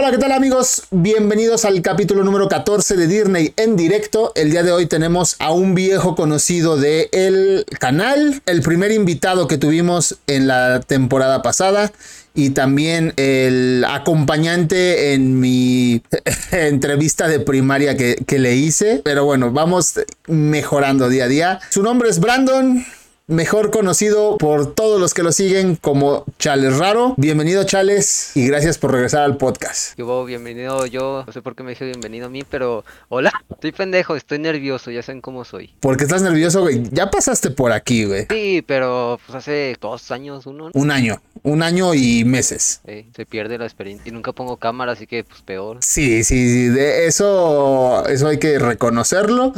Hola, 0.00 0.12
¿qué 0.12 0.18
tal 0.18 0.30
amigos? 0.30 0.84
Bienvenidos 0.92 1.64
al 1.64 1.82
capítulo 1.82 2.22
número 2.22 2.46
14 2.46 2.96
de 2.96 3.08
Disney 3.08 3.52
en 3.56 3.74
directo. 3.74 4.30
El 4.36 4.52
día 4.52 4.62
de 4.62 4.70
hoy 4.70 4.86
tenemos 4.86 5.34
a 5.40 5.50
un 5.50 5.74
viejo 5.74 6.14
conocido 6.14 6.76
del 6.76 7.08
el 7.10 7.64
canal, 7.80 8.40
el 8.46 8.62
primer 8.62 8.92
invitado 8.92 9.48
que 9.48 9.58
tuvimos 9.58 10.20
en 10.28 10.46
la 10.46 10.78
temporada 10.78 11.42
pasada 11.42 11.90
y 12.32 12.50
también 12.50 13.12
el 13.16 13.84
acompañante 13.88 15.14
en 15.14 15.40
mi 15.40 16.00
entrevista 16.52 17.26
de 17.26 17.40
primaria 17.40 17.96
que, 17.96 18.22
que 18.24 18.38
le 18.38 18.54
hice. 18.54 19.00
Pero 19.02 19.24
bueno, 19.24 19.50
vamos 19.50 19.94
mejorando 20.28 21.08
día 21.08 21.24
a 21.24 21.28
día. 21.28 21.60
Su 21.70 21.82
nombre 21.82 22.08
es 22.08 22.20
Brandon 22.20 22.86
mejor 23.28 23.70
conocido 23.70 24.38
por 24.38 24.74
todos 24.74 24.98
los 24.98 25.12
que 25.12 25.22
lo 25.22 25.32
siguen 25.32 25.76
como 25.76 26.24
Chales 26.38 26.78
Raro. 26.78 27.12
Bienvenido 27.18 27.62
Chales 27.64 28.32
y 28.34 28.46
gracias 28.46 28.78
por 28.78 28.90
regresar 28.90 29.22
al 29.22 29.36
podcast. 29.36 29.96
Yo, 29.98 30.24
bienvenido 30.24 30.86
yo, 30.86 31.24
no 31.26 31.32
sé 31.32 31.42
por 31.42 31.54
qué 31.54 31.62
me 31.62 31.72
dije 31.72 31.84
bienvenido 31.84 32.26
a 32.26 32.30
mí, 32.30 32.42
pero 32.48 32.86
hola, 33.10 33.30
estoy 33.50 33.72
pendejo, 33.72 34.16
estoy 34.16 34.38
nervioso, 34.38 34.90
ya 34.90 35.02
saben 35.02 35.20
cómo 35.20 35.44
soy. 35.44 35.74
¿Por 35.80 35.98
qué 35.98 36.04
estás 36.04 36.22
nervioso, 36.22 36.62
güey? 36.62 36.82
Ya 36.90 37.10
pasaste 37.10 37.50
por 37.50 37.70
aquí, 37.70 38.06
güey. 38.06 38.26
Sí, 38.30 38.64
pero 38.66 39.20
pues 39.26 39.36
hace 39.36 39.76
dos 39.78 40.10
años, 40.10 40.46
uno. 40.46 40.70
Un 40.72 40.90
año, 40.90 41.20
un 41.42 41.62
año 41.62 41.92
y 41.92 42.24
meses. 42.24 42.80
Sí, 42.86 43.10
se 43.14 43.26
pierde 43.26 43.58
la 43.58 43.66
experiencia 43.66 44.08
y 44.08 44.12
nunca 44.12 44.32
pongo 44.32 44.56
cámara, 44.56 44.92
así 44.92 45.06
que 45.06 45.22
pues 45.22 45.42
peor. 45.42 45.76
Sí, 45.82 46.24
sí, 46.24 46.48
sí, 46.48 46.68
de 46.68 47.06
eso, 47.06 48.06
eso 48.08 48.28
hay 48.28 48.38
que 48.38 48.58
reconocerlo. 48.58 49.52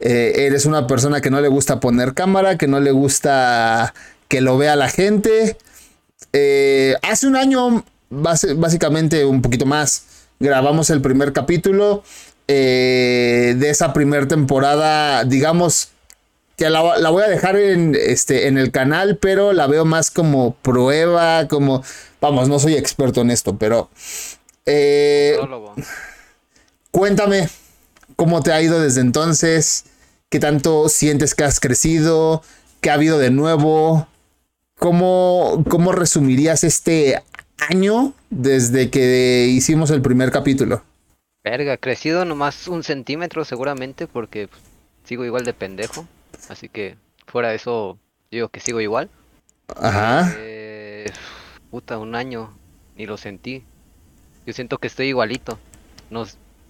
Eh, 0.00 0.46
eres 0.46 0.66
una 0.66 0.86
persona 0.86 1.20
que 1.20 1.30
no 1.30 1.40
le 1.40 1.48
gusta 1.48 1.80
poner 1.80 2.14
cámara, 2.14 2.58
que 2.58 2.66
no 2.66 2.80
le 2.80 2.90
gusta 2.90 3.94
que 4.28 4.40
lo 4.40 4.58
vea 4.58 4.76
la 4.76 4.88
gente. 4.88 5.56
Eh, 6.32 6.96
hace 7.02 7.26
un 7.26 7.36
año, 7.36 7.84
básicamente 8.10 9.24
un 9.24 9.42
poquito 9.42 9.66
más, 9.66 10.04
grabamos 10.40 10.90
el 10.90 11.00
primer 11.00 11.32
capítulo 11.32 12.02
eh, 12.48 13.54
de 13.56 13.70
esa 13.70 13.92
primera 13.92 14.26
temporada, 14.26 15.24
digamos 15.24 15.90
que 16.56 16.70
la, 16.70 16.80
voy 17.10 17.22
a 17.22 17.28
dejar 17.28 17.56
en, 17.56 17.96
este, 17.98 18.46
en 18.46 18.58
el 18.58 18.70
canal, 18.70 19.18
pero 19.20 19.52
la 19.52 19.66
veo 19.66 19.84
más 19.84 20.10
como 20.10 20.54
prueba, 20.54 21.48
como, 21.48 21.82
vamos, 22.20 22.48
no 22.48 22.58
soy 22.58 22.74
experto 22.74 23.22
en 23.22 23.30
esto, 23.30 23.58
pero... 23.58 23.90
cuéntame, 26.92 27.48
¿Cómo 28.16 28.42
te 28.42 28.52
ha 28.52 28.62
ido 28.62 28.80
desde 28.80 29.00
entonces? 29.00 29.84
¿Qué 30.34 30.40
tanto 30.40 30.88
sientes 30.88 31.32
que 31.36 31.44
has 31.44 31.60
crecido? 31.60 32.42
¿Qué 32.80 32.90
ha 32.90 32.94
habido 32.94 33.20
de 33.20 33.30
nuevo? 33.30 34.08
¿Cómo, 34.76 35.62
cómo 35.70 35.92
resumirías 35.92 36.64
este 36.64 37.22
año 37.70 38.14
desde 38.30 38.90
que 38.90 39.46
hicimos 39.46 39.90
el 39.92 40.02
primer 40.02 40.32
capítulo? 40.32 40.82
Verga, 41.44 41.76
crecido 41.76 42.24
nomás 42.24 42.66
un 42.66 42.82
centímetro 42.82 43.44
seguramente 43.44 44.08
porque 44.08 44.48
pues, 44.48 44.60
sigo 45.04 45.24
igual 45.24 45.44
de 45.44 45.54
pendejo. 45.54 46.04
Así 46.48 46.68
que 46.68 46.96
fuera 47.28 47.50
de 47.50 47.54
eso, 47.54 47.96
digo 48.32 48.48
que 48.48 48.58
sigo 48.58 48.80
igual. 48.80 49.10
Ajá. 49.76 50.34
Eh, 50.36 51.12
puta, 51.70 51.96
un 51.98 52.16
año, 52.16 52.58
ni 52.96 53.06
lo 53.06 53.18
sentí. 53.18 53.62
Yo 54.46 54.52
siento 54.52 54.78
que 54.78 54.88
estoy 54.88 55.06
igualito. 55.06 55.60
No, 56.10 56.26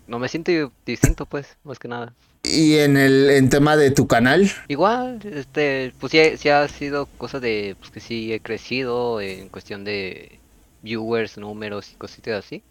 no 0.07 0.19
me 0.19 0.29
siento 0.29 0.53
distinto, 0.85 1.27
pues, 1.27 1.57
más 1.65 1.79
que 1.79 1.89
nada. 1.89 2.15
¿Y 2.43 2.77
en 2.77 2.97
el 2.99 3.31
en 3.31 3.49
tema 3.49 3.77
de 3.77 3.91
tu 3.91 4.07
canal? 4.07 4.51
Igual, 4.69 5.21
este, 5.25 5.95
pues 5.99 6.13
sí, 6.13 6.49
ha 6.51 6.69
sido 6.69 7.07
cosa 7.07 7.41
de, 7.41 7.75
pues 7.79 7.91
que 7.91 8.01
sí 8.01 8.33
he 8.33 8.41
crecido 8.41 9.21
en 9.21 9.49
cuestión 9.49 9.85
de 9.85 10.41
viewers, 10.83 11.39
números 11.39 11.91
y 11.93 11.97
cositas 11.97 12.45
así. 12.45 12.63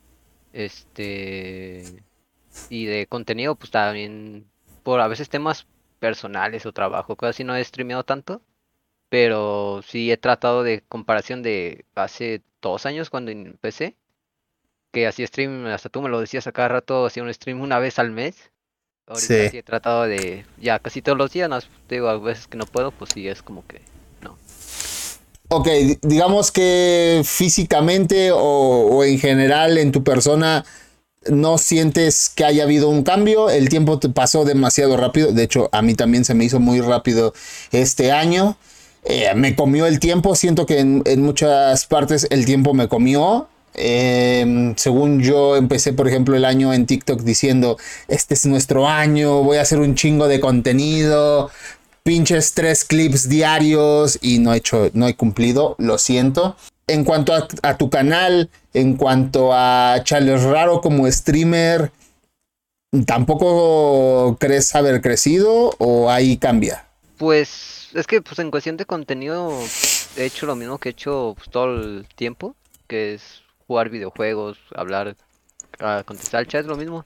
Este, 0.54 2.04
y 2.70 2.86
de 2.86 3.08
contenido, 3.08 3.56
pues 3.56 3.72
también, 3.72 4.46
por 4.84 5.00
a 5.00 5.08
veces 5.08 5.30
temas 5.30 5.66
personales 6.00 6.66
o 6.68 6.72
trabajo, 6.74 7.16
cosas 7.16 7.36
así 7.36 7.44
no 7.44 7.56
he 7.56 7.64
streameado 7.64 8.04
tanto. 8.04 8.42
Pero 9.10 9.82
sí 9.88 10.12
he 10.12 10.18
tratado 10.18 10.64
de 10.64 10.82
comparación 10.88 11.44
de 11.44 11.86
hace 11.96 12.42
dos 12.62 12.86
años 12.86 13.10
cuando 13.10 13.32
empecé 13.32 13.96
que 14.94 15.08
hacía 15.08 15.28
stream, 15.28 15.66
hasta 15.66 15.90
tú 15.90 16.02
me 16.02 16.08
lo 16.08 16.22
decías 16.22 16.46
a 16.48 16.52
cada 16.52 16.68
rato, 16.70 17.06
hacía 17.08 17.24
un 17.24 17.34
stream 17.34 17.60
una 17.60 17.80
vez 17.80 18.00
al 18.00 18.12
mes. 18.12 18.36
Ahorita 19.08 19.50
sí. 19.50 19.58
he 19.58 19.64
tratado 19.64 20.04
de, 20.04 20.46
ya 20.62 20.80
casi 20.80 21.02
todos 21.02 21.18
los 21.18 21.32
días, 21.34 21.50
no, 21.50 21.60
digo, 21.90 22.08
a 22.08 22.18
veces 22.20 22.48
que 22.48 22.58
no 22.58 22.66
puedo, 22.66 22.92
pues 22.92 23.12
sí, 23.14 23.28
es 23.28 23.42
como 23.42 23.66
que 23.68 23.82
no. 24.22 24.38
Ok, 25.50 25.68
digamos 26.04 26.52
que 26.52 27.22
físicamente 27.26 28.30
o, 28.34 29.04
en 29.04 29.20
general 29.20 29.78
en 29.78 29.92
tu 29.92 30.04
persona 30.04 30.64
no 31.28 31.58
sientes 31.58 32.30
que 32.30 32.46
haya 32.46 32.64
habido 32.64 32.88
un 32.88 33.04
cambio, 33.04 33.50
el 33.50 33.70
tiempo 33.70 34.00
te 34.00 34.10
pasó 34.10 34.46
demasiado 34.46 34.96
rápido, 34.96 35.32
de 35.34 35.44
hecho 35.44 35.70
a 35.74 35.82
mí 35.82 35.96
también 35.96 36.24
se 36.24 36.36
me 36.36 36.46
hizo 36.46 36.60
muy 36.60 36.82
rápido 36.82 37.34
este 37.72 38.12
año. 38.12 38.58
Eh, 39.06 39.34
me 39.36 39.54
comió 39.54 39.86
el 39.86 40.00
tiempo, 40.00 40.34
siento 40.34 40.66
que 40.66 40.80
en, 40.80 41.02
en, 41.06 41.22
muchas 41.22 41.88
partes 41.88 42.26
el 42.30 42.46
tiempo 42.46 42.74
me 42.74 42.88
comió 42.88 43.50
Em, 43.76 44.76
según 44.76 45.22
yo 45.22 45.56
empecé, 45.56 45.94
por 45.94 46.08
ejemplo, 46.08 46.36
el 46.36 46.46
año 46.46 46.74
en 46.74 46.86
TikTok 46.86 47.22
diciendo, 47.22 47.78
este 48.08 48.36
es 48.36 48.46
nuestro 48.46 48.88
año, 48.88 49.44
voy 49.44 49.58
a 49.58 49.62
hacer 49.62 49.80
un 49.80 49.96
chingo 49.96 50.28
de 50.28 50.40
contenido, 50.40 51.50
pinches 52.04 52.54
tres 52.54 52.84
clips 52.84 53.30
diarios 53.30 54.20
y 54.22 54.40
no 54.40 54.54
he 54.54 54.58
hecho, 54.58 54.92
no 54.94 55.08
he 55.08 55.16
cumplido, 55.16 55.76
lo 55.80 55.98
siento. 55.98 56.56
En 56.86 57.06
cuanto 57.06 57.34
a, 57.34 57.78
tu 57.78 57.90
canal, 57.90 58.50
en 58.74 58.98
cuanto 58.98 59.54
a 59.54 60.02
Charles 60.04 60.44
Raro 60.44 60.82
como 60.82 61.10
streamer, 61.10 61.92
¿tampoco 63.06 64.38
crees 64.38 64.76
haber 64.76 65.02
crecido 65.02 65.74
o 65.78 66.12
ahí 66.12 66.38
cambia? 66.38 66.86
Pues 67.18 67.90
es 67.94 68.06
que 68.06 68.22
pues 68.22 68.38
en 68.40 68.52
cuestión 68.52 68.76
de 68.76 68.86
contenido 68.86 69.58
he 70.18 70.26
hecho 70.26 70.46
lo 70.46 70.56
mismo 70.56 70.78
que 70.78 70.90
he 70.90 70.92
hecho 70.92 71.36
pues, 71.38 71.50
todo 71.50 71.74
el 71.74 72.06
tiempo, 72.16 72.56
que 72.88 73.14
es 73.14 73.43
jugar 73.68 73.90
videojuegos, 73.90 74.60
hablar, 74.76 75.16
contestar 76.06 76.40
al 76.40 76.48
chat, 76.48 76.66
lo 76.66 76.78
mismo. 76.78 77.06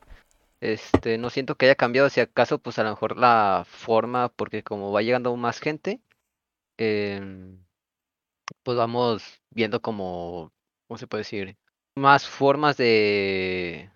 Este, 0.60 1.18
no 1.18 1.30
siento 1.30 1.56
que 1.56 1.66
haya 1.68 1.76
cambiado, 1.76 2.10
si 2.10 2.20
acaso, 2.20 2.60
pues 2.60 2.80
a 2.80 2.84
lo 2.84 2.90
mejor 2.90 3.18
la 3.18 3.64
forma, 3.68 4.30
porque 4.30 4.64
como 4.64 4.92
va 4.92 5.02
llegando 5.02 5.36
más 5.36 5.60
gente, 5.60 6.02
em, 6.78 7.60
pues 8.64 8.78
vamos 8.78 9.42
viendo 9.52 9.82
como, 9.82 10.52
¿cómo 10.88 10.98
se 10.98 11.08
puede 11.08 11.22
decir? 11.22 11.58
Más 11.96 12.28
formas 12.28 12.78
de, 12.78 13.92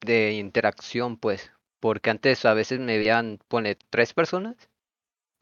de 0.00 0.32
interacción, 0.32 1.16
pues, 1.16 1.52
porque 1.80 2.10
antes 2.10 2.44
a 2.44 2.54
veces 2.54 2.80
me 2.80 2.98
veían, 2.98 3.38
pone 3.48 3.76
tres 3.90 4.14
personas 4.14 4.56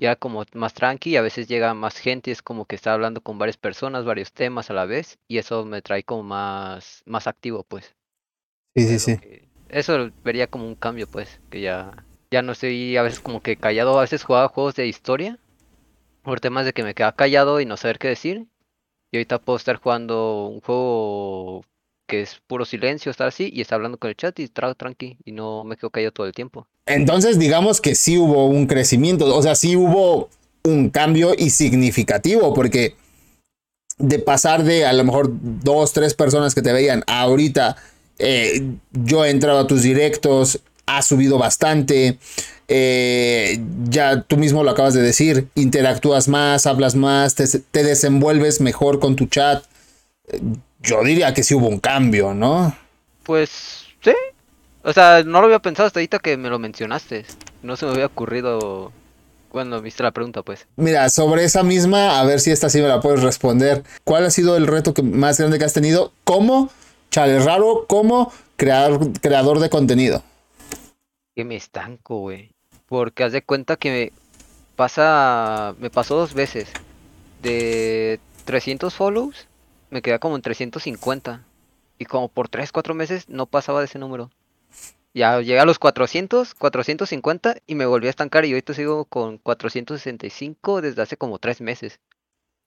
ya 0.01 0.17
como 0.17 0.45
más 0.55 0.75
tranqui, 0.75 1.11
y 1.11 1.17
a 1.17 1.23
veces 1.23 1.47
llega 1.47 1.75
más 1.75 1.99
gente, 1.99 2.31
es 2.31 2.43
como 2.43 2.65
que 2.65 2.75
está 2.75 2.95
hablando 2.95 3.21
con 3.21 3.39
varias 3.39 3.59
personas, 3.59 4.05
varios 4.05 4.33
temas 4.33 4.71
a 4.71 4.75
la 4.75 4.87
vez, 4.87 5.19
y 5.29 5.39
eso 5.39 5.65
me 5.65 5.83
trae 5.83 6.03
como 6.03 6.23
más, 6.23 7.03
más 7.07 7.27
activo, 7.27 7.65
pues. 7.65 7.95
Sí, 8.75 8.87
sí, 8.87 8.99
sí. 8.99 9.19
eso 9.69 10.11
vería 10.25 10.47
como 10.47 10.67
un 10.67 10.75
cambio, 10.75 11.07
pues, 11.07 11.41
que 11.51 11.61
ya, 11.61 12.07
ya 12.33 12.43
no 12.43 12.53
estoy 12.53 12.97
a 12.97 13.03
veces 13.03 13.21
como 13.21 13.41
que 13.43 13.57
callado, 13.57 13.99
a 13.99 14.03
veces 14.03 14.25
jugaba 14.25 14.49
juegos 14.49 14.75
de 14.75 14.87
historia, 14.87 15.39
por 16.23 16.41
temas 16.41 16.65
de 16.65 16.73
que 16.73 16.83
me 16.83 16.95
quedaba 16.95 17.17
callado 17.17 17.61
y 17.61 17.67
no 17.67 17.77
saber 17.77 17.99
qué 17.99 18.09
decir, 18.09 18.47
y 19.13 19.17
ahorita 19.19 19.39
puedo 19.39 19.57
estar 19.57 19.77
jugando 19.77 20.47
un 20.47 20.61
juego 20.61 21.65
que 22.11 22.23
es 22.23 22.41
puro 22.49 22.65
silencio, 22.65 23.09
estar 23.09 23.29
así 23.29 23.49
y 23.53 23.61
estar 23.61 23.77
hablando 23.77 23.97
con 23.97 24.11
el 24.11 24.17
chat 24.17 24.37
y 24.41 24.49
trago 24.49 24.75
tranqui 24.75 25.17
y 25.25 25.31
no 25.31 25.63
me 25.63 25.77
quedo 25.77 25.91
callado 25.91 26.11
todo 26.11 26.27
el 26.27 26.33
tiempo. 26.33 26.67
Entonces, 26.85 27.39
digamos 27.39 27.81
que 27.81 27.95
sí 27.95 28.19
hubo 28.19 28.47
un 28.47 28.67
crecimiento, 28.67 29.33
o 29.33 29.43
sea, 29.43 29.55
sí 29.55 29.77
hubo 29.77 30.29
un 30.65 30.91
cambio 30.91 31.35
y 31.39 31.51
significativo, 31.51 32.53
porque 32.53 32.97
de 33.99 34.19
pasar 34.19 34.65
de 34.65 34.87
a 34.87 34.93
lo 34.93 35.05
mejor 35.05 35.31
dos, 35.31 35.93
tres 35.93 36.15
personas 36.15 36.53
que 36.53 36.63
te 36.63 36.73
veían 36.73 37.05
ahorita, 37.07 37.77
eh, 38.19 38.61
yo 38.91 39.25
he 39.25 39.31
entrado 39.31 39.61
a 39.61 39.67
tus 39.69 39.83
directos, 39.83 40.61
ha 40.87 41.03
subido 41.03 41.39
bastante, 41.39 42.19
eh, 42.67 43.61
ya 43.89 44.23
tú 44.23 44.37
mismo 44.37 44.65
lo 44.65 44.73
acabas 44.73 44.95
de 44.95 45.03
decir, 45.03 45.47
interactúas 45.55 46.27
más, 46.27 46.67
hablas 46.67 46.97
más, 46.97 47.37
te, 47.37 47.47
te 47.47 47.85
desenvuelves 47.85 48.61
mejor 48.61 48.99
con 48.99 49.15
tu 49.15 49.27
chat. 49.27 49.63
Yo 50.83 51.03
diría 51.05 51.35
que 51.35 51.43
sí 51.43 51.55
hubo 51.55 51.69
un 51.69 51.79
cambio, 51.79 52.35
¿no? 52.35 52.75
Pues 53.23 53.87
sí, 54.01 54.15
o 54.83 54.93
sea, 54.93 55.23
no 55.25 55.41
lo 55.41 55.47
había 55.47 55.59
pensado 55.59 55.87
hasta 55.87 56.01
ahorita 56.01 56.19
que 56.19 56.37
me 56.37 56.49
lo 56.49 56.59
mencionaste. 56.59 57.27
No 57.63 57.77
se 57.77 57.85
me 57.85 57.93
había 57.93 58.07
ocurrido 58.07 58.93
cuando 59.51 59.83
viste 59.83 60.03
la 60.03 60.13
pregunta, 60.13 60.43
pues. 60.43 60.67
Mira, 60.77 61.09
sobre 61.11 61.45
esa 61.45 61.63
misma, 61.63 62.19
a 62.19 62.25
ver 62.25 62.41
si 62.41 62.51
esta 62.51 62.71
sí 62.71 62.81
me 62.81 62.89
la 62.89 63.01
puedes 63.01 63.23
responder. 63.23 63.83
¿Cuál 64.05 64.25
ha 64.25 64.31
sido 64.31 64.57
el 64.57 64.67
reto 64.67 64.95
que, 64.95 65.03
más 65.03 65.39
grande 65.39 65.59
que 65.59 65.65
has 65.65 65.75
tenido 65.75 66.13
como 66.25 66.71
chale 67.11 67.39
raro, 67.41 67.85
como 67.89 68.33
creador, 68.57 69.13
creador 69.21 69.59
de 69.59 69.69
contenido? 69.69 70.23
Que 71.35 71.45
me 71.45 71.57
estanco, 71.57 72.21
güey. 72.21 72.53
Porque 72.87 73.25
haz 73.25 73.33
de 73.33 73.43
cuenta 73.43 73.77
que 73.77 73.91
me 73.91 74.13
pasa, 74.77 75.75
me 75.79 75.91
pasó 75.91 76.17
dos 76.17 76.33
veces. 76.33 76.69
De 77.43 78.19
300 78.45 78.95
follows, 78.95 79.47
me 79.91 80.03
queda 80.03 80.19
como 80.19 80.37
en 80.37 80.43
350. 80.43 81.45
Y 81.99 82.07
como 82.07 82.29
por 82.29 82.49
3, 82.49 82.73
4 82.73 82.95
meses 82.95 83.29
no 83.29 83.47
pasaba 83.47 83.81
de 83.81 83.87
ese 83.87 83.99
número. 83.99 84.31
Ya 85.13 85.41
llegué 85.41 85.59
a 85.59 85.65
los 85.65 85.79
400, 85.79 86.55
450 86.55 87.57
y 87.67 87.75
me 87.75 87.85
volví 87.85 88.07
a 88.07 88.11
estancar 88.11 88.45
y 88.45 88.53
ahorita 88.53 88.75
sigo 88.75 89.05
con 89.05 89.39
465 89.39 90.81
desde 90.81 91.03
hace 91.03 91.17
como 91.17 91.39
3 91.39 91.61
meses. 91.61 91.99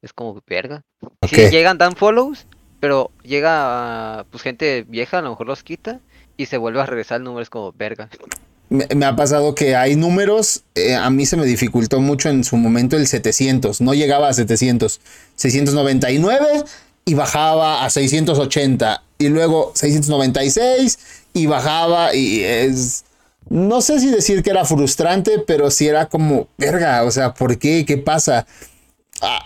Es 0.02 0.12
como 0.12 0.42
verga. 0.46 0.84
Si 1.28 1.50
llegan, 1.50 1.78
dan 1.78 1.96
follows, 1.96 2.46
pero 2.82 3.12
llega 3.24 4.26
pues 4.30 4.44
gente 4.44 4.84
vieja, 4.88 5.20
a 5.20 5.22
lo 5.22 5.30
mejor 5.30 5.48
los 5.48 5.64
quita 5.64 6.02
y 6.36 6.48
se 6.48 6.58
vuelve 6.58 6.82
a 6.82 6.86
regresar 6.86 7.18
el 7.18 7.24
número, 7.24 7.42
es 7.42 7.50
como 7.50 7.72
verga. 7.72 8.10
Me, 8.70 9.06
ha 9.06 9.16
pasado 9.16 9.56
que 9.56 9.76
hay 9.76 9.96
números, 9.96 10.64
eh, 10.76 10.96
a 10.96 11.10
mí 11.10 11.26
se 11.26 11.38
me 11.38 11.46
dificultó 11.46 12.02
mucho 12.02 12.30
en 12.30 12.44
su 12.44 12.58
momento 12.58 12.98
el 12.98 13.08
700, 13.08 13.82
no 13.82 13.94
llegaba 13.94 14.30
a 14.30 14.34
700, 14.34 15.00
699 15.36 16.64
y 17.06 17.14
bajaba 17.14 17.84
a 17.84 17.90
680 17.90 19.04
y 19.18 19.30
luego 19.30 19.72
696 19.76 21.00
y 21.34 21.46
bajaba 21.46 22.14
y 22.16 22.44
es... 22.44 23.06
No 23.50 23.82
sé 23.82 24.00
si 24.00 24.10
decir 24.10 24.42
que 24.42 24.52
era 24.52 24.64
frustrante, 24.64 25.40
pero 25.46 25.70
sí 25.70 25.88
era 25.88 26.08
como, 26.08 26.48
verga, 26.58 27.04
o 27.04 27.12
sea, 27.12 27.34
¿por 27.34 27.60
qué? 27.60 27.86
¿Qué 27.86 27.98
pasa? 27.98 28.48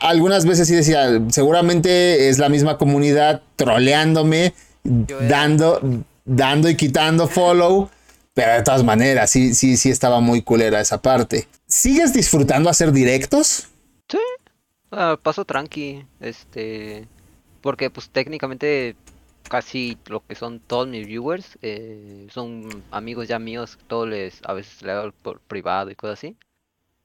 algunas 0.02 0.46
veces 0.46 0.68
sí 0.68 0.76
decía, 0.76 1.22
seguramente 1.30 2.30
es 2.30 2.40
la 2.40 2.50
misma 2.50 2.78
comunidad 2.78 3.42
troleándome, 3.56 4.54
dando, 4.84 5.80
dando 6.26 6.70
y 6.70 6.76
quitando 6.76 7.28
follow, 7.28 7.90
pero 8.34 8.54
de 8.54 8.64
todas 8.64 8.84
maneras, 8.84 9.30
sí, 9.30 9.54
sí, 9.54 9.78
sí 9.78 9.90
estaba 9.90 10.20
muy 10.20 10.42
culera 10.42 10.82
esa 10.82 11.02
parte. 11.02 11.48
¿Sigues 11.68 12.14
disfrutando 12.14 12.70
hacer 12.70 12.92
directos? 12.92 13.68
Sí, 14.10 14.20
ah, 14.92 15.18
paso 15.22 15.46
tranqui, 15.46 16.06
este, 16.20 17.08
porque 17.62 17.90
pues 17.90 18.10
técnicamente 18.10 18.98
casi 19.48 20.00
lo 20.08 20.26
que 20.26 20.36
son 20.36 20.60
todos 20.62 20.88
mis 20.88 21.06
viewers 21.08 21.58
eh, 21.62 22.28
son 22.32 22.86
amigos 22.92 23.28
ya 23.28 23.40
míos, 23.40 23.78
todos 23.88 24.08
les 24.10 24.42
a 24.44 24.54
veces 24.54 24.82
le 24.84 24.92
hago 24.92 25.12
por 25.22 25.42
privado 25.42 25.92
y 25.92 25.96
cosas 25.96 26.20
así. 26.20 26.38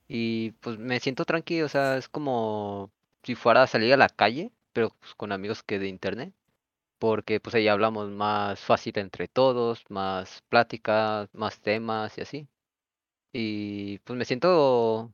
Y 0.09 0.53
pues 0.61 0.79
me 0.79 1.01
siento 1.01 1.25
tranquilo, 1.25 1.67
o 1.67 1.69
sea, 1.69 1.97
es 1.99 2.09
como 2.09 2.93
si 3.23 3.35
fuera 3.35 3.63
a 3.65 3.67
salir 3.67 3.93
a 3.95 3.97
la 3.97 4.09
calle, 4.09 4.53
pero 4.73 4.91
pues, 5.01 5.15
con 5.15 5.33
amigos 5.33 5.63
que 5.63 5.79
de 5.79 5.89
internet. 5.89 6.35
Porque 6.99 7.41
pues 7.41 7.55
ahí 7.57 7.69
hablamos 7.69 8.11
más 8.11 8.61
fácil 8.61 8.99
entre 8.99 9.29
todos, 9.29 9.85
más 9.91 10.43
plática, 10.49 11.29
más 11.33 11.61
temas 11.61 12.19
y 12.19 12.23
así. 12.23 12.49
Y 13.33 13.99
pues 14.01 14.19
me 14.19 14.25
siento, 14.25 15.13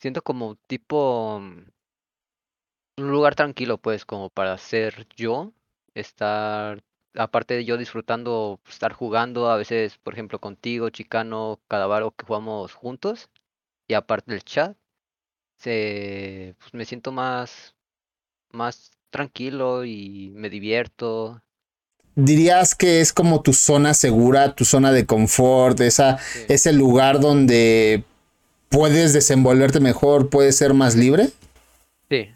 siento 0.00 0.22
como 0.22 0.56
tipo 0.66 1.42
un 2.98 3.10
lugar 3.10 3.34
tranquilo, 3.34 3.78
pues, 3.78 4.04
como 4.04 4.30
para 4.30 4.56
ser 4.58 5.06
yo, 5.16 5.52
estar, 5.94 6.82
aparte 7.14 7.54
de 7.54 7.64
yo 7.64 7.76
disfrutando, 7.76 8.60
estar 8.68 8.92
jugando, 8.92 9.50
a 9.50 9.56
veces, 9.56 9.98
por 9.98 10.14
ejemplo, 10.14 10.40
contigo, 10.40 10.90
Chicano, 10.90 11.60
Cadavaro, 11.68 12.12
que 12.12 12.26
jugamos 12.26 12.74
juntos, 12.74 13.30
y 13.86 13.94
aparte 13.94 14.32
del 14.32 14.44
chat, 14.44 14.76
se, 15.58 16.54
pues 16.58 16.74
me 16.74 16.84
siento 16.84 17.12
más, 17.12 17.74
más 18.50 18.92
tranquilo 19.10 19.84
y 19.84 20.30
me 20.34 20.50
divierto. 20.50 21.42
¿Dirías 22.14 22.74
que 22.74 23.00
es 23.00 23.12
como 23.12 23.42
tu 23.42 23.52
zona 23.52 23.94
segura, 23.94 24.54
tu 24.54 24.64
zona 24.64 24.92
de 24.92 25.06
confort, 25.06 25.80
esa, 25.80 26.18
ese 26.48 26.72
lugar 26.72 27.20
donde 27.20 28.04
puedes 28.68 29.12
desenvolverte 29.12 29.80
mejor, 29.80 30.28
puedes 30.28 30.56
ser 30.56 30.74
más 30.74 30.96
libre? 30.96 31.30
Sí, 32.10 32.28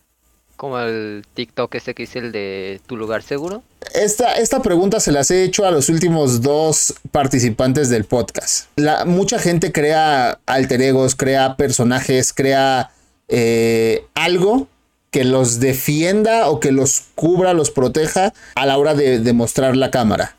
como 0.63 0.79
el 0.79 1.25
TikTok 1.35 1.75
este 1.75 1.93
que 1.93 2.05
hice 2.05 2.21
el 2.21 2.31
de 2.31 2.81
tu 2.87 2.97
lugar 2.97 3.25
seguro. 3.25 3.65
Esta, 3.95 4.35
esta 4.35 4.63
pregunta 4.63 5.01
se 5.01 5.11
las 5.11 5.29
he 5.33 5.43
hecho 5.43 5.67
a 5.67 5.73
los 5.73 5.89
últimos 5.89 6.41
dos 6.41 6.95
participantes 7.11 7.89
del 7.89 8.05
podcast. 8.05 8.69
La, 8.77 9.05
mucha 9.05 9.41
gente 9.41 9.73
crea 9.73 10.39
alter 10.47 10.81
egos, 10.83 11.17
crea 11.17 11.57
personajes, 11.57 12.33
crea 12.33 12.93
eh, 13.27 14.05
algo 14.15 14.69
que 15.11 15.25
los 15.25 15.59
defienda 15.59 16.49
o 16.49 16.61
que 16.61 16.71
los 16.71 17.07
cubra, 17.17 17.55
los 17.55 17.73
proteja 17.73 18.33
a 18.55 18.65
la 18.65 18.79
hora 18.79 18.95
de, 18.95 19.19
de 19.19 19.33
mostrar 19.33 19.77
la 19.77 19.91
cámara. 19.91 20.37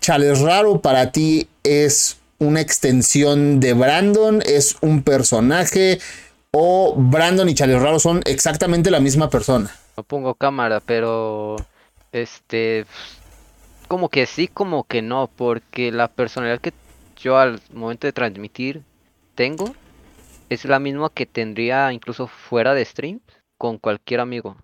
Chales 0.00 0.38
Raro 0.38 0.80
para 0.80 1.10
ti 1.10 1.48
es 1.64 2.18
una 2.38 2.60
extensión 2.60 3.58
de 3.58 3.72
Brandon, 3.72 4.42
es 4.46 4.76
un 4.80 5.02
personaje, 5.02 5.98
o 6.58 6.94
Brandon 6.96 7.46
y 7.50 7.54
Charlie 7.54 7.78
Raro 7.78 7.98
son 7.98 8.22
exactamente 8.24 8.90
la 8.90 8.98
misma 8.98 9.28
persona. 9.28 9.70
No 9.94 10.02
pongo 10.02 10.34
cámara, 10.34 10.80
pero 10.80 11.56
este 12.12 12.86
como 13.88 14.08
que 14.08 14.24
sí, 14.24 14.48
como 14.48 14.84
que 14.84 15.02
no, 15.02 15.28
porque 15.36 15.92
la 15.92 16.08
personalidad 16.08 16.60
que 16.60 16.72
yo 17.16 17.36
al 17.36 17.60
momento 17.72 18.06
de 18.06 18.14
transmitir 18.14 18.82
tengo 19.34 19.74
es 20.48 20.64
la 20.64 20.78
misma 20.78 21.10
que 21.10 21.26
tendría 21.26 21.92
incluso 21.92 22.26
fuera 22.26 22.72
de 22.72 22.86
stream 22.86 23.20
con 23.58 23.76
cualquier 23.76 24.20
amigo. 24.20 24.56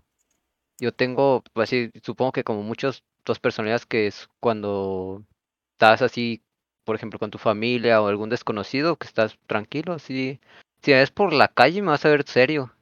Yo 0.81 0.93
tengo, 0.93 1.44
así, 1.55 1.91
supongo 2.03 2.33
que 2.33 2.43
como 2.43 2.62
muchos 2.62 3.05
dos 3.27 3.39
personalidades 3.39 3.85
que 3.85 4.06
es 4.06 4.29
cuando 4.41 5.23
estás 5.75 6.00
así, 6.00 6.43
por 6.85 6.97
ejemplo, 6.97 7.19
con 7.19 7.31
tu 7.31 7.39
familia 7.39 8.00
o 8.00 8.09
algún 8.09 8.31
desconocido, 8.31 8.97
que 8.97 9.06
estás 9.06 9.37
tranquilo, 9.47 9.93
así 9.93 10.41
si 10.82 10.93
es 10.93 11.11
por 11.11 11.32
la 11.32 11.49
calle 11.49 11.82
me 11.82 11.88
vas 11.88 12.05
a 12.05 12.08
ver 12.08 12.25
serio. 12.26 12.73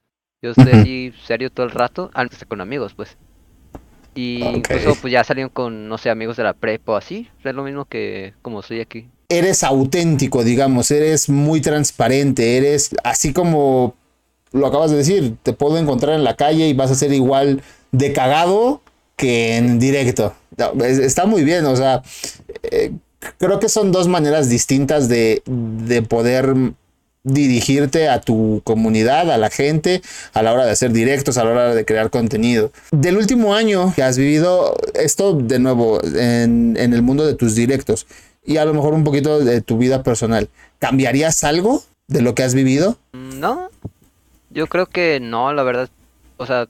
Yo 0.43 0.50
estoy 0.50 0.73
así 0.73 1.12
serio 1.26 1.50
todo 1.50 1.67
el 1.67 1.73
rato, 1.73 2.11
antes 2.14 2.44
con 2.47 2.61
amigos, 2.61 2.94
pues. 2.94 3.17
Y 4.14 4.43
incluso 4.43 4.97
pues 5.00 5.12
ya 5.12 5.23
salieron 5.23 5.50
con, 5.50 5.88
no 5.88 5.99
sé, 5.99 6.11
amigos 6.11 6.37
de 6.37 6.43
la 6.43 6.55
prepa 6.55 6.93
o 6.93 6.97
así. 6.97 7.29
Es 7.44 7.55
lo 7.55 7.62
mismo 7.62 7.85
que 7.85 8.35
como 8.43 8.62
soy 8.62 8.81
aquí. 8.81 9.08
Eres 9.29 9.62
auténtico, 9.62 10.43
digamos, 10.43 10.91
eres 10.91 11.29
muy 11.29 11.61
transparente, 11.61 12.56
eres 12.56 12.91
así 13.05 13.32
como 13.32 13.94
lo 14.52 14.67
acabas 14.67 14.91
de 14.91 14.97
decir, 14.97 15.37
te 15.43 15.52
puedo 15.52 15.79
encontrar 15.79 16.14
en 16.14 16.25
la 16.25 16.35
calle 16.35 16.69
y 16.69 16.73
vas 16.73 16.91
a 16.91 16.97
ser 16.97 17.12
igual 17.12 17.62
de 17.93 18.12
cagado 18.12 18.82
que 19.14 19.56
en 19.56 19.79
directo. 19.79 20.35
Está 20.82 21.26
muy 21.26 21.44
bien, 21.44 21.64
o 21.67 21.76
sea, 21.76 22.02
eh, 22.64 22.91
creo 23.38 23.61
que 23.61 23.69
son 23.69 23.93
dos 23.93 24.08
maneras 24.08 24.49
distintas 24.49 25.08
de, 25.08 25.43
de 25.47 26.02
poder 26.02 26.55
dirigirte 27.22 28.08
a 28.08 28.20
tu 28.20 28.62
comunidad, 28.64 29.31
a 29.31 29.38
la 29.38 29.50
gente, 29.50 30.02
a 30.32 30.43
la 30.43 30.52
hora 30.52 30.64
de 30.64 30.72
hacer 30.72 30.93
directos, 30.93 31.37
a 31.38 31.44
la 31.44 31.50
hora 31.50 31.75
de 31.75 31.84
crear 31.84 32.11
contenido. 32.11 32.72
Del 32.93 33.17
último 33.17 33.55
año 33.55 33.93
que 33.94 34.02
has 34.02 34.17
vivido 34.17 34.76
esto 34.94 35.34
de 35.34 35.58
nuevo 35.58 36.00
en, 36.02 36.76
el 36.76 37.02
mundo 37.02 37.26
de 37.26 37.34
tus 37.34 37.55
directos 37.55 38.06
y 38.44 38.56
a 38.56 38.64
lo 38.64 38.72
mejor 38.72 38.94
un 38.94 39.04
poquito 39.04 39.40
de 39.40 39.61
tu 39.61 39.76
vida 39.76 40.02
personal, 40.02 40.49
¿cambiarías 40.78 41.45
algo 41.45 41.83
de 42.09 42.23
lo 42.23 42.35
que 42.35 42.42
has 42.42 42.54
vivido? 42.54 42.97
No, 43.12 43.68
yo 44.49 44.66
creo 44.66 44.87
que 44.87 45.21
no, 45.21 45.52
la 45.52 45.62
verdad, 45.62 45.90
o 46.38 46.47
sea, 46.47 46.68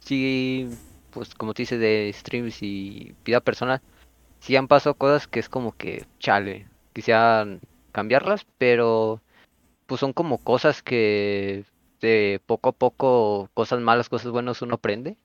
sí, 0.00 0.68
pues 1.10 1.34
como 1.34 1.54
te 1.54 1.62
dices 1.62 1.80
de 1.80 2.14
streams 2.14 2.62
y 2.62 3.14
vida 3.24 3.40
personal, 3.40 3.80
sí 4.40 4.56
han 4.56 4.68
pasado 4.68 4.94
cosas 4.94 5.26
que 5.26 5.40
es 5.40 5.48
como 5.48 5.74
que, 5.74 6.04
chale, 6.20 6.66
quisieran 6.92 7.60
cambiarlas, 7.92 8.46
pero 8.58 9.22
pues 9.86 10.00
son 10.00 10.12
como 10.12 10.38
cosas 10.38 10.82
que 10.82 11.64
de 12.00 12.40
poco 12.46 12.70
a 12.70 12.72
poco, 12.72 13.48
cosas 13.54 13.80
malas, 13.80 14.08
cosas 14.08 14.30
buenas 14.30 14.62
uno 14.62 14.74
aprende. 14.74 15.16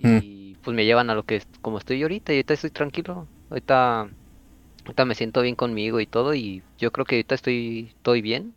Y 0.00 0.54
pues 0.62 0.76
me 0.76 0.84
llevan 0.84 1.08
a 1.08 1.14
lo 1.14 1.24
que 1.24 1.36
es 1.36 1.46
como 1.62 1.78
estoy 1.78 2.02
ahorita 2.02 2.32
y 2.32 2.36
ahorita 2.36 2.54
estoy 2.54 2.70
tranquilo. 2.70 3.26
Ahorita, 3.50 4.08
ahorita 4.84 5.04
me 5.06 5.14
siento 5.14 5.40
bien 5.40 5.54
conmigo 5.54 5.98
y 6.00 6.06
todo 6.06 6.34
y 6.34 6.62
yo 6.78 6.92
creo 6.92 7.06
que 7.06 7.16
ahorita 7.16 7.34
estoy, 7.34 7.92
estoy 7.96 8.20
bien. 8.20 8.54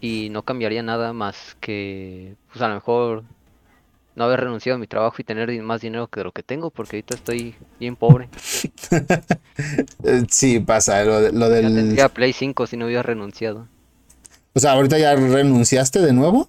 Y 0.00 0.30
no 0.30 0.42
cambiaría 0.42 0.82
nada 0.82 1.12
más 1.12 1.56
que 1.60 2.36
pues 2.50 2.62
a 2.62 2.68
lo 2.68 2.74
mejor 2.74 3.24
no 4.16 4.24
haber 4.24 4.40
renunciado 4.40 4.76
a 4.76 4.78
mi 4.78 4.86
trabajo 4.86 5.16
y 5.18 5.24
tener 5.24 5.62
más 5.62 5.82
dinero 5.82 6.08
que 6.08 6.24
lo 6.24 6.32
que 6.32 6.42
tengo, 6.42 6.70
porque 6.70 6.96
ahorita 6.96 7.14
estoy 7.14 7.54
bien 7.78 7.96
pobre. 7.96 8.28
sí, 10.28 10.60
pasa, 10.60 11.04
lo, 11.04 11.30
lo 11.32 11.48
del... 11.48 11.68
Ya 11.68 11.74
tendría 11.74 12.08
Play 12.08 12.32
5 12.32 12.66
si 12.66 12.76
no 12.76 12.86
hubiera 12.86 13.02
renunciado. 13.02 13.68
O 14.54 14.60
sea, 14.60 14.72
ahorita 14.72 14.98
ya 14.98 15.14
renunciaste 15.14 16.00
de 16.00 16.12
nuevo. 16.12 16.48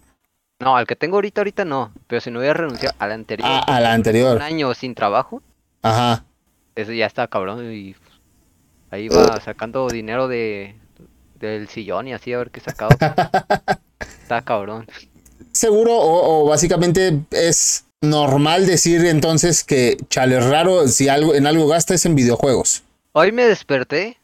No, 0.59 0.75
al 0.75 0.85
que 0.85 0.95
tengo 0.95 1.17
ahorita, 1.17 1.41
ahorita 1.41 1.65
no. 1.65 1.91
Pero 2.07 2.21
si 2.21 2.31
no 2.31 2.39
hubiera 2.39 2.53
renunciado 2.53 2.95
al 2.99 3.11
anterior. 3.11 3.49
Ah, 3.49 3.63
a 3.75 3.79
la 3.79 3.93
anterior. 3.93 4.35
Un 4.35 4.41
año 4.41 4.73
sin 4.73 4.95
trabajo. 4.95 5.41
Ajá. 5.81 6.25
Eso 6.75 6.91
ya 6.93 7.05
está 7.05 7.27
cabrón. 7.27 7.71
Y 7.71 7.95
ahí 8.91 9.07
va 9.07 9.39
sacando 9.41 9.87
dinero 9.87 10.27
de 10.27 10.75
del 11.41 11.67
sillón 11.67 12.07
y 12.07 12.13
así 12.13 12.31
a 12.33 12.37
ver 12.37 12.51
qué 12.51 12.59
sacado. 12.59 12.91
está 14.21 14.41
cabrón. 14.43 14.87
Seguro, 15.51 15.91
o, 15.93 16.45
básicamente 16.47 17.19
es 17.31 17.85
normal 17.99 18.65
decir 18.65 19.05
entonces 19.05 19.63
que 19.63 19.97
chale 20.09 20.39
raro 20.39 20.87
si 20.87 21.09
algo 21.09 21.35
en 21.35 21.45
algo 21.45 21.67
gasta 21.67 21.93
es 21.93 22.05
en 22.05 22.15
videojuegos. 22.15 22.83
Hoy 23.11 23.31
me 23.31 23.45
desperté 23.45 24.17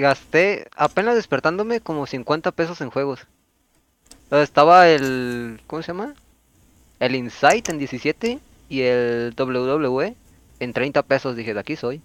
gasté 0.00 0.68
apenas 0.76 1.14
despertándome 1.14 1.80
como 1.80 2.06
50 2.06 2.52
pesos 2.52 2.80
en 2.80 2.90
juegos. 2.90 3.26
estaba 4.30 4.88
el. 4.88 5.60
¿Cómo 5.66 5.82
se 5.82 5.88
llama? 5.88 6.14
El 7.00 7.16
Insight 7.16 7.68
en 7.68 7.78
17 7.78 8.38
y 8.68 8.80
el 8.82 9.34
WWE 9.36 10.14
en 10.60 10.72
30 10.72 11.02
pesos 11.02 11.36
dije, 11.36 11.54
de 11.54 11.60
aquí 11.60 11.76
soy. 11.76 12.00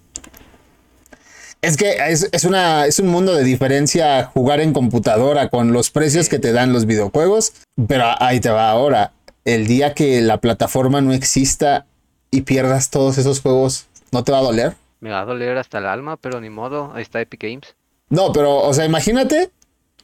Es 1.60 1.76
que 1.76 1.96
es, 2.08 2.28
es, 2.30 2.44
una, 2.44 2.86
es 2.86 2.98
un 2.98 3.08
mundo 3.08 3.34
de 3.34 3.42
diferencia 3.42 4.24
jugar 4.24 4.60
en 4.60 4.72
computadora 4.72 5.48
con 5.48 5.72
los 5.72 5.90
precios 5.90 6.28
que 6.28 6.38
te 6.38 6.52
dan 6.52 6.72
los 6.72 6.86
videojuegos. 6.86 7.52
Pero 7.88 8.04
ahí 8.20 8.40
te 8.40 8.50
va 8.50 8.70
ahora. 8.70 9.12
El 9.44 9.66
día 9.66 9.94
que 9.94 10.20
la 10.20 10.38
plataforma 10.38 11.00
no 11.00 11.12
exista 11.12 11.86
y 12.30 12.42
pierdas 12.42 12.90
todos 12.90 13.18
esos 13.18 13.40
juegos, 13.40 13.86
¿no 14.12 14.22
te 14.22 14.32
va 14.32 14.38
a 14.38 14.42
doler? 14.42 14.76
Me 15.00 15.10
va 15.10 15.20
a 15.20 15.24
doler 15.24 15.56
hasta 15.56 15.78
el 15.78 15.86
alma, 15.86 16.16
pero 16.16 16.40
ni 16.40 16.50
modo. 16.50 16.92
Ahí 16.94 17.02
está 17.02 17.20
Epic 17.20 17.42
Games. 17.42 17.74
No, 18.08 18.32
pero, 18.32 18.56
o 18.62 18.72
sea, 18.74 18.84
imagínate. 18.84 19.50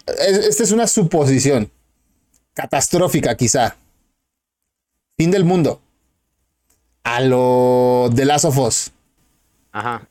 Esta 0.06 0.62
es 0.62 0.72
una 0.72 0.86
suposición. 0.86 1.70
Catastrófica, 2.52 3.36
quizá. 3.36 3.76
Fin 5.16 5.30
del 5.30 5.44
mundo. 5.44 5.80
A 7.02 7.20
lo 7.20 8.10
de 8.12 8.24
Last 8.24 8.44
of 8.44 8.58
Us. 8.58 8.90
Ajá 9.72 10.06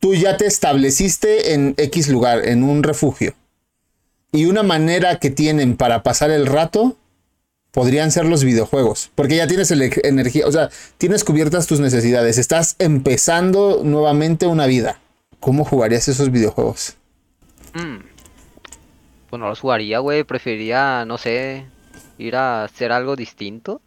tú 0.00 0.14
ya 0.14 0.36
te 0.36 0.46
estableciste 0.46 1.52
en 1.52 1.74
X 1.76 2.08
lugar, 2.08 2.48
en 2.48 2.64
un 2.64 2.82
refugio. 2.82 3.34
Y 4.32 4.46
una 4.46 4.62
manera 4.62 5.18
que 5.18 5.30
tienen 5.30 5.76
para 5.76 6.02
pasar 6.02 6.30
el 6.30 6.46
rato 6.46 6.96
podrían 7.70 8.10
ser 8.10 8.24
los 8.24 8.42
videojuegos, 8.42 9.10
porque 9.14 9.36
ya 9.36 9.46
tienes 9.46 9.70
energía, 9.70 10.46
o 10.46 10.50
sea, 10.50 10.70
tienes 10.98 11.22
cubiertas 11.22 11.68
tus 11.68 11.78
necesidades, 11.78 12.36
estás 12.36 12.74
empezando 12.80 13.82
nuevamente 13.84 14.46
una 14.46 14.66
vida. 14.66 14.98
¿Cómo 15.40 15.64
jugarías 15.64 16.06
esos 16.08 16.30
videojuegos? 16.30 16.96
Mm. 17.74 17.98
Pues 19.28 19.40
no 19.40 19.48
los 19.48 19.60
jugaría, 19.60 19.98
güey, 20.00 20.24
preferiría, 20.24 21.04
no 21.06 21.18
sé, 21.18 21.66
ir 22.18 22.36
a 22.36 22.64
hacer 22.64 22.92
algo 22.92 23.16
distinto. 23.16 23.80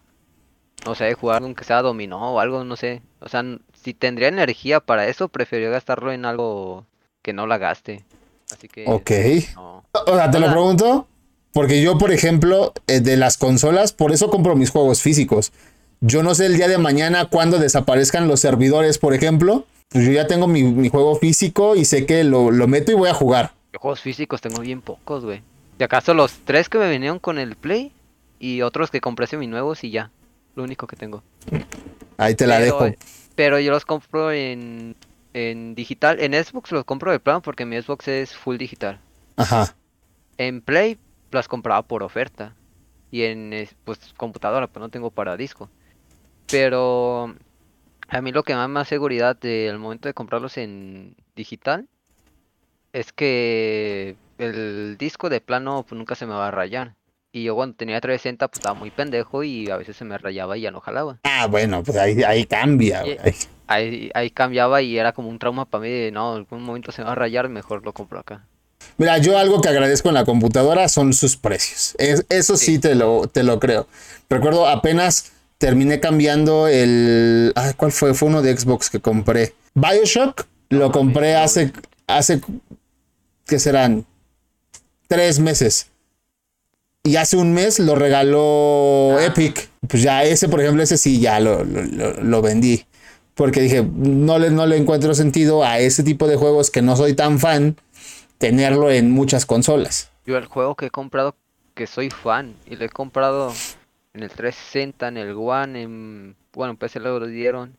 No 0.85 0.95
sé, 0.95 1.13
jugar 1.13 1.43
aunque 1.43 1.63
sea 1.63 1.81
dominó 1.81 2.33
o 2.33 2.39
algo, 2.39 2.63
no 2.63 2.75
sé. 2.75 3.01
O 3.19 3.29
sea, 3.29 3.43
si 3.81 3.93
tendría 3.93 4.27
energía 4.27 4.79
para 4.79 5.07
eso, 5.07 5.29
preferiría 5.29 5.69
gastarlo 5.69 6.11
en 6.11 6.25
algo 6.25 6.85
que 7.21 7.33
no 7.33 7.47
la 7.47 7.57
gaste. 7.57 8.03
Así 8.51 8.67
que. 8.67 8.85
Ok. 8.87 9.11
O 9.55 10.15
sea, 10.15 10.29
te 10.29 10.39
lo 10.39 10.51
pregunto. 10.51 11.07
Porque 11.53 11.83
yo, 11.83 11.99
por 11.99 12.11
ejemplo, 12.11 12.73
eh, 12.87 12.99
de 12.99 13.15
las 13.15 13.37
consolas, 13.37 13.93
por 13.93 14.11
eso 14.11 14.29
compro 14.29 14.55
mis 14.55 14.71
juegos 14.71 15.01
físicos. 15.01 15.53
Yo 16.01 16.23
no 16.23 16.33
sé 16.33 16.47
el 16.47 16.57
día 16.57 16.67
de 16.67 16.79
mañana 16.79 17.29
cuando 17.29 17.59
desaparezcan 17.59 18.27
los 18.27 18.39
servidores, 18.39 18.97
por 18.97 19.13
ejemplo. 19.13 19.65
Pues 19.93 20.07
yo 20.07 20.11
ya 20.11 20.25
tengo 20.25 20.47
mi, 20.47 20.89
juego 20.89 21.15
físico 21.15 21.75
y 21.75 21.85
sé 21.85 22.07
que 22.07 22.23
lo, 22.23 22.49
meto 22.67 22.91
y 22.91 22.95
voy 22.95 23.09
a 23.09 23.13
jugar. 23.13 23.53
juegos 23.77 24.01
físicos 24.01 24.41
tengo 24.41 24.61
bien 24.61 24.81
pocos, 24.81 25.23
güey. 25.23 25.43
Si 25.77 25.83
acaso 25.83 26.15
los 26.15 26.33
tres 26.45 26.67
que 26.67 26.79
me 26.79 26.89
vinieron 26.89 27.19
con 27.19 27.37
el 27.37 27.55
Play 27.55 27.91
y 28.39 28.63
otros 28.63 28.89
que 28.89 29.01
compré 29.01 29.27
semi 29.27 29.45
nuevos 29.45 29.83
y 29.83 29.91
ya. 29.91 30.09
Lo 30.55 30.63
único 30.63 30.87
que 30.87 30.95
tengo. 30.95 31.23
Ahí 32.17 32.33
te 32.33 32.47
la 32.47 32.59
dejo. 32.59 32.87
Pero 33.35 33.59
yo 33.59 33.71
los 33.71 33.85
compro 33.85 34.31
en, 34.31 34.95
digital. 35.75 36.19
En 36.19 36.33
Xbox 36.33 36.71
los 36.71 36.85
compro 36.85 37.11
de 37.11 37.19
plano 37.19 37.41
porque 37.41 37.65
mi 37.65 37.79
Xbox 37.79 38.07
es 38.07 38.35
full 38.35 38.57
digital. 38.57 38.99
Ajá. 39.35 39.75
En 40.39 40.61
Play 40.61 40.97
las 41.31 41.47
compraba 41.47 41.83
por 41.83 42.01
oferta. 42.01 42.55
Y 43.11 43.23
en 43.23 43.67
pues 43.83 43.99
computadora, 44.17 44.65
pues 44.65 44.81
no 44.81 44.89
tengo 44.89 45.11
para 45.11 45.37
disco. 45.37 45.69
Pero 46.49 47.35
a 48.13 48.21
mí 48.21 48.31
lo 48.31 48.43
que 48.43 48.55
más 48.55 48.69
me 48.69 48.79
da 48.79 48.85
seguridad 48.85 49.35
del 49.35 49.79
momento 49.79 50.07
de 50.07 50.13
comprarlos 50.13 50.57
en 50.57 51.15
digital 51.35 51.87
es 52.93 53.11
que 53.11 54.15
el 54.37 54.97
disco 54.99 55.29
de 55.29 55.41
plano 55.41 55.83
pues, 55.87 55.97
nunca 55.97 56.13
se 56.15 56.27
me 56.27 56.33
va 56.33 56.47
a 56.47 56.51
rayar. 56.51 56.93
Y 57.31 57.43
yo 57.43 57.55
cuando 57.55 57.75
tenía 57.75 57.99
360 57.99 58.47
pues 58.47 58.59
estaba 58.59 58.75
muy 58.75 58.91
pendejo 58.91 59.43
y 59.43 59.67
a 59.71 59.77
veces 59.77 59.97
se 59.97 60.05
me 60.05 60.15
rayaba 60.19 60.55
y 60.55 60.61
ya 60.61 60.71
no 60.71 60.79
jalaba. 60.79 61.17
Ah, 61.23 61.47
bueno, 61.47 61.81
pues 61.83 61.97
ahí, 61.97 62.21
ahí 62.21 62.45
cambia. 62.45 63.03
Ahí, 63.65 64.11
ahí 64.13 64.29
cambiaba 64.29 64.83
y 64.83 64.97
era 64.99 65.13
como 65.13 65.29
un 65.29 65.39
trauma 65.39 65.65
para 65.65 65.81
mí 65.81 65.89
de 65.89 66.11
no, 66.11 66.33
en 66.33 66.39
algún 66.39 66.61
momento 66.61 66.91
se 66.91 67.01
va 67.01 67.13
a 67.13 67.15
rayar, 67.15 67.49
mejor 67.49 67.83
lo 67.83 67.93
compro 67.93 68.19
acá. 68.19 68.45
Mira, 68.97 69.17
yo 69.17 69.39
algo 69.39 69.59
que 69.61 69.69
agradezco 69.69 70.09
en 70.09 70.15
la 70.15 70.25
computadora 70.25 70.87
son 70.87 71.13
sus 71.13 71.35
precios. 71.35 71.95
eso 71.97 72.57
sí, 72.57 72.77
te, 72.77 72.93
lo, 72.93 73.25
te 73.27 73.41
lo 73.41 73.59
creo. 73.59 73.87
Recuerdo 74.29 74.67
apenas 74.67 75.31
terminé 75.63 76.01
cambiando 76.01 76.67
el... 76.67 77.53
¿Cuál 77.77 77.93
fue? 77.93 78.13
Fue 78.13 78.27
uno 78.27 78.41
de 78.41 78.57
Xbox 78.57 78.89
que 78.89 78.99
compré. 78.99 79.53
Bioshock 79.75 80.45
lo 80.67 80.91
compré 80.91 81.37
hace... 81.37 81.71
hace 82.05 82.41
¿Qué 83.47 83.59
serán? 83.59 84.05
Tres 85.07 85.39
meses. 85.39 85.87
Y 87.01 87.15
hace 87.15 87.37
un 87.37 87.53
mes 87.53 87.79
lo 87.79 87.95
regaló 87.95 89.15
ah. 89.17 89.23
Epic. 89.23 89.69
Pues 89.87 90.03
ya 90.03 90.25
ese, 90.25 90.49
por 90.49 90.59
ejemplo, 90.59 90.83
ese 90.83 90.97
sí 90.97 91.21
ya 91.21 91.39
lo, 91.39 91.63
lo, 91.63 92.41
vendí. 92.41 92.85
Porque 93.33 93.61
dije, 93.61 93.87
no 93.89 94.39
le, 94.39 94.49
no 94.49 94.65
le 94.65 94.75
encuentro 94.75 95.15
sentido 95.15 95.63
a 95.63 95.79
ese 95.79 96.03
tipo 96.03 96.27
de 96.27 96.35
juegos 96.35 96.71
que 96.71 96.81
no 96.81 96.97
soy 96.97 97.13
tan 97.13 97.39
fan 97.39 97.77
tenerlo 98.37 98.91
en 98.91 99.11
muchas 99.11 99.45
consolas. 99.45 100.09
Yo 100.25 100.37
el 100.37 100.47
juego 100.47 100.75
que 100.75 100.87
he 100.87 100.91
comprado, 100.91 101.37
que 101.73 101.87
soy 101.87 102.09
fan, 102.09 102.53
y 102.69 102.75
lo 102.75 102.83
he 102.83 102.89
comprado 102.89 103.53
en 104.13 104.21
el 104.21 104.29
360, 104.29 105.07
en 105.07 105.17
el 105.17 105.35
One, 105.35 105.81
en... 105.81 106.35
Bueno, 106.53 106.71
en 106.71 106.77
PC 106.77 106.99
lo 106.99 107.25
dieron. 107.25 107.75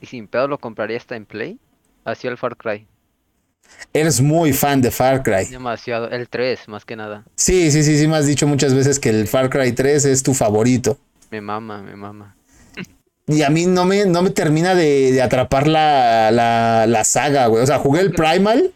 Y 0.00 0.06
sin 0.06 0.28
pedo 0.28 0.46
lo 0.46 0.58
compraría 0.58 0.98
hasta 0.98 1.16
en 1.16 1.24
Play. 1.24 1.58
Hacia 2.04 2.30
el 2.30 2.36
Far 2.36 2.56
Cry. 2.56 2.86
Eres 3.92 4.20
muy 4.20 4.52
fan 4.52 4.82
de 4.82 4.90
Far 4.90 5.22
Cry. 5.22 5.46
Demasiado. 5.46 6.10
El 6.10 6.28
3, 6.28 6.68
más 6.68 6.84
que 6.84 6.96
nada. 6.96 7.24
Sí, 7.34 7.70
sí, 7.70 7.82
sí, 7.82 7.98
sí, 7.98 8.08
me 8.08 8.16
has 8.16 8.26
dicho 8.26 8.46
muchas 8.46 8.74
veces 8.74 8.98
que 8.98 9.08
el 9.08 9.26
Far 9.26 9.48
Cry 9.48 9.72
3 9.72 10.04
es 10.06 10.22
tu 10.22 10.34
favorito. 10.34 10.98
Me 11.30 11.40
mama, 11.40 11.82
me 11.82 11.96
mama. 11.96 12.36
Y 13.26 13.42
a 13.42 13.50
mí 13.50 13.66
no 13.66 13.84
me, 13.84 14.06
no 14.06 14.22
me 14.22 14.30
termina 14.30 14.74
de, 14.74 15.22
atrapar 15.22 15.68
la, 15.68 16.30
la, 16.30 17.04
saga, 17.04 17.46
güey. 17.46 17.62
O 17.62 17.66
sea, 17.66 17.78
jugué 17.78 18.00
el 18.00 18.12
Primal. 18.12 18.72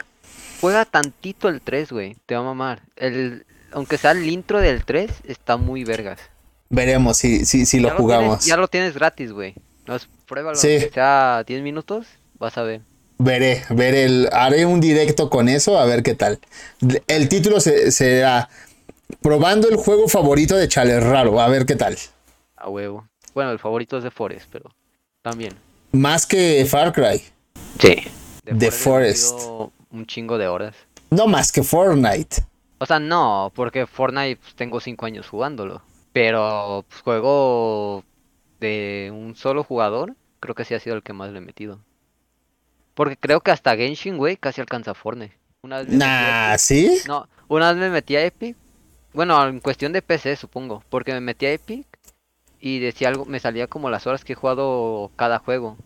Juega 0.60 0.84
tantito 0.84 1.48
el 1.48 1.60
3, 1.60 1.90
güey. 1.90 2.16
Te 2.24 2.34
va 2.34 2.42
a 2.42 2.44
mamar. 2.44 2.82
El, 2.96 3.44
aunque 3.72 3.98
sea 3.98 4.12
el 4.12 4.28
intro 4.28 4.60
del 4.60 4.84
3, 4.84 5.10
está 5.26 5.56
muy 5.56 5.84
vergas. 5.84 6.20
Veremos 6.74 7.16
si, 7.16 7.44
si, 7.44 7.66
si 7.66 7.80
lo 7.80 7.90
jugamos. 7.90 8.44
ya 8.44 8.56
lo 8.56 8.68
tienes 8.68 8.94
gratis, 8.94 9.32
güey. 9.32 9.54
Pruébalo. 10.26 10.56
Sí. 10.56 10.80
sea 10.92 11.44
10 11.46 11.62
minutos, 11.62 12.06
vas 12.38 12.56
a 12.58 12.62
ver. 12.62 12.80
Veré, 13.18 13.62
veré, 13.70 14.04
el, 14.04 14.28
haré 14.32 14.66
un 14.66 14.80
directo 14.80 15.30
con 15.30 15.48
eso 15.48 15.78
a 15.78 15.84
ver 15.84 16.02
qué 16.02 16.14
tal. 16.14 16.40
El 17.06 17.28
título 17.28 17.60
será 17.60 18.48
Probando 19.20 19.68
el 19.68 19.76
juego 19.76 20.08
favorito 20.08 20.56
de 20.56 20.68
Chale 20.68 20.98
Raro, 20.98 21.40
a 21.40 21.48
ver 21.48 21.66
qué 21.66 21.76
tal. 21.76 21.96
A 22.56 22.68
huevo. 22.68 23.06
Bueno, 23.34 23.52
el 23.52 23.58
favorito 23.58 23.98
es 23.98 24.04
de 24.04 24.10
Forest, 24.10 24.46
pero 24.50 24.70
también. 25.22 25.54
Más 25.92 26.26
que 26.26 26.66
Far 26.68 26.92
Cry. 26.92 27.22
Sí. 27.78 27.96
De, 28.44 28.70
Forest. 28.70 29.40
Un 29.90 30.06
chingo 30.06 30.38
de 30.38 30.48
horas. 30.48 30.74
No 31.10 31.26
más 31.26 31.52
que 31.52 31.62
Fortnite. 31.62 32.44
O 32.78 32.86
sea, 32.86 32.98
no, 32.98 33.52
porque 33.54 33.86
Fortnite 33.86 34.36
pues, 34.36 34.54
tengo 34.54 34.80
5 34.80 35.06
años 35.06 35.28
jugándolo. 35.28 35.82
Pero 36.14 36.84
pues, 36.88 37.02
juego 37.02 38.04
de 38.60 39.10
un 39.12 39.34
solo 39.34 39.64
jugador, 39.64 40.14
creo 40.38 40.54
que 40.54 40.64
sí 40.64 40.72
ha 40.72 40.78
sido 40.78 40.94
el 40.94 41.02
que 41.02 41.12
más 41.12 41.32
le 41.32 41.38
he 41.38 41.42
metido. 41.42 41.80
Porque 42.94 43.16
creo 43.16 43.40
que 43.40 43.50
hasta 43.50 43.76
Genshin, 43.76 44.16
güey, 44.16 44.36
casi 44.36 44.60
alcanza 44.60 44.94
Fortnite. 44.94 45.36
Una 45.62 45.78
vez 45.78 45.88
nah, 45.88 46.56
¿sí? 46.56 47.00
No, 47.08 47.28
una 47.48 47.72
vez 47.72 47.80
me 47.80 47.90
metí 47.90 48.14
a 48.14 48.24
Epic. 48.24 48.56
Bueno, 49.12 49.44
en 49.44 49.58
cuestión 49.58 49.92
de 49.92 50.02
PC, 50.02 50.36
supongo. 50.36 50.84
Porque 50.88 51.12
me 51.12 51.20
metí 51.20 51.46
a 51.46 51.52
Epic 51.52 51.84
y 52.60 52.78
decía 52.78 53.08
algo, 53.08 53.24
me 53.24 53.40
salía 53.40 53.66
como 53.66 53.90
las 53.90 54.06
horas 54.06 54.24
que 54.24 54.34
he 54.34 54.36
jugado 54.36 55.10
cada 55.16 55.40
juego. 55.40 55.76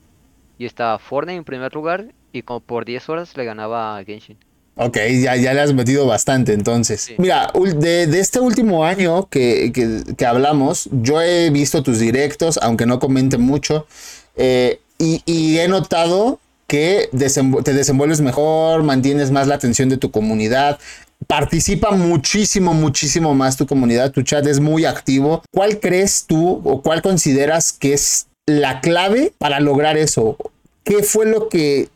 Y 0.59 0.67
estaba 0.67 0.99
Fortnite 0.99 1.39
en 1.39 1.45
primer 1.45 1.73
lugar 1.73 2.13
y 2.33 2.43
como 2.43 2.61
por 2.61 2.85
10 2.85 3.09
horas 3.09 3.35
le 3.35 3.47
ganaba 3.47 3.97
a 3.97 4.05
Genshin. 4.05 4.37
Ok, 4.81 4.97
ya, 5.21 5.35
ya 5.35 5.55
le 5.55 5.61
has 5.61 5.75
metido 5.75 6.07
bastante 6.07 6.53
entonces. 6.53 7.11
Mira, 7.19 7.53
de, 7.53 8.05
este 8.21 8.39
último 8.39 8.85
año 8.85 9.29
que, 9.29 9.73
que, 9.73 10.25
hablamos, 10.25 10.89
yo 10.93 11.21
he 11.21 11.51
visto 11.51 11.83
tus 11.83 11.99
directos, 11.99 12.61
aunque 12.63 12.87
no 12.87 13.01
comente 13.01 13.39
mucho, 13.39 13.89
eh, 14.37 14.79
y, 14.97 15.21
y, 15.27 15.59
he 15.59 15.67
notado 15.67 16.39
que 16.69 17.09
te 17.13 17.73
desenvuelves 17.73 18.21
mejor, 18.21 18.85
mantienes 18.85 19.33
más 19.33 19.49
la 19.49 19.57
atención 19.57 19.89
de 19.89 19.97
tu 19.97 20.13
comunidad, 20.13 20.79
participa 21.27 21.91
muchísimo, 21.91 22.73
muchísimo 22.73 23.35
más 23.35 23.57
tu 23.57 23.67
comunidad, 23.67 24.13
tu 24.13 24.23
chat 24.23 24.47
es 24.47 24.61
muy 24.61 24.85
activo. 24.85 25.43
¿Cuál 25.53 25.81
crees 25.81 26.25
tú 26.27 26.63
o 26.65 26.83
cuál 26.83 27.03
consideras 27.03 27.73
que 27.73 27.95
es 27.95 28.27
la 28.47 28.81
clave 28.81 29.33
para 29.39 29.59
lograr 29.59 29.97
eso? 29.97 30.37
¿Qué 30.85 31.03
fue 31.03 31.27
lo 31.27 31.49
que 31.49 31.89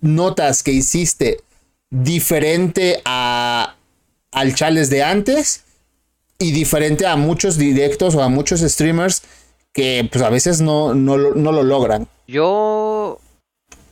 notas 0.00 0.64
que 0.64 0.72
hiciste 0.72 1.42
diferente 1.90 3.00
a, 3.04 3.74
al 4.32 4.54
Chales 4.54 4.90
de 4.90 5.02
antes 5.02 5.64
y 6.38 6.52
diferente 6.52 7.06
a 7.06 7.16
muchos 7.16 7.58
directos 7.58 8.14
o 8.14 8.22
a 8.22 8.28
muchos 8.28 8.60
streamers 8.60 9.22
que 9.72 10.08
pues 10.10 10.22
a 10.22 10.30
veces 10.30 10.60
no, 10.60 10.94
no, 10.94 11.16
no 11.16 11.52
lo 11.52 11.62
logran? 11.62 12.08
Yo 12.26 13.20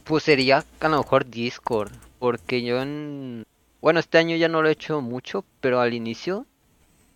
pues 0.05 0.23
sería 0.23 0.65
a 0.81 0.89
lo 0.89 0.99
mejor 0.99 1.29
Discord, 1.29 1.93
porque 2.19 2.63
yo 2.63 2.81
en... 2.81 3.45
Bueno, 3.81 4.01
este 4.01 4.19
año 4.19 4.37
ya 4.37 4.49
no 4.49 4.63
lo 4.63 4.69
he 4.69 4.73
hecho 4.73 5.01
mucho, 5.01 5.45
pero 5.61 5.81
al 5.81 5.95
inicio, 5.95 6.47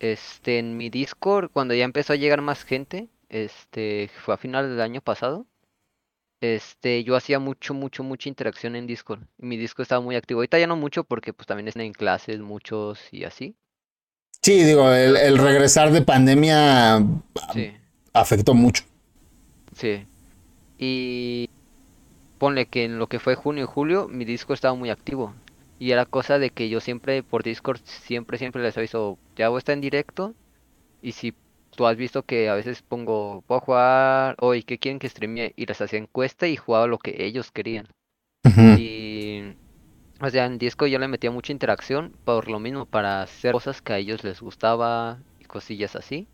este, 0.00 0.58
en 0.58 0.76
mi 0.76 0.90
Discord, 0.90 1.50
cuando 1.52 1.74
ya 1.74 1.84
empezó 1.84 2.12
a 2.12 2.16
llegar 2.16 2.42
más 2.42 2.64
gente, 2.64 3.08
este, 3.28 4.10
fue 4.24 4.34
a 4.34 4.38
final 4.38 4.68
del 4.68 4.80
año 4.80 5.00
pasado, 5.00 5.46
este, 6.40 7.04
yo 7.04 7.16
hacía 7.16 7.38
mucho, 7.38 7.74
mucho, 7.74 8.02
mucha 8.04 8.28
interacción 8.28 8.76
en 8.76 8.86
Discord. 8.86 9.22
Y 9.38 9.46
mi 9.46 9.56
Discord 9.56 9.82
estaba 9.84 10.00
muy 10.02 10.16
activo. 10.16 10.40
Ahorita 10.40 10.58
ya 10.58 10.66
no 10.66 10.76
mucho 10.76 11.04
porque 11.04 11.32
pues 11.32 11.46
también 11.46 11.68
están 11.68 11.84
en 11.84 11.92
clases 11.92 12.40
muchos 12.40 13.00
y 13.12 13.24
así. 13.24 13.56
Sí, 14.42 14.64
digo, 14.64 14.90
el, 14.92 15.16
el 15.16 15.38
regresar 15.38 15.90
de 15.92 16.02
pandemia 16.02 17.02
Sí, 17.46 17.80
afectó 18.12 18.54
mucho. 18.54 18.84
sí. 19.72 20.06
Y 20.78 21.50
ponle 22.38 22.68
que 22.68 22.84
en 22.84 22.98
lo 22.98 23.08
que 23.08 23.20
fue 23.20 23.34
junio 23.36 23.64
y 23.64 23.68
julio, 23.68 24.08
mi 24.08 24.24
Discord 24.24 24.54
estaba 24.56 24.74
muy 24.74 24.90
activo. 24.90 25.34
Y 25.78 25.92
era 25.92 26.06
cosa 26.06 26.38
de 26.38 26.50
que 26.52 26.68
yo 26.70 26.80
siempre 26.80 27.22
por 27.22 27.42
Discord, 27.44 27.80
siempre, 27.84 28.38
siempre 28.38 28.62
les 28.62 28.76
aviso, 28.78 29.18
ya 29.36 29.48
voy 29.50 29.58
a 29.58 29.60
estar 29.60 29.74
en 29.74 29.80
directo. 29.82 30.36
Y 31.02 31.12
si 31.12 31.34
tú 31.80 31.86
has 31.86 31.96
visto 31.96 32.24
que 32.24 32.50
a 32.50 32.54
veces 32.54 32.82
pongo, 32.82 33.42
voy 33.48 33.56
a 33.56 33.60
jugar 33.60 34.36
hoy, 34.38 34.62
¿qué 34.62 34.78
quieren 34.78 34.98
que 34.98 35.08
streamee? 35.08 35.54
Y 35.56 35.64
les 35.64 35.80
hacía 35.80 35.98
encuesta 35.98 36.46
y 36.46 36.54
jugaba 36.54 36.86
lo 36.86 36.98
que 36.98 37.24
ellos 37.24 37.50
querían. 37.50 37.88
Y, 38.76 39.54
o 40.20 40.28
sea, 40.28 40.44
en 40.44 40.58
Discord 40.58 40.90
yo 40.90 40.98
le 40.98 41.08
metía 41.08 41.30
mucha 41.30 41.52
interacción 41.52 42.14
por 42.26 42.50
lo 42.50 42.60
mismo, 42.60 42.84
para 42.84 43.22
hacer 43.22 43.52
cosas 43.52 43.80
que 43.80 43.94
a 43.94 43.96
ellos 43.96 44.22
les 44.24 44.42
gustaba 44.42 45.20
y 45.38 45.46
cosillas 45.46 45.96
así. 45.96 46.28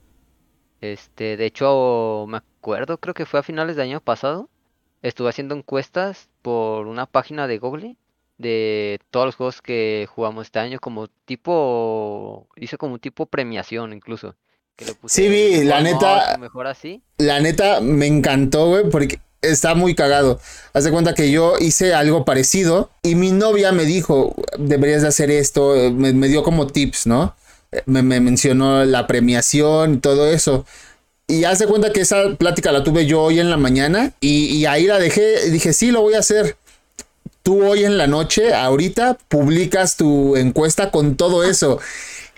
Este, 0.81 1.37
de 1.37 1.47
hecho, 1.47 2.26
me 2.26 2.38
acuerdo, 2.38 2.99
creo 2.99 3.15
que 3.15 3.25
fue 3.25 3.38
a 3.38 3.45
finales 3.45 3.76
de 3.76 3.85
año 3.85 4.00
pasado, 4.00 4.50
estuve 5.03 5.29
haciendo 5.29 5.55
encuestas 5.55 6.29
por 6.43 6.88
una 6.88 7.07
página 7.07 7.47
de 7.47 7.59
Google 7.59 7.97
de 8.37 8.99
todos 9.12 9.26
los 9.26 9.37
juegos 9.37 9.62
que 9.62 10.09
jugamos 10.11 10.47
este 10.47 10.59
año, 10.59 10.81
como 10.81 11.07
tipo, 11.07 12.49
hice 12.57 12.79
como 12.79 12.95
un 12.95 13.00
tipo 13.00 13.26
premiación 13.26 13.93
incluso, 13.93 14.35
que 14.76 14.87
Sí, 15.06 15.28
vi, 15.28 15.64
la 15.64 15.80
neta- 15.80 16.37
mejor 16.38 16.66
así. 16.66 17.02
La 17.18 17.40
neta 17.40 17.80
me 17.80 18.06
encantó, 18.06 18.68
güey, 18.68 18.90
porque 18.90 19.18
está 19.42 19.75
muy 19.75 19.95
cagado. 19.95 20.38
Haz 20.75 20.85
de 20.85 20.90
cuenta 20.90 21.14
que 21.14 21.30
yo 21.30 21.54
hice 21.59 21.95
algo 21.95 22.25
parecido 22.25 22.90
y 23.02 23.14
mi 23.14 23.33
novia 23.33 23.73
me 23.73 23.85
dijo, 23.85 24.35
deberías 24.59 25.02
de 25.02 25.09
hacer 25.09 25.30
esto, 25.30 25.75
me, 25.92 26.12
me 26.12 26.28
dio 26.28 26.42
como 26.42 26.66
tips, 26.66 27.06
¿no? 27.06 27.35
Me, 27.87 28.02
me 28.02 28.21
mencionó 28.21 28.85
la 28.85 29.06
premiación 29.06 29.95
y 29.95 29.99
todo 29.99 30.28
eso. 30.30 30.66
Y 31.28 31.45
haz 31.45 31.59
de 31.59 31.66
cuenta 31.66 31.92
que 31.92 32.02
esa 32.02 32.37
plática 32.38 32.71
la 32.71 32.85
tuve 32.85 33.06
yo 33.06 33.23
hoy 33.23 33.40
en 33.40 33.50
la 33.50 33.56
mañana 33.56 34.12
y, 34.21 34.47
y 34.56 34.66
ahí 34.66 34.87
la 34.87 34.99
dejé 34.99 35.47
y 35.47 35.50
dije, 35.50 35.73
sí, 35.73 35.90
lo 35.90 36.02
voy 36.02 36.14
a 36.14 36.21
hacer. 36.21 36.56
Tú 37.47 37.65
hoy 37.65 37.85
en 37.85 37.97
la 37.97 38.09
noche, 38.09 38.53
ahorita, 38.53 39.19
publicas 39.29 39.97
tu 39.97 40.35
encuesta 40.35 40.91
con 40.91 41.15
todo 41.15 41.45
eso. 41.45 41.79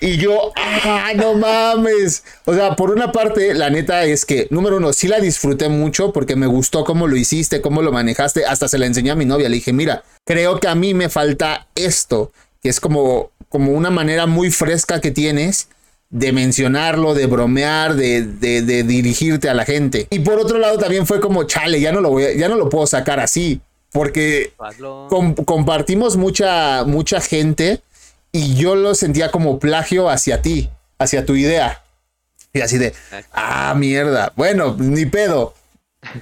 Y 0.02 0.18
yo, 0.18 0.52
ah, 0.54 1.12
no 1.16 1.32
mames. 1.32 2.24
O 2.44 2.52
sea, 2.52 2.76
por 2.76 2.90
una 2.90 3.10
parte, 3.10 3.54
la 3.54 3.70
neta 3.70 4.04
es 4.04 4.26
que, 4.26 4.48
número 4.50 4.76
uno, 4.76 4.92
sí 4.92 5.08
la 5.08 5.18
disfruté 5.18 5.70
mucho 5.70 6.12
porque 6.12 6.36
me 6.36 6.46
gustó 6.46 6.84
cómo 6.84 7.06
lo 7.06 7.16
hiciste, 7.16 7.62
cómo 7.62 7.80
lo 7.80 7.90
manejaste. 7.90 8.44
Hasta 8.44 8.68
se 8.68 8.76
la 8.76 8.84
enseñé 8.84 9.10
a 9.12 9.14
mi 9.14 9.24
novia. 9.24 9.48
Le 9.48 9.54
dije, 9.54 9.72
mira, 9.72 10.04
creo 10.26 10.60
que 10.60 10.68
a 10.68 10.74
mí 10.74 10.92
me 10.92 11.08
falta 11.08 11.66
esto, 11.74 12.30
que 12.62 12.68
es 12.68 12.78
como, 12.78 13.30
como 13.48 13.72
una 13.72 13.88
manera 13.88 14.26
muy 14.26 14.50
fresca 14.50 15.00
que 15.00 15.10
tienes 15.10 15.68
de 16.10 16.32
mencionarlo, 16.32 17.14
de 17.14 17.24
bromear, 17.24 17.94
de, 17.94 18.24
de- 18.24 18.60
de 18.60 18.82
dirigirte 18.82 19.48
a 19.48 19.54
la 19.54 19.64
gente. 19.64 20.06
Y 20.10 20.18
por 20.18 20.38
otro 20.38 20.58
lado 20.58 20.76
también 20.76 21.06
fue 21.06 21.18
como, 21.18 21.44
chale, 21.44 21.80
ya 21.80 21.92
no 21.92 22.02
lo 22.02 22.10
voy 22.10 22.24
a- 22.24 22.34
ya 22.34 22.50
no 22.50 22.56
lo 22.56 22.68
puedo 22.68 22.86
sacar 22.86 23.20
así. 23.20 23.62
Porque 23.92 24.52
com- 25.08 25.34
compartimos 25.34 26.16
mucha, 26.16 26.84
mucha 26.84 27.20
gente 27.20 27.82
y 28.32 28.54
yo 28.56 28.74
lo 28.74 28.94
sentía 28.94 29.30
como 29.30 29.58
plagio 29.58 30.08
hacia 30.10 30.42
ti, 30.42 30.68
hacia 30.98 31.24
tu 31.24 31.34
idea. 31.36 31.82
Y 32.52 32.60
así 32.60 32.78
de, 32.78 32.94
ah, 33.32 33.74
mierda. 33.76 34.32
Bueno, 34.36 34.74
ni 34.78 35.06
pedo. 35.06 35.54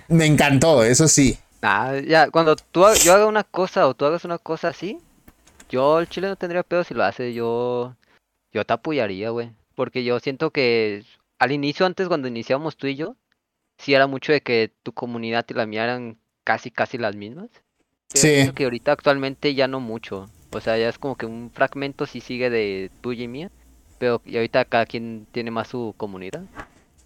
Me 0.09 0.27
encantó, 0.27 0.85
eso 0.85 1.09
sí. 1.09 1.39
Ah, 1.63 1.95
ya, 2.07 2.31
cuando 2.31 2.57
tú, 2.57 2.85
yo 3.03 3.15
haga 3.15 3.27
una 3.27 3.45
cosa 3.45 3.87
o 3.89 3.95
tú 3.95 4.05
hagas 4.05 4.25
una 4.25 4.39
cosa 4.39 4.69
así, 4.69 4.99
yo 5.69 5.99
el 5.99 6.09
chile 6.09 6.29
no 6.29 6.37
tendría 6.37 6.63
pedo 6.63 6.85
si 6.85 6.95
lo 6.95 7.05
hace, 7.05 7.35
yo, 7.35 7.95
yo 8.53 8.65
te 8.65 8.73
apoyaría, 8.73 9.31
güey. 9.31 9.51
Porque 9.75 10.05
yo 10.05 10.21
siento 10.21 10.51
que 10.51 11.05
al 11.39 11.53
inicio, 11.53 11.85
antes 11.87 12.09
cuando 12.09 12.29
iniciamos 12.29 12.77
tú 12.77 12.87
y 12.87 12.95
yo, 12.97 13.17
sí 13.79 13.95
era 13.95 14.07
mucho 14.07 14.33
de 14.33 14.41
que 14.41 14.73
tu 14.83 14.93
comunidad 14.93 15.45
y 15.49 15.55
la 15.55 15.67
mía 15.67 15.85
eran 15.85 16.19
casi, 16.47 16.71
casi 16.71 16.97
las 16.97 17.17
mismas. 17.17 17.49
Sí. 18.15 18.51
que 18.55 18.65
ahorita 18.65 18.93
actualmente 18.93 19.53
ya 19.55 19.67
no 19.67 19.81
mucho. 19.81 20.31
O 20.53 20.61
sea, 20.61 20.79
ya 20.79 20.89
es 20.89 20.97
como 20.97 21.17
que 21.17 21.27
un 21.27 21.51
fragmento 21.53 22.07
sí 22.07 22.21
sigue 22.21 22.49
de 22.51 22.89
tuya 23.03 23.25
y 23.25 23.29
mía. 23.29 23.51
Pero 23.99 24.23
y 24.25 24.37
ahorita 24.37 24.65
cada 24.65 24.87
quien 24.87 25.27
tiene 25.33 25.51
más 25.51 25.69
su 25.69 25.93
comunidad. 25.97 26.43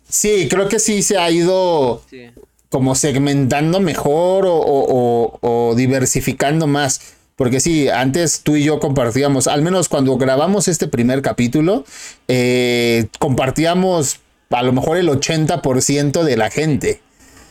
Sí, 0.09 0.47
creo 0.51 0.69
que 0.69 0.79
sí 0.79 1.03
se 1.03 1.17
ha 1.19 1.31
ido 1.31 2.03
Sí. 2.11 2.27
como 2.69 2.95
segmentando 2.95 3.81
mejor 3.81 4.45
o, 4.47 4.55
o- 4.57 5.39
o- 5.41 5.71
o 5.71 5.75
diversificando 5.75 6.67
más. 6.67 7.15
Porque 7.35 7.61
sí, 7.61 7.89
antes 7.89 8.43
tú 8.43 8.57
y 8.57 8.65
yo 8.65 8.79
compartíamos, 8.79 9.47
al 9.49 9.63
menos 9.63 9.89
cuando 9.89 10.17
grabamos 10.19 10.69
este 10.69 10.87
primer 10.87 11.23
capítulo, 11.23 11.85
eh, 12.29 13.07
compartíamos 13.19 14.21
a 14.51 14.63
lo 14.63 14.73
mejor 14.75 14.99
el 14.99 15.09
80% 15.09 16.23
de 16.25 16.37
la 16.37 16.51
gente. 16.51 17.01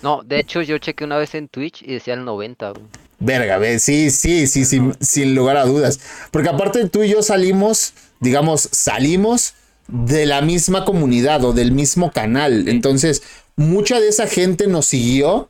No, 0.01 0.21
de 0.23 0.39
hecho 0.39 0.61
yo 0.61 0.77
chequé 0.77 1.03
una 1.03 1.17
vez 1.17 1.35
en 1.35 1.47
Twitch 1.47 1.81
y 1.83 1.93
decía 1.93 2.13
el 2.13 2.25
90, 2.25 2.71
güey. 2.71 2.83
Verga, 3.19 3.57
ve, 3.57 3.79
sí, 3.79 4.11
sí, 4.11 4.47
sí, 4.47 4.63
sin, 4.63 4.93
sin 5.01 5.35
lugar 5.35 5.57
a 5.57 5.65
dudas. 5.65 5.99
Porque 6.31 6.49
aparte 6.49 6.87
tú 6.87 7.03
y 7.03 7.09
yo 7.09 7.21
salimos, 7.21 7.93
digamos, 8.21 8.69
salimos 8.71 9.55
de 9.87 10.25
la 10.25 10.41
misma 10.41 10.85
comunidad 10.85 11.43
o 11.43 11.51
del 11.51 11.73
mismo 11.73 12.11
canal. 12.11 12.69
Entonces, 12.69 13.23
mucha 13.57 13.99
de 13.99 14.07
esa 14.07 14.27
gente 14.27 14.67
nos 14.67 14.85
siguió. 14.85 15.49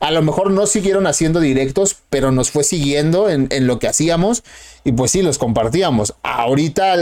A 0.00 0.10
lo 0.10 0.22
mejor 0.22 0.50
no 0.50 0.66
siguieron 0.66 1.06
haciendo 1.06 1.38
directos, 1.38 1.96
pero 2.10 2.32
nos 2.32 2.50
fue 2.50 2.64
siguiendo 2.64 3.30
en, 3.30 3.46
en 3.50 3.68
lo 3.68 3.78
que 3.78 3.86
hacíamos 3.86 4.42
y 4.82 4.92
pues 4.92 5.12
sí, 5.12 5.22
los 5.22 5.38
compartíamos. 5.38 6.14
Ahorita 6.22 6.96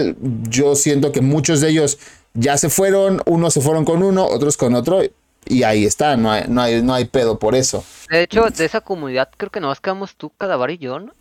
yo 0.48 0.76
siento 0.76 1.11
que 1.11 1.20
muchos 1.20 1.61
de 1.61 1.70
ellos 1.70 1.98
ya 2.35 2.57
se 2.59 2.68
fueron, 2.68 3.22
unos 3.26 3.55
se 3.55 3.61
fueron 3.61 3.85
con 3.85 4.02
uno, 4.02 4.26
otros 4.26 4.57
con 4.57 4.74
otro 4.74 5.02
y 5.46 5.62
ahí 5.62 5.85
está, 5.85 6.16
no 6.16 6.31
hay, 6.31 6.44
no 6.48 6.62
hay, 6.62 6.83
no 6.83 6.94
hay 6.94 7.05
pedo 7.07 7.38
por 7.38 7.55
eso. 7.55 7.85
De 8.11 8.22
hecho, 8.22 8.46
de 8.50 8.64
esa 8.64 8.81
comunidad 8.81 9.28
creo 9.37 9.50
que 9.50 9.61
nomás 9.61 9.81
quedamos 9.81 10.16
tú, 10.16 10.31
Cadavar 10.38 10.70
y 10.70 10.78
yo, 10.78 10.98
¿no? 10.98 11.12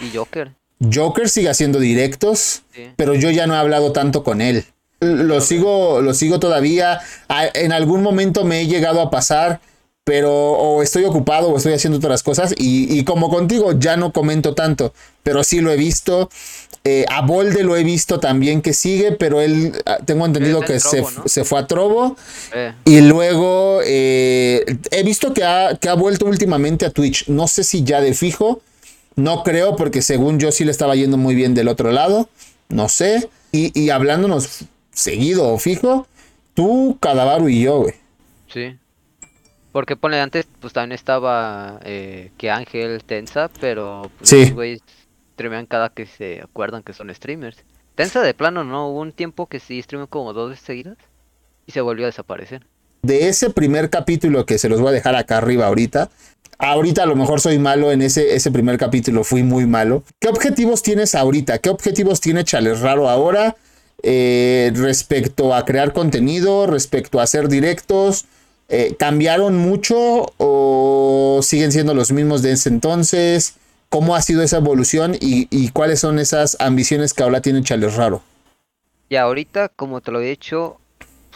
Y 0.00 0.16
Joker. 0.16 0.52
Joker 0.92 1.28
sigue 1.28 1.50
haciendo 1.50 1.78
directos, 1.78 2.62
Sí. 2.74 2.90
pero 2.96 3.14
yo 3.14 3.30
ya 3.30 3.46
no 3.46 3.54
he 3.54 3.58
hablado 3.58 3.92
tanto 3.92 4.22
con 4.24 4.40
él. 4.40 4.64
Lo 5.00 5.40
sigo, 5.40 6.00
lo 6.02 6.12
sigo 6.14 6.40
todavía. 6.40 7.00
En 7.54 7.72
algún 7.72 8.02
momento 8.02 8.44
me 8.44 8.60
he 8.60 8.66
llegado 8.66 9.00
a 9.00 9.10
pasar, 9.10 9.60
pero 10.04 10.32
o 10.32 10.82
estoy 10.82 11.04
ocupado 11.04 11.48
o 11.50 11.56
estoy 11.56 11.72
haciendo 11.74 11.98
otras 11.98 12.22
cosas. 12.22 12.54
Y, 12.56 12.98
y 12.98 13.04
como 13.04 13.28
contigo, 13.30 13.78
ya 13.78 13.96
no 13.96 14.12
comento 14.12 14.54
tanto, 14.54 14.92
pero 15.22 15.44
sí 15.44 15.60
lo 15.60 15.70
he 15.70 15.76
visto. 15.76 16.30
Eh, 16.82 17.04
a 17.10 17.20
Bolde 17.20 17.62
lo 17.62 17.76
he 17.76 17.84
visto 17.84 18.20
también 18.20 18.62
que 18.62 18.72
sigue, 18.72 19.12
pero 19.12 19.40
él 19.42 19.72
ah, 19.84 19.98
tengo 20.04 20.24
entendido 20.24 20.62
que 20.62 20.80
se, 20.80 21.04
se 21.26 21.44
fue 21.44 21.58
a 21.60 21.66
Trovo. 21.66 22.16
Eh, 22.54 22.72
Y 22.86 23.02
luego 23.02 23.80
eh, 23.84 24.64
he 24.90 25.02
visto 25.02 25.34
que 25.34 25.44
ha, 25.44 25.76
que 25.76 25.88
ha 25.90 25.94
vuelto 25.94 26.24
últimamente 26.24 26.86
a 26.86 26.90
Twitch. 26.90 27.28
No 27.28 27.46
sé 27.48 27.64
si 27.64 27.84
ya 27.84 28.00
de 28.00 28.14
fijo. 28.14 28.62
No 29.14 29.42
creo, 29.42 29.76
porque 29.76 30.00
según 30.00 30.38
yo 30.38 30.50
sí 30.52 30.64
le 30.64 30.70
estaba 30.70 30.96
yendo 30.96 31.18
muy 31.18 31.34
bien 31.34 31.52
del 31.54 31.68
otro 31.68 31.92
lado. 31.92 32.30
No 32.70 32.88
sé. 32.88 33.28
Y, 33.52 33.78
y 33.78 33.90
hablándonos 33.90 34.60
seguido 34.94 35.48
o 35.52 35.58
fijo, 35.58 36.06
tú, 36.54 36.96
Cadavaru 37.00 37.48
y 37.50 37.62
yo, 37.62 37.80
güey. 37.82 37.94
sí. 38.52 38.76
Porque 39.72 39.96
pone 39.96 40.20
antes, 40.20 40.46
pues 40.60 40.72
también 40.72 40.92
estaba 40.92 41.78
eh, 41.84 42.32
que 42.38 42.50
Ángel, 42.50 43.04
Tensa, 43.04 43.50
pero 43.60 44.10
pues 44.18 44.28
Sí. 44.30 44.40
esos 44.42 44.54
güeyes 44.54 44.80
streamean 45.34 45.66
cada 45.66 45.90
que 45.90 46.06
se 46.06 46.40
acuerdan 46.42 46.82
que 46.82 46.92
son 46.92 47.14
streamers. 47.14 47.58
Tensa 47.94 48.20
de 48.22 48.34
plano, 48.34 48.64
¿no? 48.64 48.88
Hubo 48.88 49.00
un 49.00 49.12
tiempo 49.12 49.46
que 49.46 49.60
sí 49.60 49.80
streameó 49.82 50.06
como 50.08 50.32
dos 50.32 50.50
veces 50.50 50.64
seguidas 50.64 50.96
y 51.66 51.72
se 51.72 51.80
volvió 51.80 52.06
a 52.06 52.08
desaparecer. 52.08 52.66
De 53.02 53.28
ese 53.28 53.50
primer 53.50 53.90
capítulo 53.90 54.44
que 54.44 54.58
se 54.58 54.68
los 54.68 54.80
voy 54.80 54.90
a 54.90 54.92
dejar 54.92 55.14
acá 55.16 55.38
arriba 55.38 55.66
ahorita. 55.66 56.10
Ahorita 56.58 57.04
a 57.04 57.06
lo 57.06 57.16
mejor 57.16 57.40
soy 57.40 57.58
malo 57.58 57.90
en 57.90 58.02
ese, 58.02 58.34
ese 58.34 58.50
primer 58.50 58.76
capítulo, 58.76 59.24
fui 59.24 59.42
muy 59.42 59.66
malo. 59.66 60.02
¿Qué 60.18 60.28
objetivos 60.28 60.82
tienes 60.82 61.14
ahorita? 61.14 61.58
¿Qué 61.58 61.70
objetivos 61.70 62.20
tiene 62.20 62.44
Chales 62.44 62.80
Raro 62.80 63.08
ahora 63.08 63.56
eh, 64.02 64.70
respecto 64.74 65.54
a 65.54 65.64
crear 65.64 65.92
contenido, 65.94 66.66
respecto 66.66 67.18
a 67.20 67.22
hacer 67.22 67.48
directos? 67.48 68.26
Eh, 68.72 68.94
¿Cambiaron 68.96 69.56
mucho 69.56 70.32
o 70.38 71.40
siguen 71.42 71.72
siendo 71.72 71.92
los 71.92 72.12
mismos 72.12 72.40
de 72.40 72.52
ese 72.52 72.68
entonces? 72.68 73.56
¿Cómo 73.88 74.14
ha 74.14 74.22
sido 74.22 74.42
esa 74.42 74.58
evolución 74.58 75.16
y, 75.20 75.48
y 75.50 75.70
cuáles 75.70 75.98
son 75.98 76.20
esas 76.20 76.56
ambiciones 76.60 77.12
que 77.12 77.24
ahora 77.24 77.42
tiene 77.42 77.62
Chales 77.64 77.96
Raro? 77.96 78.22
Y 79.08 79.16
ahorita, 79.16 79.70
como 79.70 80.00
te 80.00 80.12
lo 80.12 80.20
he 80.20 80.28
dicho, 80.28 80.78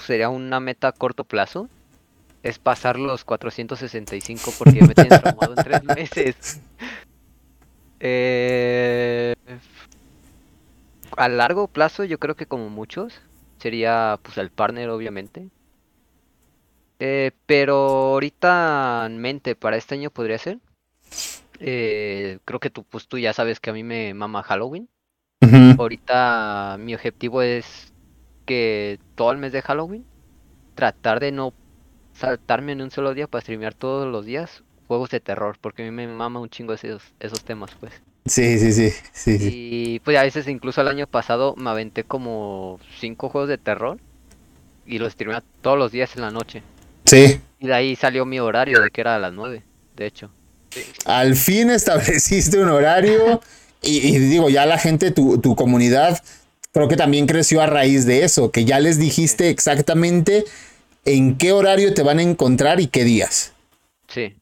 sería 0.07 0.29
una 0.29 0.61
meta 0.61 0.88
a 0.88 0.92
corto 0.92 1.25
plazo. 1.25 1.68
Es 2.44 2.61
pasar 2.61 3.01
los 3.01 3.25
465 3.25 4.53
porque 4.57 4.81
ya 4.81 4.87
me 4.87 4.94
tienen 4.94 5.20
traumado 5.20 5.55
en 5.57 5.64
tres 5.64 5.83
meses. 5.97 6.61
Eh, 7.99 9.35
a 11.16 11.29
largo 11.29 11.66
plazo, 11.66 12.05
yo 12.05 12.18
creo 12.18 12.37
que 12.37 12.47
como 12.47 12.68
muchos, 12.68 13.20
sería 13.59 14.20
pues 14.23 14.38
el 14.38 14.51
partner, 14.51 14.90
obviamente. 14.90 15.49
Eh, 17.00 17.33
pero 17.46 17.74
ahorita 18.12 19.04
en 19.07 19.18
mente 19.18 19.57
para 19.57 19.76
este 19.76 19.94
año 19.96 20.11
podría 20.11 20.38
ser 20.38 20.59
Eh, 21.61 22.38
creo 22.44 22.61
que 22.61 22.70
tú, 22.70 22.85
pues 22.85 23.07
tú 23.09 23.18
ya 23.18 23.33
sabes 23.33 23.61
que 23.61 23.70
a 23.70 23.72
mí 23.72 23.83
me 23.83 24.12
mama 24.14 24.42
Halloween. 24.42 24.88
Ahorita 25.78 26.76
mi 26.78 26.94
objetivo 26.94 27.42
es 27.42 27.92
que 28.46 28.98
todo 29.14 29.30
el 29.33 29.38
mes 29.38 29.52
de 29.52 29.62
Halloween 29.62 30.04
tratar 30.74 31.20
de 31.20 31.33
no 31.33 31.52
saltarme 32.14 32.72
en 32.72 32.83
un 32.83 32.90
solo 32.90 33.14
día 33.14 33.26
para 33.26 33.42
streamear 33.42 33.74
todos 33.74 34.11
los 34.11 34.24
días 34.24 34.62
juegos 34.88 35.11
de 35.11 35.20
terror, 35.20 35.57
porque 35.61 35.83
a 35.83 35.85
mí 35.85 35.90
me 35.90 36.07
mama 36.07 36.40
un 36.40 36.48
chingo 36.48 36.74
esos, 36.74 37.02
esos 37.20 37.42
temas, 37.44 37.70
pues. 37.80 37.92
Sí, 38.26 38.59
sí, 38.59 38.72
sí, 38.72 38.90
sí. 39.12 39.38
Y 39.40 39.98
pues 40.00 40.16
a 40.16 40.22
veces 40.22 40.48
incluso 40.48 40.80
el 40.80 40.88
año 40.88 41.07
pasado 41.07 41.54
me 41.57 41.70
aventé 41.70 42.04
como 42.04 42.78
cinco 42.98 43.28
juegos 43.28 43.48
de 43.48 43.59
terror 43.59 43.98
y 44.87 44.98
los 44.98 45.12
streameaba 45.12 45.44
todos 45.62 45.78
los 45.78 45.92
días 45.92 46.16
en 46.16 46.22
la 46.22 46.30
noche. 46.30 46.62
Sí. 47.05 47.40
Y 47.61 47.67
de 47.67 47.75
ahí 47.75 47.97
salió 47.97 48.25
mi 48.27 48.38
horario 48.40 48.81
de 48.81 48.90
que 48.90 49.01
era 49.01 49.17
a 49.17 49.19
las 49.19 49.33
9, 49.33 49.62
de 49.97 50.07
hecho. 50.07 50.31
Al 51.05 51.37
fin 51.37 51.71
estableciste 51.71 52.59
un 52.59 52.69
horario 52.71 53.40
y, 53.83 53.99
y 54.09 54.19
digo, 54.19 54.49
ya 54.51 54.67
la 54.67 54.79
gente, 54.79 55.11
tu, 55.11 55.38
tu 55.38 55.55
comunidad, 55.57 56.23
creo 56.73 56.88
que 56.88 56.97
también 56.97 57.27
creció 57.27 57.61
a 57.62 57.67
raíz 57.67 58.07
de 58.07 58.25
eso, 58.25 58.51
que 58.51 58.64
ya 58.64 58.81
les 58.81 58.99
dijiste 58.99 59.51
exactamente 59.51 60.45
en 61.05 61.37
qué 61.37 61.53
horario 61.53 61.95
te 61.95 62.03
van 62.03 62.19
a 62.19 62.23
encontrar 62.23 62.81
y 62.81 62.87
qué 62.88 63.05
días. 63.05 63.53
Sí. 64.09 64.37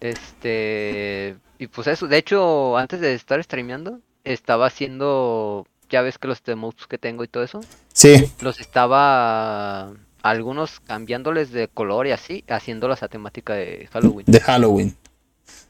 Este, 0.00 1.36
y 1.58 1.66
pues 1.66 1.86
eso, 1.86 2.06
de 2.06 2.16
hecho, 2.16 2.76
antes 2.78 3.00
de 3.00 3.14
estar 3.14 3.42
streameando, 3.42 4.00
estaba 4.24 4.66
haciendo, 4.66 5.66
ya 5.90 6.00
ves 6.02 6.18
que 6.18 6.28
los 6.28 6.40
emotes 6.46 6.86
que 6.86 6.98
tengo 6.98 7.24
y 7.24 7.28
todo 7.28 7.42
eso, 7.42 7.60
Sí. 7.92 8.30
los 8.40 8.60
estaba 8.60 9.92
algunos 10.22 10.80
cambiándoles 10.80 11.52
de 11.52 11.68
color 11.68 12.06
y 12.06 12.12
así, 12.12 12.44
haciéndolas 12.48 13.02
a 13.02 13.08
temática 13.08 13.54
de 13.54 13.88
Halloween. 13.92 14.26
De 14.26 14.40
Halloween. 14.40 14.96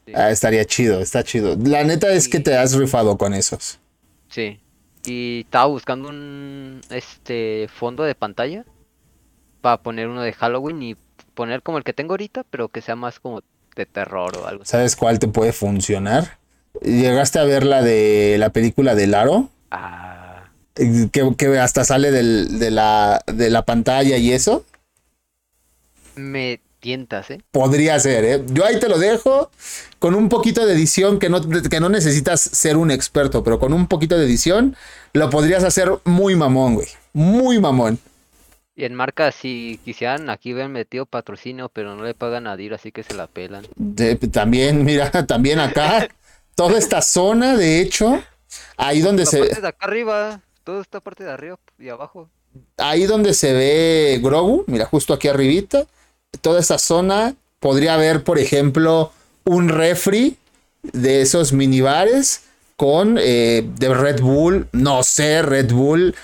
Sí. 0.05 0.13
Ah, 0.15 0.29
estaría 0.31 0.65
chido, 0.65 0.99
está 0.99 1.23
chido. 1.23 1.55
La 1.63 1.83
neta 1.83 2.11
es 2.13 2.27
que 2.27 2.39
te 2.39 2.55
has 2.55 2.73
rifado 2.73 3.17
con 3.17 3.33
esos. 3.33 3.79
Sí. 4.29 4.59
Y 5.05 5.41
estaba 5.41 5.65
buscando 5.65 6.09
un 6.09 6.81
este 6.89 7.67
fondo 7.73 8.03
de 8.03 8.13
pantalla 8.13 8.65
para 9.61 9.81
poner 9.81 10.07
uno 10.07 10.21
de 10.21 10.33
Halloween 10.33 10.81
y 10.81 10.95
poner 11.33 11.63
como 11.63 11.77
el 11.77 11.83
que 11.83 11.93
tengo 11.93 12.13
ahorita, 12.13 12.43
pero 12.49 12.69
que 12.69 12.81
sea 12.81 12.95
más 12.95 13.19
como 13.19 13.41
de 13.75 13.85
terror 13.85 14.37
o 14.37 14.47
algo 14.47 14.63
así. 14.63 14.71
¿Sabes 14.71 14.95
cuál 14.95 15.19
te 15.19 15.27
puede 15.27 15.53
funcionar? 15.53 16.37
¿Llegaste 16.81 17.39
a 17.39 17.43
ver 17.43 17.65
la 17.65 17.81
de 17.81 18.37
la 18.37 18.49
película 18.51 18.95
de 18.95 19.07
Laro? 19.07 19.49
Ah, 19.71 20.30
Que, 20.73 21.35
que 21.37 21.59
hasta 21.59 21.83
sale 21.83 22.11
del- 22.11 22.59
de, 22.59 22.71
la, 22.71 23.21
de 23.27 23.49
la 23.49 23.65
pantalla 23.65 24.17
y 24.17 24.31
eso. 24.31 24.65
me 26.15 26.61
tientas, 26.79 27.29
¿eh? 27.29 27.41
Podría 27.51 27.99
ser, 27.99 28.25
¿eh? 28.25 28.43
Yo 28.47 28.65
ahí 28.65 28.79
te 28.79 28.89
lo 28.89 28.97
dejo 28.97 29.51
con 29.99 30.15
un 30.15 30.29
poquito 30.29 30.65
de 30.65 30.73
edición 30.73 31.19
que 31.19 31.29
no, 31.29 31.41
que 31.47 31.79
no 31.79 31.89
necesitas 31.89 32.41
ser 32.41 32.77
un 32.77 32.89
experto, 32.89 33.43
pero 33.43 33.59
con 33.59 33.73
un 33.73 33.87
poquito 33.87 34.17
de 34.17 34.25
edición 34.25 34.75
lo 35.13 35.29
podrías 35.29 35.63
hacer 35.63 35.91
muy 36.05 36.35
mamón, 36.35 36.75
güey. 36.75 36.87
Muy 37.13 37.59
mamón. 37.59 37.99
Y 38.75 38.85
en 38.85 38.95
marca, 38.95 39.31
si 39.31 39.79
quisieran, 39.83 40.29
aquí 40.29 40.53
ven 40.53 40.71
metido 40.71 41.05
patrocinio, 41.05 41.69
pero 41.69 41.95
no 41.95 42.03
le 42.03 42.13
pagan 42.15 42.47
a 42.47 42.55
Dir, 42.55 42.73
así 42.73 42.91
que 42.91 43.03
se 43.03 43.13
la 43.13 43.27
pelan. 43.27 43.65
De- 43.75 44.15
también, 44.15 44.83
mira, 44.83 45.11
también 45.27 45.59
acá, 45.59 46.07
toda 46.55 46.79
esta 46.79 47.01
zona, 47.01 47.55
de 47.57 47.81
hecho, 47.81 48.23
ahí 48.77 49.01
donde 49.01 49.25
La 49.25 49.29
se, 49.29 49.39
parte 49.39 49.61
de 49.61 49.67
acá 49.67 49.85
arriba, 49.85 50.41
toda 50.63 50.81
esta 50.81 50.99
parte 50.99 51.23
de 51.23 51.31
arriba 51.31 51.59
y 51.79 51.89
abajo. 51.89 52.29
ahí 52.77 53.05
donde 53.05 53.33
se 53.33 53.53
ve 53.53 54.19
Grogu, 54.21 54.63
mira, 54.67 54.85
justo 54.85 55.13
aquí 55.13 55.27
arribita, 55.27 55.85
toda 56.41 56.59
esa 56.59 56.77
zona 56.77 57.35
podría 57.59 57.93
haber, 57.93 58.23
por 58.23 58.39
ejemplo, 58.39 59.11
un 59.45 59.69
refri 59.69 60.37
de 60.83 61.21
esos 61.21 61.53
minibares 61.53 62.41
con 62.75 63.17
eh, 63.19 63.63
de 63.77 63.93
Red 63.93 64.21
Bull, 64.21 64.67
no 64.71 65.03
sé, 65.03 65.41
Red 65.43 65.71
Bull, 65.71 66.15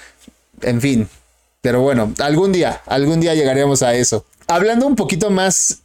en 0.61 0.81
fin. 0.81 1.09
Pero 1.61 1.81
bueno, 1.81 2.13
algún 2.19 2.51
día, 2.51 2.81
algún 2.85 3.19
día 3.19 3.35
llegaremos 3.35 3.83
a 3.83 3.93
eso. 3.93 4.25
Hablando 4.47 4.87
un 4.87 4.95
poquito 4.95 5.29
más 5.29 5.81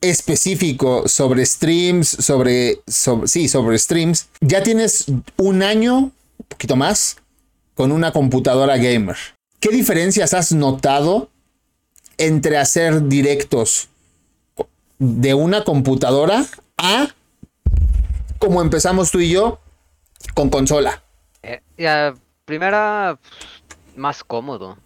específico 0.00 1.08
sobre 1.08 1.46
streams, 1.46 2.08
sobre, 2.08 2.80
sobre 2.86 3.28
sí, 3.28 3.48
sobre 3.48 3.78
streams, 3.78 4.26
ya 4.40 4.62
tienes 4.62 5.06
un 5.36 5.62
año, 5.62 5.98
un 5.98 6.46
poquito 6.48 6.76
más, 6.76 7.16
con 7.74 7.92
una 7.92 8.12
computadora 8.12 8.76
gamer. 8.76 9.16
¿Qué 9.60 9.70
diferencias 9.70 10.34
has 10.34 10.52
notado 10.52 11.30
entre 12.18 12.58
hacer 12.58 13.08
directos 13.08 13.88
de 14.98 15.34
una 15.34 15.64
computadora 15.64 16.44
a 16.76 17.08
como 18.38 18.60
empezamos 18.60 19.10
tú 19.10 19.20
y 19.20 19.30
yo 19.30 19.60
con 20.34 20.50
consola? 20.50 21.02
Eh, 21.42 21.60
primera, 22.44 23.18
más 23.96 24.24
cómodo. 24.24 24.78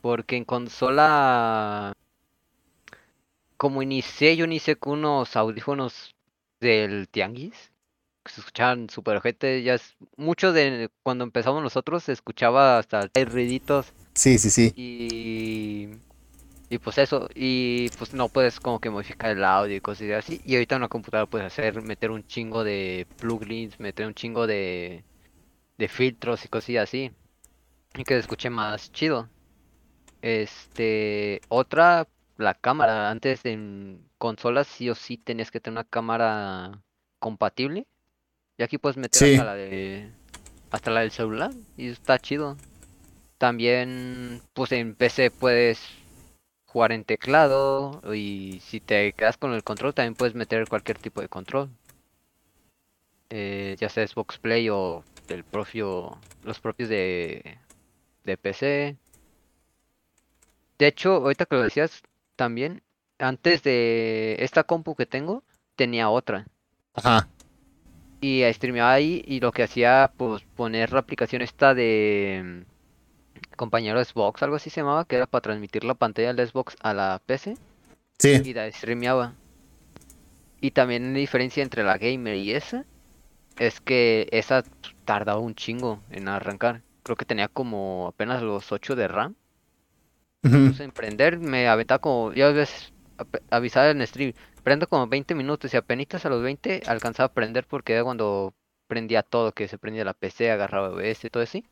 Porque 0.00 0.36
en 0.36 0.44
consola, 0.44 1.92
como 3.56 3.82
inicié, 3.82 4.36
yo 4.36 4.44
inicié 4.44 4.76
con 4.76 5.00
unos 5.00 5.36
audífonos 5.36 6.14
del 6.60 7.08
Tianguis. 7.08 7.67
Que 8.28 8.34
se 8.34 8.40
escuchaban 8.42 8.90
super 8.90 9.16
ojete. 9.16 9.62
Ya 9.62 9.74
es, 9.74 9.96
mucho 10.16 10.52
de 10.52 10.90
cuando 11.02 11.24
empezamos 11.24 11.62
nosotros 11.62 12.04
se 12.04 12.12
escuchaba 12.12 12.78
hasta 12.78 13.08
hay 13.14 13.24
ruiditos. 13.24 13.94
Sí, 14.12 14.38
sí, 14.38 14.50
sí. 14.50 14.72
Y, 14.76 15.88
y 16.68 16.78
pues 16.78 16.98
eso, 16.98 17.30
y 17.34 17.88
pues 17.96 18.12
no 18.12 18.28
puedes 18.28 18.60
como 18.60 18.80
que 18.80 18.90
modificar 18.90 19.30
el 19.30 19.42
audio 19.42 19.76
y 19.76 19.80
cosas 19.80 20.10
así. 20.10 20.42
Y 20.44 20.54
ahorita 20.56 20.74
en 20.74 20.82
una 20.82 20.88
computadora 20.88 21.30
puedes 21.30 21.46
hacer, 21.46 21.80
meter 21.82 22.10
un 22.10 22.26
chingo 22.26 22.64
de 22.64 23.06
plugins, 23.16 23.80
meter 23.80 24.06
un 24.06 24.14
chingo 24.14 24.46
de, 24.46 25.04
de 25.78 25.88
filtros 25.88 26.44
y 26.44 26.48
cosillas 26.48 26.84
así. 26.84 27.10
Y 27.94 28.04
que 28.04 28.14
se 28.14 28.20
escuche 28.20 28.50
más 28.50 28.92
chido. 28.92 29.30
Este, 30.20 31.40
otra, 31.48 32.06
la 32.36 32.52
cámara. 32.52 33.10
Antes 33.10 33.46
en 33.46 34.06
consolas 34.18 34.66
sí 34.66 34.90
o 34.90 34.94
sí 34.94 35.16
tenías 35.16 35.50
que 35.50 35.60
tener 35.60 35.78
una 35.78 35.88
cámara 35.88 36.82
compatible. 37.18 37.86
Y 38.58 38.62
aquí 38.64 38.76
puedes 38.76 38.96
meter 38.96 39.18
Sí. 39.18 39.34
hasta 39.34 39.44
la 39.44 39.54
de, 39.54 40.10
hasta 40.70 40.90
la 40.90 41.00
del 41.00 41.10
celular. 41.12 41.52
Y 41.76 41.88
está 41.88 42.18
chido. 42.18 42.56
También, 43.38 44.42
pues 44.52 44.72
en 44.72 44.94
PC 44.94 45.30
puedes 45.30 45.80
jugar 46.66 46.92
en 46.92 47.04
teclado 47.04 48.02
y 48.14 48.60
si 48.64 48.80
te 48.80 49.12
quedas 49.12 49.36
con 49.38 49.54
el 49.54 49.62
control 49.64 49.94
también 49.94 50.14
puedes 50.14 50.34
meter 50.34 50.68
cualquier 50.68 50.98
tipo 50.98 51.20
de 51.20 51.28
control. 51.28 51.70
Eh, 53.30 53.76
ya 53.78 53.88
sea 53.88 54.06
Xbox 54.06 54.38
Play 54.38 54.68
o 54.70 55.04
el 55.28 55.44
propio, 55.44 56.18
los 56.44 56.58
propios 56.60 56.88
de, 56.88 57.58
de 58.24 58.36
PC. 58.36 58.96
De 60.78 60.86
hecho, 60.86 61.14
ahorita 61.14 61.46
que 61.46 61.56
lo 61.56 61.62
decías 61.62 62.02
también, 62.36 62.82
antes 63.18 63.62
de 63.62 64.36
esta 64.40 64.64
compu 64.64 64.94
que 64.94 65.06
tengo, 65.06 65.42
tenía 65.76 66.08
otra. 66.08 66.46
Ajá. 66.94 67.28
Y 68.20 68.42
streameaba 68.52 68.92
ahí 68.92 69.22
y 69.26 69.40
lo 69.40 69.52
que 69.52 69.62
hacía, 69.62 70.10
pues 70.16 70.42
poner 70.56 70.92
la 70.92 71.00
aplicación 71.00 71.40
esta 71.42 71.74
de 71.74 72.64
mm, 72.64 73.56
compañero 73.56 74.04
Xbox, 74.04 74.42
algo 74.42 74.56
así 74.56 74.70
se 74.70 74.80
llamaba, 74.80 75.04
que 75.04 75.16
era 75.16 75.26
para 75.26 75.42
transmitir 75.42 75.84
la 75.84 75.94
pantalla 75.94 76.32
del 76.32 76.48
Xbox 76.48 76.76
a 76.82 76.94
la 76.94 77.20
PC 77.24 77.56
Sí. 78.18 78.42
y 78.44 78.52
la 78.54 78.70
streameaba. 78.72 79.34
Y 80.60 80.72
también 80.72 81.12
la 81.12 81.18
diferencia 81.20 81.62
entre 81.62 81.84
la 81.84 81.98
gamer 81.98 82.34
y 82.34 82.52
esa 82.52 82.84
es 83.58 83.80
que 83.80 84.28
esa 84.32 84.64
tardaba 85.04 85.38
un 85.38 85.54
chingo 85.54 86.00
en 86.10 86.26
arrancar. 86.28 86.82
Creo 87.04 87.16
que 87.16 87.24
tenía 87.24 87.46
como 87.46 88.08
apenas 88.08 88.42
los 88.42 88.72
8 88.72 88.96
de 88.96 89.06
RAM. 89.06 89.36
Ujú. 90.44 90.68
Puse 90.68 90.84
en 90.84 90.90
prender, 90.90 91.38
me 91.38 91.68
aventaba 91.68 92.00
como, 92.00 92.32
ya 92.32 92.50
ves, 92.50 92.92
avisaba 93.50 93.90
en 93.90 94.04
stream, 94.06 94.32
prendo 94.68 94.86
como 94.86 95.06
20 95.06 95.34
minutos 95.34 95.72
y 95.72 95.78
apenas 95.78 96.26
a 96.26 96.28
los 96.28 96.42
20 96.42 96.82
alcanzaba 96.84 97.28
a 97.28 97.32
prender 97.32 97.64
porque 97.66 97.94
era 97.94 98.04
cuando 98.04 98.52
prendía 98.86 99.22
todo, 99.22 99.52
que 99.52 99.66
se 99.66 99.78
prendía 99.78 100.04
la 100.04 100.12
PC, 100.12 100.50
agarraba 100.50 100.90
OBS, 100.90 101.20
todo 101.32 101.42
así. 101.42 101.64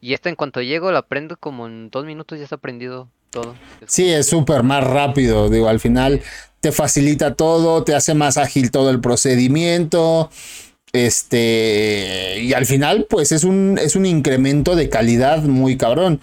Y 0.00 0.12
esta 0.12 0.28
en 0.28 0.34
cuanto 0.34 0.60
llego 0.60 0.90
la 0.90 1.02
prendo 1.02 1.36
como 1.36 1.68
en 1.68 1.88
dos 1.88 2.04
minutos 2.04 2.38
ya 2.38 2.42
está 2.42 2.56
prendido 2.56 3.08
todo. 3.30 3.54
Sí, 3.86 4.12
es 4.12 4.26
súper 4.26 4.64
más 4.64 4.82
rápido. 4.82 5.48
Digo, 5.48 5.68
al 5.68 5.78
final 5.78 6.20
te 6.60 6.72
facilita 6.72 7.34
todo, 7.34 7.84
te 7.84 7.94
hace 7.94 8.14
más 8.14 8.38
ágil 8.38 8.72
todo 8.72 8.90
el 8.90 9.00
procedimiento. 9.00 10.28
Este, 10.92 12.40
y 12.40 12.54
al 12.54 12.66
final, 12.66 13.06
pues 13.08 13.30
es 13.30 13.44
un, 13.44 13.78
es 13.80 13.94
un 13.94 14.04
incremento 14.04 14.74
de 14.74 14.88
calidad 14.88 15.44
muy 15.44 15.76
cabrón. 15.76 16.20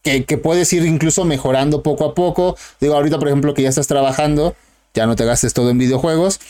Que, 0.00 0.24
que 0.24 0.38
puedes 0.38 0.72
ir 0.72 0.86
incluso 0.86 1.26
mejorando 1.26 1.82
poco 1.82 2.06
a 2.06 2.14
poco. 2.14 2.56
Digo, 2.80 2.94
ahorita, 2.94 3.18
por 3.18 3.28
ejemplo, 3.28 3.52
que 3.52 3.60
ya 3.60 3.68
estás 3.68 3.86
trabajando, 3.86 4.56
ya 4.94 5.06
no 5.06 5.16
te 5.16 5.24
gastes 5.24 5.52
todo 5.52 5.70
en 5.70 5.78
videojuegos. 5.78 6.40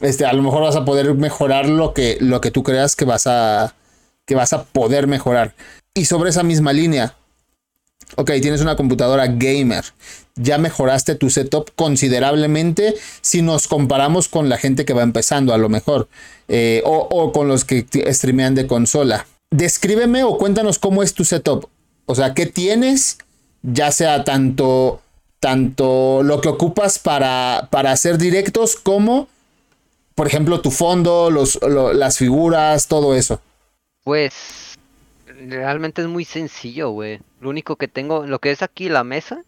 Este, 0.00 0.26
a 0.26 0.32
lo 0.32 0.42
mejor 0.42 0.62
vas 0.62 0.76
a 0.76 0.84
poder 0.84 1.14
mejorar 1.14 1.68
lo 1.68 1.94
que, 1.94 2.18
lo 2.20 2.40
que 2.40 2.50
tú 2.50 2.62
creas 2.62 2.96
que 2.96 3.04
vas 3.04 3.26
a, 3.26 3.74
que 4.26 4.34
vas 4.34 4.52
a 4.52 4.64
poder 4.64 5.06
mejorar. 5.06 5.54
Y 5.94 6.04
sobre 6.04 6.30
esa 6.30 6.42
misma 6.42 6.72
línea, 6.72 7.16
ok, 8.16 8.32
tienes 8.42 8.60
una 8.60 8.76
computadora 8.76 9.26
gamer, 9.26 9.84
ya 10.36 10.58
mejoraste 10.58 11.14
tu 11.14 11.30
setup 11.30 11.70
considerablemente 11.76 12.94
si 13.20 13.42
nos 13.42 13.68
comparamos 13.68 14.28
con 14.28 14.48
la 14.48 14.58
gente 14.58 14.84
que 14.84 14.92
va 14.92 15.02
empezando 15.02 15.54
a 15.54 15.58
lo 15.58 15.68
mejor 15.68 16.08
eh, 16.48 16.82
o, 16.84 17.08
o, 17.10 17.32
con 17.32 17.46
los 17.46 17.64
que 17.64 17.86
streamean 18.12 18.54
de 18.54 18.66
consola. 18.66 19.26
Descríbeme 19.50 20.24
o 20.24 20.36
cuéntanos 20.36 20.80
cómo 20.80 21.04
es 21.04 21.14
tu 21.14 21.24
setup. 21.24 21.68
O 22.06 22.14
sea, 22.16 22.34
¿qué 22.34 22.46
tienes? 22.46 23.18
Ya 23.62 23.92
sea 23.92 24.24
tanto, 24.24 25.00
tanto 25.44 26.22
lo 26.22 26.40
que 26.40 26.48
ocupas 26.48 26.98
para, 26.98 27.68
para 27.70 27.92
hacer 27.92 28.16
directos 28.16 28.76
como, 28.76 29.28
por 30.14 30.26
ejemplo, 30.26 30.62
tu 30.62 30.70
fondo, 30.70 31.30
los, 31.30 31.60
lo, 31.60 31.92
las 31.92 32.16
figuras, 32.16 32.88
todo 32.88 33.14
eso. 33.14 33.42
Pues 34.04 34.78
realmente 35.26 36.00
es 36.00 36.08
muy 36.08 36.24
sencillo, 36.24 36.92
güey. 36.92 37.20
Lo 37.42 37.50
único 37.50 37.76
que 37.76 37.88
tengo, 37.88 38.26
lo 38.26 38.38
que 38.38 38.52
es 38.52 38.62
aquí 38.62 38.88
la 38.88 39.04
mesa, 39.04 39.44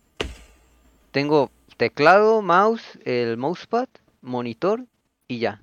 tengo 1.12 1.50
teclado, 1.78 2.42
mouse, 2.42 2.98
el 3.06 3.38
mousepad, 3.38 3.88
monitor 4.20 4.85
y 5.26 5.38
ya. 5.38 5.62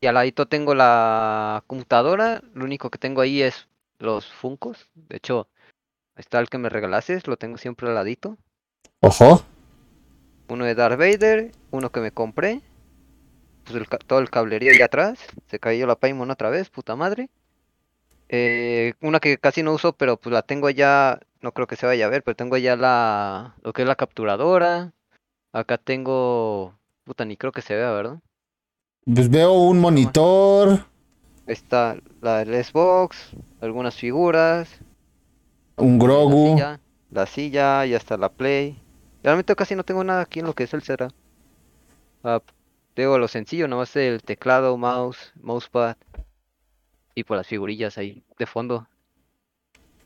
Y 0.00 0.08
al 0.08 0.14
ladito 0.14 0.46
tengo 0.46 0.74
la 0.74 1.62
computadora. 1.68 2.42
Lo 2.52 2.64
único 2.64 2.90
que 2.90 2.98
tengo 2.98 3.20
ahí 3.20 3.42
es 3.42 3.68
los 4.00 4.26
Funcos. 4.26 4.88
De 4.96 5.18
hecho, 5.18 5.46
está 6.16 6.40
el 6.40 6.48
que 6.48 6.58
me 6.58 6.68
regalaste, 6.68 7.22
lo 7.26 7.36
tengo 7.36 7.58
siempre 7.58 7.86
al 7.86 7.94
ladito. 7.94 8.36
Ojo. 9.00 9.42
Uno 10.48 10.64
de 10.64 10.74
Darth 10.74 10.98
Vader, 10.98 11.52
uno 11.70 11.90
que 11.90 12.00
me 12.00 12.12
compré. 12.12 12.60
Pues 13.64 13.76
el, 13.76 13.88
todo 14.06 14.18
el 14.18 14.30
cablerío 14.30 14.72
ahí 14.72 14.82
atrás. 14.82 15.18
Se 15.48 15.58
cayó 15.58 15.86
la 15.86 15.96
Paimon 15.96 16.30
otra 16.30 16.50
vez, 16.50 16.70
puta 16.70 16.96
madre. 16.96 17.30
Eh, 18.28 18.94
una 19.00 19.20
que 19.20 19.38
casi 19.38 19.62
no 19.62 19.72
uso, 19.72 19.92
pero 19.92 20.16
pues 20.16 20.32
la 20.32 20.42
tengo 20.42 20.70
ya 20.70 21.18
no 21.40 21.52
creo 21.52 21.66
que 21.66 21.76
se 21.76 21.86
vaya 21.86 22.06
a 22.06 22.10
ver, 22.10 22.22
pero 22.22 22.36
tengo 22.36 22.56
ya 22.56 22.76
la, 22.76 23.54
lo 23.62 23.72
que 23.72 23.82
es 23.82 23.88
la 23.88 23.96
capturadora. 23.96 24.92
Acá 25.52 25.78
tengo, 25.78 26.74
puta, 27.04 27.24
ni 27.24 27.36
creo 27.36 27.52
que 27.52 27.62
se 27.62 27.74
vea, 27.74 27.90
¿verdad? 27.90 28.18
Pues 29.04 29.28
veo 29.30 29.52
un 29.54 29.80
monitor. 29.80 30.86
Está 31.46 31.96
la 32.20 32.44
del 32.44 32.64
Xbox, 32.64 33.30
algunas 33.60 33.96
figuras. 33.96 34.68
Un 35.76 35.98
Grogu. 35.98 36.56
La 37.10 37.26
silla, 37.26 37.26
la 37.26 37.26
silla 37.26 37.86
y 37.86 37.94
hasta 37.94 38.16
la 38.16 38.28
Play. 38.30 38.80
Realmente 39.22 39.54
casi 39.54 39.74
no 39.74 39.84
tengo 39.84 40.02
nada 40.04 40.22
aquí 40.22 40.40
en 40.40 40.46
lo 40.46 40.54
que 40.54 40.64
es 40.64 40.74
el 40.74 40.82
Cera. 40.82 41.08
Ah, 42.24 42.40
tengo 42.94 43.18
lo 43.18 43.28
sencillo, 43.28 43.68
nomás 43.68 43.94
el 43.96 44.22
teclado, 44.22 44.76
mouse, 44.76 45.32
mousepad. 45.40 45.96
Y 47.14 47.24
por 47.24 47.36
las 47.36 47.46
figurillas 47.46 47.98
ahí 47.98 48.22
de 48.38 48.46
fondo. 48.46 48.86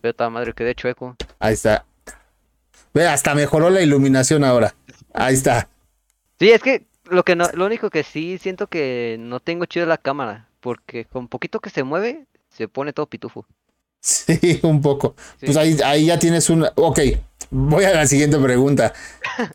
Pero 0.00 0.30
madre 0.30 0.52
que 0.52 0.64
de 0.64 0.74
chueco. 0.74 1.16
Ahí 1.38 1.54
está. 1.54 1.86
Ve, 2.92 3.06
hasta 3.06 3.34
mejoró 3.34 3.70
la 3.70 3.82
iluminación 3.82 4.44
ahora. 4.44 4.74
Ahí 5.12 5.34
está. 5.34 5.68
Sí, 6.38 6.50
es 6.50 6.62
que 6.62 6.86
lo 7.04 7.24
que 7.24 7.36
no, 7.36 7.48
lo 7.54 7.66
único 7.66 7.90
que 7.90 8.02
sí 8.02 8.38
siento 8.38 8.66
que 8.66 9.16
no 9.18 9.40
tengo 9.40 9.66
chido 9.66 9.86
la 9.86 9.98
cámara. 9.98 10.48
Porque 10.60 11.04
con 11.04 11.28
poquito 11.28 11.60
que 11.60 11.70
se 11.70 11.84
mueve, 11.84 12.26
se 12.48 12.68
pone 12.68 12.92
todo 12.92 13.06
pitufo. 13.06 13.46
Sí, 14.04 14.60
un 14.62 14.82
poco. 14.82 15.14
Pues 15.40 15.56
ahí, 15.56 15.78
ahí 15.82 16.06
ya 16.06 16.18
tienes 16.18 16.50
un. 16.50 16.66
Ok, 16.74 17.00
voy 17.50 17.84
a 17.84 17.94
la 17.94 18.06
siguiente 18.06 18.36
pregunta. 18.38 18.92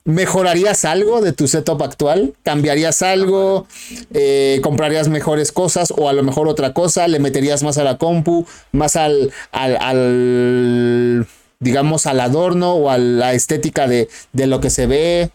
¿Mejorarías 0.06 0.86
algo 0.86 1.22
de 1.22 1.34
tu 1.34 1.48
setup 1.48 1.84
actual? 1.84 2.34
¿Cambiarías 2.42 3.04
algo? 3.04 3.68
Eh, 4.12 4.60
¿Comprarías 4.64 5.08
mejores 5.08 5.52
cosas 5.52 5.94
o 5.96 6.10
a 6.10 6.14
lo 6.14 6.24
mejor 6.24 6.48
otra 6.48 6.74
cosa? 6.74 7.08
¿Le 7.08 7.20
meterías 7.20 7.62
más 7.62 7.78
a 7.78 7.84
la 7.84 8.00
compu? 8.00 8.48
¿Más 8.72 8.96
al, 8.96 9.32
al, 9.52 9.78
al 9.78 11.28
digamos, 11.60 12.08
al 12.08 12.20
adorno 12.20 12.74
o 12.74 12.90
a 12.90 12.98
la 12.98 13.34
estética 13.34 13.88
de, 13.88 14.10
de 14.34 14.48
lo 14.48 14.62
que 14.62 14.72
se 14.72 14.88
ve? 14.88 15.30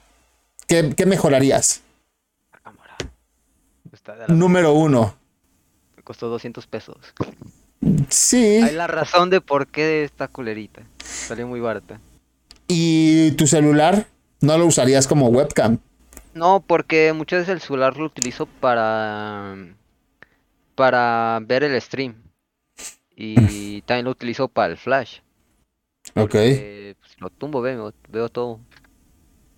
¿Qué, 0.67 0.93
qué 0.97 1.07
mejorarías? 1.07 1.83
La 2.53 2.59
cámara. 2.59 2.97
Número 4.27 4.73
uno. 4.73 5.15
Me 5.97 6.03
costó 6.03 6.29
200 6.29 6.67
pesos. 6.67 6.97
Sí. 8.09 8.61
Hay 8.63 8.75
la 8.75 8.87
razón 8.87 9.31
de 9.31 9.41
por 9.41 9.67
qué 9.67 10.05
esta 10.05 10.29
culerita. 10.29 10.83
Salió 11.03 11.47
muy 11.47 11.61
barata. 11.61 12.01
¿Y 12.69 13.33
tu 13.33 13.47
celular? 13.47 14.07
¿No 14.41 14.59
lo 14.59 14.67
usarías 14.67 15.07
como 15.07 15.29
webcam? 15.29 15.79
No, 16.35 16.65
porque 16.67 17.13
muchas 17.13 17.41
veces 17.41 17.55
el 17.55 17.61
celular 17.61 17.97
lo 17.97 18.07
utilizo 18.07 18.47
para 18.47 19.57
para 20.75 21.41
ver 21.47 21.65
el 21.65 21.81
stream. 21.81 22.15
Y 23.17 23.83
también 23.87 24.07
lo 24.07 24.11
utilizo 24.11 24.49
para 24.49 24.73
el 24.73 24.79
flash. 24.79 25.19
Ok. 26.15 26.33
Pues, 26.33 26.97
lo 27.19 27.31
tumbo, 27.31 27.61
veo, 27.61 27.93
veo 28.09 28.29
todo, 28.29 28.61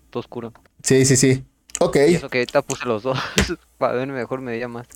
todo 0.09 0.19
oscuro. 0.19 0.53
Sí, 0.83 1.05
sí, 1.05 1.17
sí. 1.17 1.43
Ok. 1.79 1.97
Y 2.07 2.15
eso 2.15 2.29
que 2.29 2.39
ahorita 2.39 2.61
puse 2.61 2.85
los 2.85 3.03
dos. 3.03 3.19
para 3.77 3.93
ver 3.93 4.07
mejor 4.07 4.41
me 4.41 4.51
veía 4.51 4.67
más. 4.67 4.87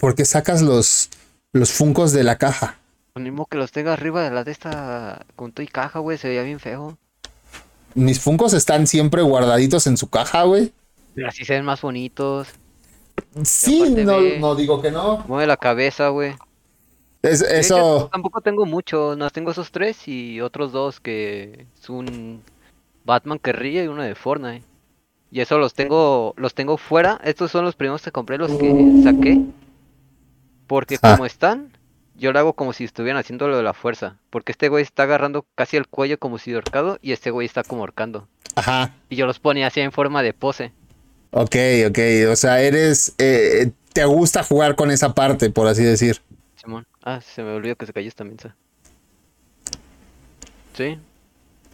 ¿Por 0.00 0.14
qué 0.14 0.24
sacas 0.24 0.62
los, 0.62 1.10
los 1.52 1.72
funcos 1.72 2.12
de 2.12 2.24
la 2.24 2.36
caja? 2.36 2.78
Lo 3.14 3.22
mismo 3.22 3.46
que 3.46 3.58
los 3.58 3.72
tenga 3.72 3.92
arriba 3.92 4.22
de 4.22 4.30
la 4.30 4.44
de 4.44 4.52
esta 4.52 5.26
con 5.36 5.52
tu 5.52 5.62
y 5.62 5.66
caja, 5.66 5.98
güey, 5.98 6.18
se 6.18 6.28
veía 6.28 6.42
bien 6.42 6.60
feo. 6.60 6.98
Mis 7.94 8.20
funcos 8.20 8.52
están 8.52 8.86
siempre 8.86 9.22
guardaditos 9.22 9.86
en 9.86 9.96
su 9.96 10.08
caja, 10.08 10.44
güey. 10.44 10.72
Pero 11.14 11.28
así 11.28 11.44
se 11.44 11.54
ven 11.54 11.64
más 11.64 11.80
bonitos. 11.80 12.48
Sí, 13.42 13.82
no, 13.96 14.20
no, 14.20 14.54
digo 14.54 14.80
que 14.80 14.90
no. 14.90 15.24
Mueve 15.26 15.46
la 15.46 15.56
cabeza, 15.56 16.08
güey. 16.08 16.34
Es, 17.22 17.42
eso. 17.42 18.08
tampoco 18.12 18.40
tengo 18.40 18.64
mucho, 18.64 19.16
no 19.16 19.28
tengo 19.30 19.50
esos 19.50 19.72
tres 19.72 20.06
y 20.06 20.40
otros 20.40 20.70
dos 20.70 21.00
que 21.00 21.66
es 21.76 21.90
un 21.90 22.42
Batman 23.04 23.40
que 23.40 23.52
ríe 23.52 23.84
y 23.84 23.88
uno 23.88 24.02
de 24.02 24.14
Fortnite. 24.14 24.64
Y 25.30 25.40
eso 25.40 25.58
los 25.58 25.74
tengo, 25.74 26.34
los 26.36 26.54
tengo 26.54 26.78
fuera. 26.78 27.20
Estos 27.24 27.50
son 27.50 27.64
los 27.64 27.74
primeros 27.74 28.02
que 28.02 28.12
compré, 28.12 28.38
los 28.38 28.52
que 28.52 29.02
saqué. 29.02 29.42
Porque 30.68 30.98
ah. 31.02 31.12
como 31.12 31.26
están, 31.26 31.72
yo 32.14 32.32
lo 32.32 32.38
hago 32.38 32.52
como 32.52 32.72
si 32.72 32.84
estuvieran 32.84 33.18
haciendo 33.18 33.48
lo 33.48 33.56
de 33.56 33.64
la 33.64 33.74
fuerza. 33.74 34.18
Porque 34.30 34.52
este 34.52 34.68
güey 34.68 34.84
está 34.84 35.02
agarrando 35.02 35.44
casi 35.56 35.76
el 35.76 35.88
cuello 35.88 36.18
como 36.18 36.38
si 36.38 36.54
ahorcado 36.54 36.98
y 37.02 37.10
este 37.10 37.32
güey 37.32 37.46
está 37.46 37.64
como 37.64 37.82
ahorcando. 37.82 38.28
Ajá. 38.54 38.94
Y 39.08 39.16
yo 39.16 39.26
los 39.26 39.40
ponía 39.40 39.66
así 39.66 39.80
en 39.80 39.90
forma 39.90 40.22
de 40.22 40.34
pose. 40.34 40.72
Ok, 41.30 41.56
ok. 41.88 41.98
O 42.30 42.36
sea, 42.36 42.60
eres. 42.60 43.14
Eh, 43.18 43.72
te 43.92 44.04
gusta 44.04 44.44
jugar 44.44 44.76
con 44.76 44.90
esa 44.90 45.14
parte, 45.14 45.50
por 45.50 45.66
así 45.66 45.82
decir. 45.82 46.20
Simón. 46.56 46.86
Ah, 47.02 47.20
se 47.20 47.42
me 47.42 47.52
olvidó 47.52 47.76
que 47.76 47.86
se 47.86 47.92
cayó 47.92 48.08
esta 48.08 48.24
mensa. 48.24 48.54
Sí. 50.74 50.98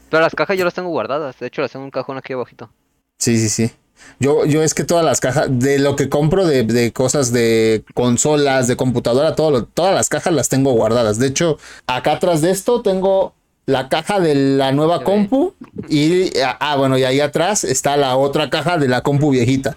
Pero 0.09 0.22
las 0.22 0.35
cajas 0.35 0.57
yo 0.57 0.64
las 0.64 0.74
tengo 0.74 0.88
guardadas. 0.88 1.38
De 1.38 1.46
hecho, 1.48 1.62
las 1.62 1.72
tengo 1.72 1.83
en 1.83 1.87
un 1.87 1.90
cajón 1.90 2.16
aquí 2.16 2.33
abajito. 2.33 2.70
Sí, 3.18 3.37
sí, 3.37 3.48
sí. 3.48 3.74
Yo, 4.20 4.44
yo 4.44 4.62
es 4.62 4.74
que 4.74 4.85
todas 4.85 5.04
las 5.04 5.20
cajas, 5.20 5.46
de 5.50 5.78
lo 5.78 5.96
que 5.96 6.09
compro 6.09 6.46
de, 6.46 6.62
de 6.62 6.92
cosas 6.92 7.33
de 7.33 7.85
consolas, 7.94 8.68
de 8.68 8.76
computadora, 8.76 9.35
todo 9.35 9.64
todas 9.64 9.94
las 9.94 10.09
cajas 10.09 10.33
las 10.33 10.48
tengo 10.48 10.72
guardadas. 10.72 11.18
De 11.18 11.26
hecho, 11.26 11.59
acá 11.87 12.12
atrás 12.12 12.40
de 12.40 12.50
esto 12.50 12.83
tengo 12.83 13.35
la 13.66 13.88
caja 13.88 14.20
de 14.20 14.35
la 14.35 14.72
nueva 14.72 15.04
compu 15.04 15.54
y, 15.88 16.30
ah, 16.42 16.76
bueno, 16.76 16.98
y 16.98 17.04
ahí 17.04 17.20
atrás 17.20 17.64
está 17.64 17.96
la 17.96 18.16
otra 18.16 18.50
caja 18.50 18.76
de 18.78 18.88
la 18.88 19.00
compu 19.00 19.30
viejita. 19.30 19.76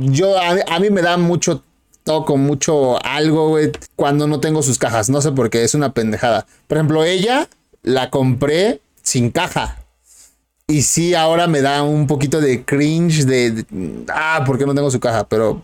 Yo, 0.00 0.36
a, 0.38 0.78
mí 0.80 0.90
me 0.90 1.02
da 1.02 1.16
mucho 1.16 1.62
toco, 2.04 2.36
mucho 2.36 3.04
algo, 3.04 3.56
cuando 3.94 4.26
no 4.26 4.40
tengo 4.40 4.62
sus 4.62 4.78
cajas. 4.78 5.08
No 5.08 5.20
sé 5.20 5.32
por 5.32 5.50
qué, 5.50 5.62
es 5.62 5.74
una 5.74 5.92
pendejada. 5.92 6.46
Por 6.66 6.78
ejemplo, 6.78 7.04
ella 7.04 7.48
la 7.82 8.10
compré 8.10 8.80
sin 9.02 9.30
caja. 9.30 9.84
Y 10.70 10.82
sí, 10.82 11.14
ahora 11.14 11.46
me 11.46 11.62
da 11.62 11.82
un 11.82 12.06
poquito 12.06 12.42
de 12.42 12.62
cringe 12.62 13.24
de, 13.24 13.64
ah, 14.08 14.42
¿por 14.46 14.58
qué 14.58 14.66
no 14.66 14.74
tengo 14.74 14.90
su 14.90 15.00
caja? 15.00 15.26
Pero, 15.26 15.62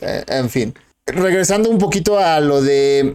eh, 0.00 0.24
en 0.26 0.50
fin. 0.50 0.74
Regresando 1.06 1.70
un 1.70 1.78
poquito 1.78 2.18
a 2.18 2.40
lo 2.40 2.60
de 2.60 3.14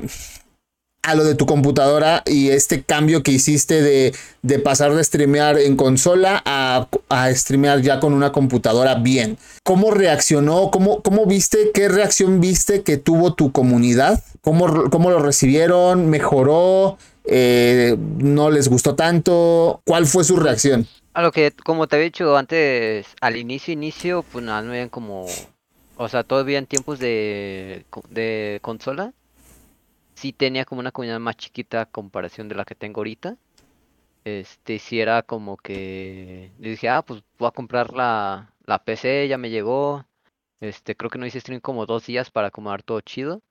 a 1.03 1.13
lo 1.13 1.23
de 1.23 1.35
tu 1.35 1.45
computadora 1.45 2.23
y 2.25 2.49
este 2.49 2.81
cambio 2.81 3.21
que 3.21 3.31
hiciste 3.31 3.83
de, 3.83 4.15
de 4.41 4.59
pasar 4.59 4.95
de 4.95 5.03
streamear 5.03 5.59
en 5.59 5.75
consola 5.75 6.41
a, 6.45 6.87
a, 7.09 7.31
streamear 7.31 7.81
ya 7.81 7.99
con 7.99 8.13
una 8.13 8.31
computadora 8.31 8.95
bien. 8.95 9.37
¿Cómo 9.63 9.91
reaccionó? 9.91 10.71
¿Cómo, 10.71 11.03
cómo 11.03 11.27
viste? 11.27 11.69
¿Qué 11.75 11.89
reacción 11.89 12.41
viste 12.41 12.81
que 12.81 12.97
tuvo 12.97 13.35
tu 13.35 13.51
comunidad? 13.51 14.23
¿Cómo, 14.41 14.89
cómo 14.89 15.11
lo 15.11 15.19
recibieron? 15.19 16.09
¿Mejoró? 16.09 16.97
Eh, 17.25 17.95
¿No 18.17 18.49
les 18.49 18.67
gustó 18.67 18.95
tanto? 18.95 19.81
¿Cuál 19.85 20.07
fue 20.07 20.23
su 20.23 20.37
reacción? 20.37 20.87
A 21.15 21.21
lo 21.21 21.31
que, 21.31 21.53
como 21.63 21.87
te 21.87 21.95
había 21.95 22.07
dicho 22.07 22.35
antes, 22.35 23.15
al 23.21 23.37
inicio, 23.37 23.71
inicio, 23.71 24.21
pues 24.21 24.43
nada, 24.43 24.61
no 24.61 24.71
habían 24.71 24.89
como, 24.89 25.25
o 25.95 26.09
sea, 26.09 26.25
todavía 26.25 26.57
en 26.57 26.67
tiempos 26.67 26.99
de, 26.99 27.85
de 28.09 28.59
consola, 28.61 29.13
sí 30.13 30.33
tenía 30.33 30.65
como 30.65 30.81
una 30.81 30.91
comunidad 30.91 31.21
más 31.21 31.37
chiquita 31.37 31.79
a 31.79 31.85
comparación 31.85 32.49
de 32.49 32.55
la 32.55 32.65
que 32.65 32.75
tengo 32.75 32.99
ahorita. 32.99 33.37
Este, 34.25 34.77
si 34.77 34.99
era 34.99 35.21
como 35.23 35.55
que, 35.55 36.51
le 36.59 36.71
dije, 36.71 36.89
ah, 36.89 37.01
pues 37.01 37.23
voy 37.39 37.47
a 37.47 37.51
comprar 37.51 37.93
la, 37.93 38.51
la 38.65 38.83
PC, 38.83 39.29
ya 39.29 39.37
me 39.37 39.49
llegó. 39.49 40.05
Este, 40.59 40.97
creo 40.97 41.09
que 41.09 41.17
no 41.17 41.25
hice 41.25 41.39
stream 41.39 41.61
como 41.61 41.85
dos 41.85 42.05
días 42.05 42.29
para 42.29 42.47
acomodar 42.47 42.83
todo 42.83 42.99
chido. 42.99 43.41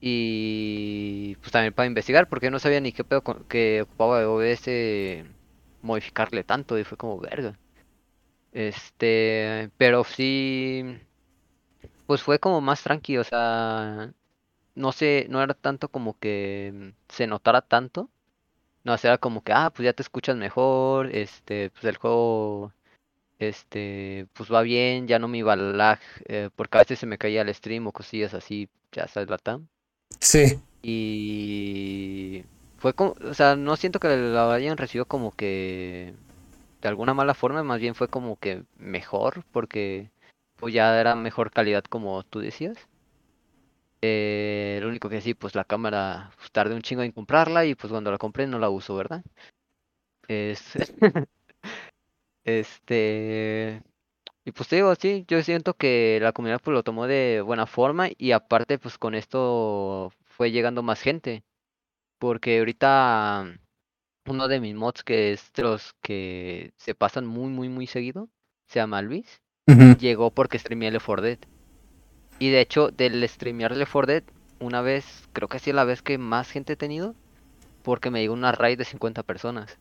Y 0.00 1.36
pues 1.40 1.52
también 1.52 1.74
para 1.74 1.86
investigar, 1.86 2.30
porque 2.30 2.50
no 2.50 2.58
sabía 2.58 2.80
ni 2.80 2.92
qué 2.92 3.04
pedo 3.04 3.22
que 3.46 3.82
ocupaba 3.82 4.26
OBS 4.26 5.26
modificarle 5.82 6.44
tanto 6.44 6.78
y 6.78 6.84
fue 6.84 6.98
como 6.98 7.18
verga. 7.18 7.58
Este, 8.52 9.70
pero 9.76 10.04
sí, 10.04 10.98
pues 12.06 12.22
fue 12.22 12.38
como 12.38 12.60
más 12.60 12.82
tranqui, 12.82 13.18
o 13.18 13.24
sea, 13.24 14.12
no 14.74 14.92
sé, 14.92 15.26
no 15.28 15.42
era 15.42 15.54
tanto 15.54 15.88
como 15.88 16.18
que 16.18 16.94
se 17.08 17.26
notara 17.26 17.62
tanto. 17.62 18.10
No, 18.84 18.94
o 18.94 18.98
sea, 18.98 19.12
era 19.12 19.18
como 19.18 19.42
que, 19.42 19.52
ah, 19.52 19.70
pues 19.70 19.84
ya 19.84 19.92
te 19.92 20.02
escuchas 20.02 20.36
mejor, 20.36 21.14
este, 21.14 21.70
pues 21.70 21.84
el 21.84 21.96
juego, 21.98 22.72
este, 23.38 24.26
pues 24.34 24.52
va 24.52 24.62
bien, 24.62 25.08
ya 25.08 25.18
no 25.18 25.28
me 25.28 25.38
iba 25.38 25.56
lag, 25.56 26.00
eh, 26.26 26.50
porque 26.56 26.78
a 26.78 26.80
veces 26.82 26.98
se 26.98 27.06
me 27.06 27.18
caía 27.18 27.42
el 27.42 27.54
stream 27.54 27.86
o 27.86 27.92
cosillas 27.92 28.34
así, 28.34 28.68
ya 28.92 29.08
sabes, 29.08 29.28
la 29.30 29.38
TAM. 29.38 29.68
Sí. 30.20 30.60
Y 30.82 32.44
fue 32.78 32.94
como, 32.94 33.14
o 33.24 33.34
sea, 33.34 33.56
no 33.56 33.76
siento 33.76 34.00
que 34.00 34.08
la 34.08 34.52
hayan 34.52 34.76
recibido 34.76 35.06
como 35.06 35.32
que 35.32 36.14
de 36.82 36.88
alguna 36.88 37.14
mala 37.14 37.34
forma, 37.34 37.62
más 37.64 37.80
bien 37.80 37.94
fue 37.94 38.08
como 38.08 38.36
que 38.38 38.64
mejor, 38.78 39.44
porque 39.52 40.10
pues 40.56 40.74
ya 40.74 41.00
era 41.00 41.14
mejor 41.16 41.50
calidad 41.52 41.84
como 41.84 42.22
tú 42.24 42.40
decías. 42.40 42.78
Eh, 44.02 44.78
lo 44.80 44.88
único 44.88 45.08
que 45.08 45.20
sí, 45.20 45.34
pues 45.34 45.54
la 45.54 45.64
cámara 45.64 46.30
pues, 46.36 46.50
tardé 46.52 46.74
un 46.74 46.82
chingo 46.82 47.02
en 47.02 47.12
comprarla 47.12 47.64
y 47.66 47.74
pues 47.74 47.90
cuando 47.90 48.10
la 48.12 48.18
compré 48.18 48.46
no 48.46 48.58
la 48.58 48.70
uso, 48.70 48.94
¿verdad? 48.96 49.24
Es... 50.28 50.74
este... 52.44 53.82
Y 54.44 54.52
pues 54.52 54.68
te 54.68 54.76
digo, 54.76 54.94
sí, 54.96 55.24
yo 55.28 55.42
siento 55.42 55.74
que 55.74 56.18
la 56.22 56.32
comunidad 56.32 56.60
pues 56.64 56.74
lo 56.74 56.82
tomó 56.82 57.06
de 57.06 57.42
buena 57.42 57.66
forma 57.66 58.08
y 58.18 58.32
aparte 58.32 58.78
pues 58.78 58.98
con 58.98 59.14
esto 59.14 60.12
fue 60.26 60.50
llegando 60.52 60.82
más 60.82 61.00
gente. 61.02 61.44
Porque 62.18 62.58
ahorita 62.58 63.46
uno 64.26 64.48
de 64.48 64.60
mis 64.60 64.74
mods 64.74 65.02
que 65.02 65.32
es 65.32 65.52
de 65.54 65.62
los 65.62 65.94
que 66.02 66.72
se 66.76 66.94
pasan 66.94 67.26
muy, 67.26 67.48
muy, 67.50 67.68
muy 67.68 67.86
seguido, 67.86 68.28
se 68.68 68.80
llama 68.80 69.02
Luis, 69.02 69.40
llegó 69.98 70.30
porque 70.30 70.58
streameé 70.58 70.90
Left 70.90 71.06
4 71.06 71.22
Dead. 71.22 71.38
Y 72.38 72.50
de 72.50 72.60
hecho, 72.60 72.90
del 72.90 73.26
streamear 73.28 73.76
Left 73.76 73.92
4 73.92 74.12
Dead, 74.12 74.22
una 74.60 74.80
vez, 74.80 75.28
creo 75.32 75.48
que 75.48 75.56
ha 75.56 75.60
sido 75.60 75.76
la 75.76 75.84
vez 75.84 76.02
que 76.02 76.18
más 76.18 76.50
gente 76.50 76.74
he 76.74 76.76
tenido, 76.76 77.14
porque 77.82 78.10
me 78.10 78.20
llegó 78.20 78.34
una 78.34 78.52
raid 78.52 78.78
de 78.78 78.84
50 78.84 79.22
personas. 79.22 79.78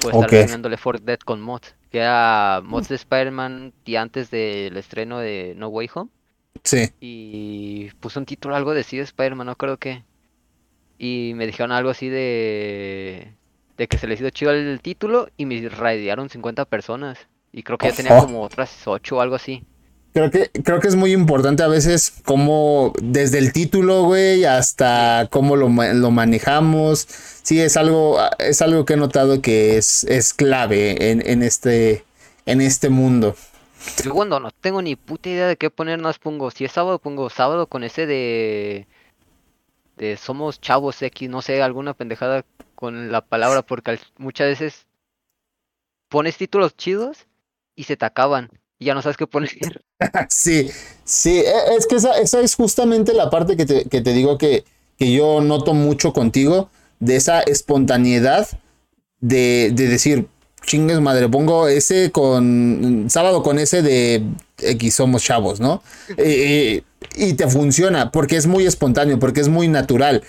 Pues 0.00 0.14
estar 0.14 0.28
streameando 0.28 0.68
Left 0.68 0.82
4 0.82 1.04
Dead 1.04 1.18
con 1.18 1.40
mods, 1.40 1.74
que 1.90 1.98
era 1.98 2.60
mods 2.64 2.88
de 2.88 2.94
Spider-Man 2.94 3.72
y 3.84 3.96
antes 3.96 4.30
del 4.30 4.76
estreno 4.76 5.18
de 5.18 5.54
No 5.56 5.68
Way 5.68 5.90
Home. 5.94 6.10
Sí. 6.64 6.90
Y 7.00 7.90
puso 8.00 8.20
un 8.20 8.26
título 8.26 8.56
algo 8.56 8.74
de 8.74 8.84
sí 8.84 8.96
de 8.96 9.02
Spider-Man, 9.02 9.46
no 9.46 9.56
creo 9.56 9.76
que. 9.76 10.02
Y 10.98 11.32
me 11.34 11.46
dijeron 11.46 11.72
algo 11.72 11.90
así 11.90 12.08
de 12.08 13.32
de 13.76 13.88
que 13.88 13.98
se 13.98 14.06
les 14.06 14.20
hizo 14.20 14.30
chido 14.30 14.52
el 14.52 14.80
título 14.80 15.28
y 15.36 15.46
me 15.46 15.68
radiaron 15.68 16.28
50 16.28 16.64
personas. 16.66 17.18
Y 17.52 17.62
creo 17.62 17.78
que 17.78 17.88
ya 17.88 17.94
tenía 17.94 18.18
como 18.18 18.42
otras 18.42 18.70
8 18.86 19.16
o 19.16 19.20
algo 19.20 19.34
así. 19.34 19.64
Creo 20.14 20.30
que, 20.30 20.50
creo 20.62 20.78
que 20.78 20.88
es 20.88 20.94
muy 20.94 21.12
importante 21.12 21.62
a 21.62 21.68
veces 21.68 22.12
cómo, 22.24 22.92
desde 23.02 23.38
el 23.38 23.52
título, 23.52 24.04
güey, 24.04 24.44
hasta 24.44 25.26
cómo 25.30 25.56
lo, 25.56 25.68
lo, 25.68 26.10
manejamos. 26.10 27.06
Sí, 27.42 27.60
es 27.60 27.78
algo, 27.78 28.18
es 28.38 28.60
algo 28.60 28.84
que 28.84 28.94
he 28.94 28.96
notado 28.96 29.40
que 29.40 29.78
es, 29.78 30.04
es 30.04 30.34
clave 30.34 31.10
en, 31.10 31.26
en, 31.26 31.42
este, 31.42 32.04
en 32.44 32.60
este 32.60 32.90
mundo. 32.90 33.34
Yo 34.04 34.12
cuando 34.12 34.38
no 34.38 34.50
tengo 34.50 34.82
ni 34.82 34.96
puta 34.96 35.30
idea 35.30 35.46
de 35.46 35.56
qué 35.56 35.70
poner, 35.70 35.98
más 35.98 36.18
pongo, 36.18 36.50
si 36.50 36.66
es 36.66 36.72
sábado, 36.72 36.98
pongo 36.98 37.30
sábado 37.30 37.66
con 37.66 37.82
ese 37.82 38.06
de, 38.06 38.86
somos 40.16 40.60
chavos 40.60 41.00
X, 41.02 41.28
no 41.28 41.42
sé, 41.42 41.62
alguna 41.62 41.94
pendejada 41.94 42.44
con 42.74 43.12
la 43.12 43.20
palabra 43.20 43.62
porque 43.62 43.98
muchas 44.18 44.48
veces 44.48 44.86
pones 46.08 46.36
títulos 46.36 46.76
chidos 46.76 47.26
y 47.74 47.84
se 47.84 47.96
te 47.96 48.04
acaban 48.04 48.50
y 48.78 48.86
ya 48.86 48.94
no 48.94 49.02
sabes 49.02 49.16
qué 49.16 49.26
poner. 49.26 49.84
sí, 50.28 50.70
sí, 51.04 51.38
e, 51.38 51.76
es 51.76 51.86
que 51.86 51.96
esa, 51.96 52.18
es 52.20 52.54
justamente 52.54 53.14
la 53.14 53.30
parte 53.30 53.56
que 53.56 53.64
te, 53.64 53.84
que 53.84 54.00
te 54.00 54.12
digo 54.12 54.38
que, 54.38 54.64
que, 54.98 55.12
yo 55.12 55.40
noto 55.40 55.72
mucho 55.74 56.12
contigo, 56.12 56.68
de 56.98 57.16
esa 57.16 57.40
espontaneidad 57.40 58.48
de, 59.20 59.70
de 59.72 59.88
decir, 59.88 60.28
chingues 60.64 61.00
madre, 61.00 61.28
pongo 61.28 61.68
ese 61.68 62.10
con 62.10 63.06
sábado 63.08 63.42
con 63.42 63.58
ese 63.58 63.82
de 63.82 64.24
X 64.58 64.94
somos 64.94 65.22
chavos, 65.22 65.60
¿no? 65.60 65.82
y 67.14 67.34
te 67.34 67.48
funciona 67.48 68.10
porque 68.10 68.36
es 68.36 68.46
muy 68.46 68.66
espontáneo, 68.66 69.18
porque 69.18 69.40
es 69.40 69.48
muy 69.48 69.68
natural. 69.68 70.22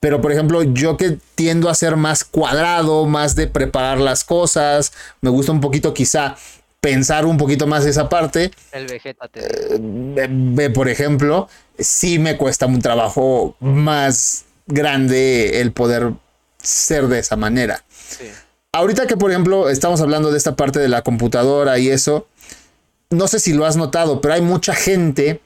Pero, 0.00 0.22
por 0.22 0.32
ejemplo, 0.32 0.62
yo 0.62 0.96
que 0.96 1.18
tiendo 1.34 1.68
a 1.68 1.74
ser 1.74 1.96
más 1.96 2.24
cuadrado, 2.24 3.04
más 3.06 3.36
de 3.36 3.46
preparar 3.46 3.98
las 3.98 4.24
cosas, 4.24 4.92
me 5.20 5.28
gusta 5.28 5.52
un 5.52 5.60
poquito 5.60 5.92
quizá 5.92 6.36
pensar 6.80 7.26
un 7.26 7.36
poquito 7.36 7.66
más 7.66 7.84
esa 7.84 8.08
parte. 8.08 8.50
El 8.72 8.86
vegeta 8.86 9.28
eh, 9.34 10.70
por 10.72 10.88
ejemplo, 10.88 11.48
sí 11.78 12.18
me 12.18 12.38
cuesta 12.38 12.64
un 12.64 12.80
trabajo 12.80 13.56
más 13.60 14.46
grande 14.66 15.60
el 15.60 15.72
poder 15.72 16.14
ser 16.62 17.08
de 17.08 17.18
esa 17.18 17.36
manera. 17.36 17.84
Ahorita 18.72 19.06
que, 19.06 19.16
por 19.16 19.30
ejemplo, 19.30 19.68
estamos 19.68 20.00
hablando 20.00 20.30
de 20.30 20.38
esta 20.38 20.54
parte 20.54 20.78
de 20.78 20.88
la 20.88 21.02
computadora 21.02 21.78
y 21.78 21.88
eso, 21.88 22.28
no 23.10 23.26
sé 23.26 23.40
si 23.40 23.52
lo 23.52 23.66
has 23.66 23.76
notado, 23.76 24.20
pero 24.20 24.34
hay 24.34 24.42
mucha 24.42 24.74
gente 24.74 25.40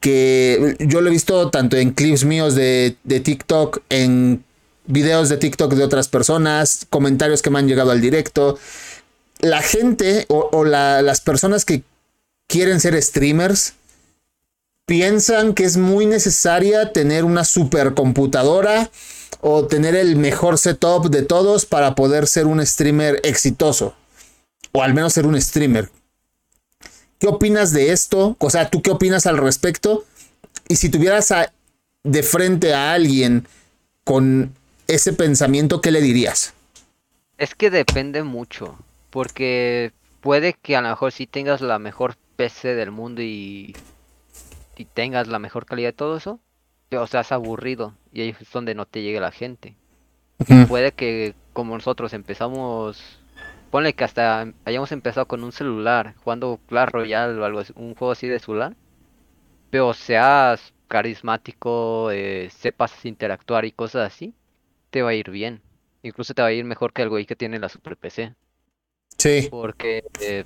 que 0.00 0.76
yo 0.78 1.00
lo 1.00 1.08
he 1.08 1.12
visto 1.12 1.50
tanto 1.50 1.76
en 1.76 1.90
clips 1.90 2.24
míos 2.24 2.54
de, 2.54 2.96
TikTok, 3.04 3.80
en 3.90 4.44
videos 4.86 5.28
de 5.28 5.36
TikTok 5.36 5.74
de 5.74 5.84
otras 5.84 6.08
personas, 6.08 6.86
comentarios 6.90 7.42
que 7.42 7.50
me 7.50 7.58
han 7.58 7.66
llegado 7.66 7.90
al 7.90 8.00
directo. 8.00 8.58
La 9.40 9.60
gente 9.60 10.24
o, 10.28 10.64
las 10.64 11.20
personas 11.20 11.64
que 11.64 11.82
quieren 12.46 12.80
ser 12.80 13.00
streamers 13.02 13.74
piensan 14.86 15.54
que 15.54 15.64
es 15.64 15.76
muy 15.76 16.06
necesaria 16.06 16.92
tener 16.92 17.24
una 17.24 17.44
supercomputadora 17.44 18.90
o 19.40 19.66
tener 19.66 19.94
el 19.94 20.16
mejor 20.16 20.58
setup 20.58 21.08
de 21.10 21.22
todos 21.22 21.66
para 21.66 21.94
poder 21.94 22.26
ser 22.26 22.46
un 22.46 22.64
streamer 22.64 23.20
exitoso. 23.24 23.94
O 24.72 24.82
al 24.82 24.94
menos 24.94 25.12
ser 25.12 25.26
un 25.26 25.40
streamer. 25.40 25.90
¿Qué 27.18 27.28
opinas 27.28 27.72
de 27.72 27.92
esto? 27.92 28.36
O 28.38 28.50
sea, 28.50 28.70
¿tú 28.70 28.82
qué 28.82 28.90
opinas 28.90 29.26
al 29.26 29.38
respecto? 29.38 30.04
Y 30.68 30.76
si 30.76 30.88
tuvieras 30.88 31.32
de 32.02 32.22
frente 32.22 32.74
a 32.74 32.92
alguien 32.92 33.46
con 34.04 34.52
ese 34.88 35.12
pensamiento, 35.12 35.80
¿qué 35.80 35.90
le 35.90 36.00
dirías? 36.00 36.54
Es 37.38 37.54
que 37.54 37.70
depende 37.70 38.22
mucho, 38.22 38.76
porque 39.10 39.92
puede 40.20 40.54
que 40.54 40.76
a 40.76 40.82
lo 40.82 40.88
mejor 40.88 41.12
sí 41.12 41.26
tengas 41.26 41.60
la 41.60 41.78
mejor 41.78 42.16
PC 42.36 42.74
del 42.74 42.90
mundo 42.90 43.22
y, 43.22 43.76
y 44.76 44.84
tengas 44.84 45.28
la 45.28 45.38
mejor 45.38 45.66
calidad 45.66 45.88
de 45.88 45.94
todo 45.94 46.16
eso, 46.16 46.40
pero 46.88 47.06
seas 47.06 47.32
aburrido 47.32 47.94
y 48.14 48.22
ahí 48.22 48.34
es 48.40 48.50
donde 48.50 48.74
no 48.74 48.86
te 48.86 49.02
llegue 49.02 49.20
la 49.20 49.32
gente. 49.32 49.76
Puede 50.68 50.92
que 50.92 51.34
como 51.52 51.74
nosotros 51.74 52.12
empezamos 52.12 53.20
ponle 53.74 53.92
que 53.92 54.04
hasta 54.04 54.52
hayamos 54.64 54.92
empezado 54.92 55.26
con 55.26 55.42
un 55.42 55.50
celular, 55.50 56.14
jugando 56.22 56.60
Clash 56.68 56.90
Royale 56.90 57.40
o 57.40 57.44
algo 57.44 57.58
así, 57.58 57.72
un 57.74 57.96
juego 57.96 58.12
así 58.12 58.28
de 58.28 58.38
celular, 58.38 58.76
pero 59.70 59.92
seas 59.94 60.72
carismático, 60.86 62.12
eh, 62.12 62.50
sepas 62.56 63.04
interactuar 63.04 63.64
y 63.64 63.72
cosas 63.72 64.12
así, 64.12 64.32
te 64.90 65.02
va 65.02 65.10
a 65.10 65.14
ir 65.14 65.28
bien. 65.28 65.60
Incluso 66.04 66.34
te 66.34 66.42
va 66.42 66.48
a 66.48 66.52
ir 66.52 66.64
mejor 66.64 66.92
que 66.92 67.02
el 67.02 67.08
güey 67.08 67.26
que 67.26 67.34
tiene 67.34 67.58
la 67.58 67.68
Super 67.68 67.96
PC. 67.96 68.34
Sí. 69.18 69.48
Porque 69.50 70.04
eh, 70.20 70.44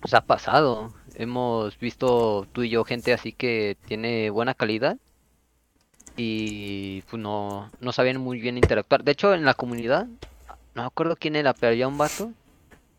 pues 0.00 0.12
ha 0.12 0.20
pasado. 0.20 0.92
Hemos 1.14 1.78
visto 1.78 2.46
tú 2.52 2.64
y 2.64 2.68
yo 2.68 2.84
gente 2.84 3.14
así 3.14 3.32
que 3.32 3.78
tiene 3.86 4.28
buena 4.28 4.52
calidad 4.52 4.98
y 6.16 7.02
pues 7.02 7.22
no, 7.22 7.70
no 7.80 7.92
sabían 7.92 8.20
muy 8.20 8.40
bien 8.40 8.56
interactuar. 8.56 9.04
De 9.04 9.12
hecho, 9.12 9.34
en 9.34 9.44
la 9.44 9.54
comunidad, 9.54 10.06
no 10.74 10.82
me 10.82 10.86
acuerdo 10.86 11.16
quién 11.16 11.36
era, 11.36 11.54
pero 11.54 11.72
había 11.72 11.88
un 11.88 11.98
vato 11.98 12.32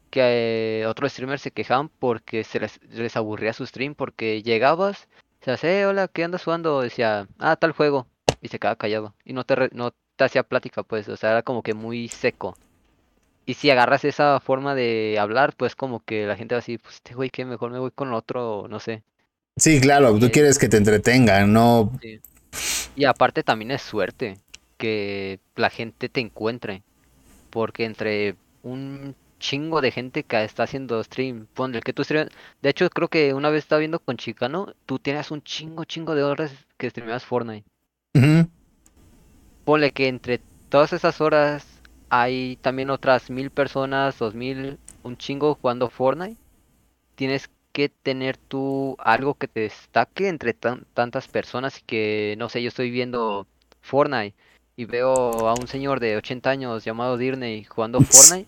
que 0.10 0.82
eh, 0.82 0.86
otros 0.86 1.12
streamers 1.12 1.42
se 1.42 1.52
quejaban 1.52 1.90
porque 1.90 2.44
se 2.44 2.60
les, 2.60 3.16
aburría 3.16 3.54
su 3.54 3.66
stream 3.66 3.96
porque 3.96 4.44
llegabas, 4.44 5.08
se 5.42 5.52
hace, 5.52 5.80
eh, 5.80 5.86
hola, 5.88 6.08
¿qué 6.08 6.24
andas 6.24 6.44
jugando? 6.44 6.82
Decía, 6.82 7.28
ah, 7.40 7.56
tal 7.56 7.72
juego, 7.72 8.06
y 8.42 8.50
se 8.50 8.60
quedaba 8.60 8.76
callado 8.76 9.16
y 9.26 9.34
no 9.34 9.44
te, 9.44 9.70
no 9.74 9.92
te 10.16 10.24
hacía 10.24 10.44
plática, 10.44 10.84
pues, 10.84 11.10
o 11.10 11.18
sea, 11.18 11.32
era 11.32 11.42
como 11.42 11.64
que 11.64 11.74
muy 11.74 12.10
seco. 12.10 12.56
Y 13.46 13.56
si 13.56 13.70
agarras 13.70 14.06
esa 14.06 14.40
forma 14.40 14.76
de 14.76 15.18
hablar, 15.20 15.54
pues 15.58 15.76
como 15.76 16.00
que 16.00 16.26
la 16.26 16.38
gente 16.38 16.56
va 16.56 16.60
así, 16.60 16.78
pues 16.78 16.96
este 16.96 17.14
güey 17.16 17.30
que 17.30 17.44
mejor 17.44 17.72
me 17.72 17.80
voy 17.80 17.92
con 17.92 18.14
otro, 18.14 18.68
no 18.70 18.80
sé. 18.80 19.04
Sí, 19.58 19.82
claro, 19.82 20.18
tú 20.18 20.28
eh, 20.28 20.32
quieres 20.32 20.58
que 20.58 20.70
te 20.70 20.78
entretengan, 20.78 21.52
¿no? 21.52 21.92
Y 22.96 23.06
aparte 23.06 23.44
también 23.44 23.72
es 23.72 23.82
suerte 23.82 24.38
que 24.78 25.40
la 25.56 25.70
gente 25.70 26.10
te 26.10 26.20
encuentre. 26.20 26.84
Porque 27.50 27.86
entre 27.86 28.36
un 28.64 29.16
chingo 29.44 29.82
de 29.82 29.92
gente 29.92 30.24
que 30.24 30.44
está 30.44 30.64
haciendo 30.64 31.04
stream. 31.04 31.48
Ponle 31.54 31.82
que 31.82 31.94
tú 31.94 32.04
stream... 32.04 32.30
De 32.62 32.70
hecho, 32.70 32.90
creo 32.90 33.10
que 33.10 33.34
una 33.34 33.50
vez 33.50 33.64
estaba 33.64 33.80
viendo 33.80 34.00
con 34.00 34.18
Chicano, 34.18 34.74
tú 34.86 35.00
tienes 35.00 35.32
un 35.32 35.44
chingo, 35.44 35.84
chingo 35.84 36.16
de 36.16 36.24
horas 36.24 36.52
que 36.78 36.90
streameas 36.90 37.26
Fortnite. 37.26 37.68
Ponle 39.66 39.92
que 39.92 40.08
entre 40.08 40.40
todas 40.70 40.94
esas 40.94 41.20
horas 41.20 41.68
hay 42.10 42.58
también 42.62 42.90
otras 42.90 43.30
mil 43.30 43.50
personas, 43.50 44.18
dos 44.18 44.34
mil, 44.34 44.78
un 45.04 45.18
chingo 45.18 45.56
jugando 45.56 45.90
Fortnite. 45.90 46.38
tienes 47.16 47.50
que 47.74 47.90
tener 47.90 48.38
tú 48.38 48.96
algo 49.00 49.34
que 49.34 49.48
te 49.48 49.62
destaque 49.62 50.30
entre 50.30 50.54
tantas 50.54 51.28
personas 51.28 51.80
y 51.80 51.82
que, 51.82 52.36
no 52.38 52.48
sé, 52.48 52.62
yo 52.62 52.70
estoy 52.70 52.92
viendo 52.92 53.48
Fortnite 53.82 54.36
y 54.78 54.86
veo 54.86 55.14
a 55.48 55.54
un 55.56 55.68
señor 55.68 56.00
de 56.00 56.16
80 56.16 56.50
años 56.50 56.86
llamado 56.86 57.18
Disney 57.18 57.64
jugando 57.66 58.00
Fortnite, 58.02 58.48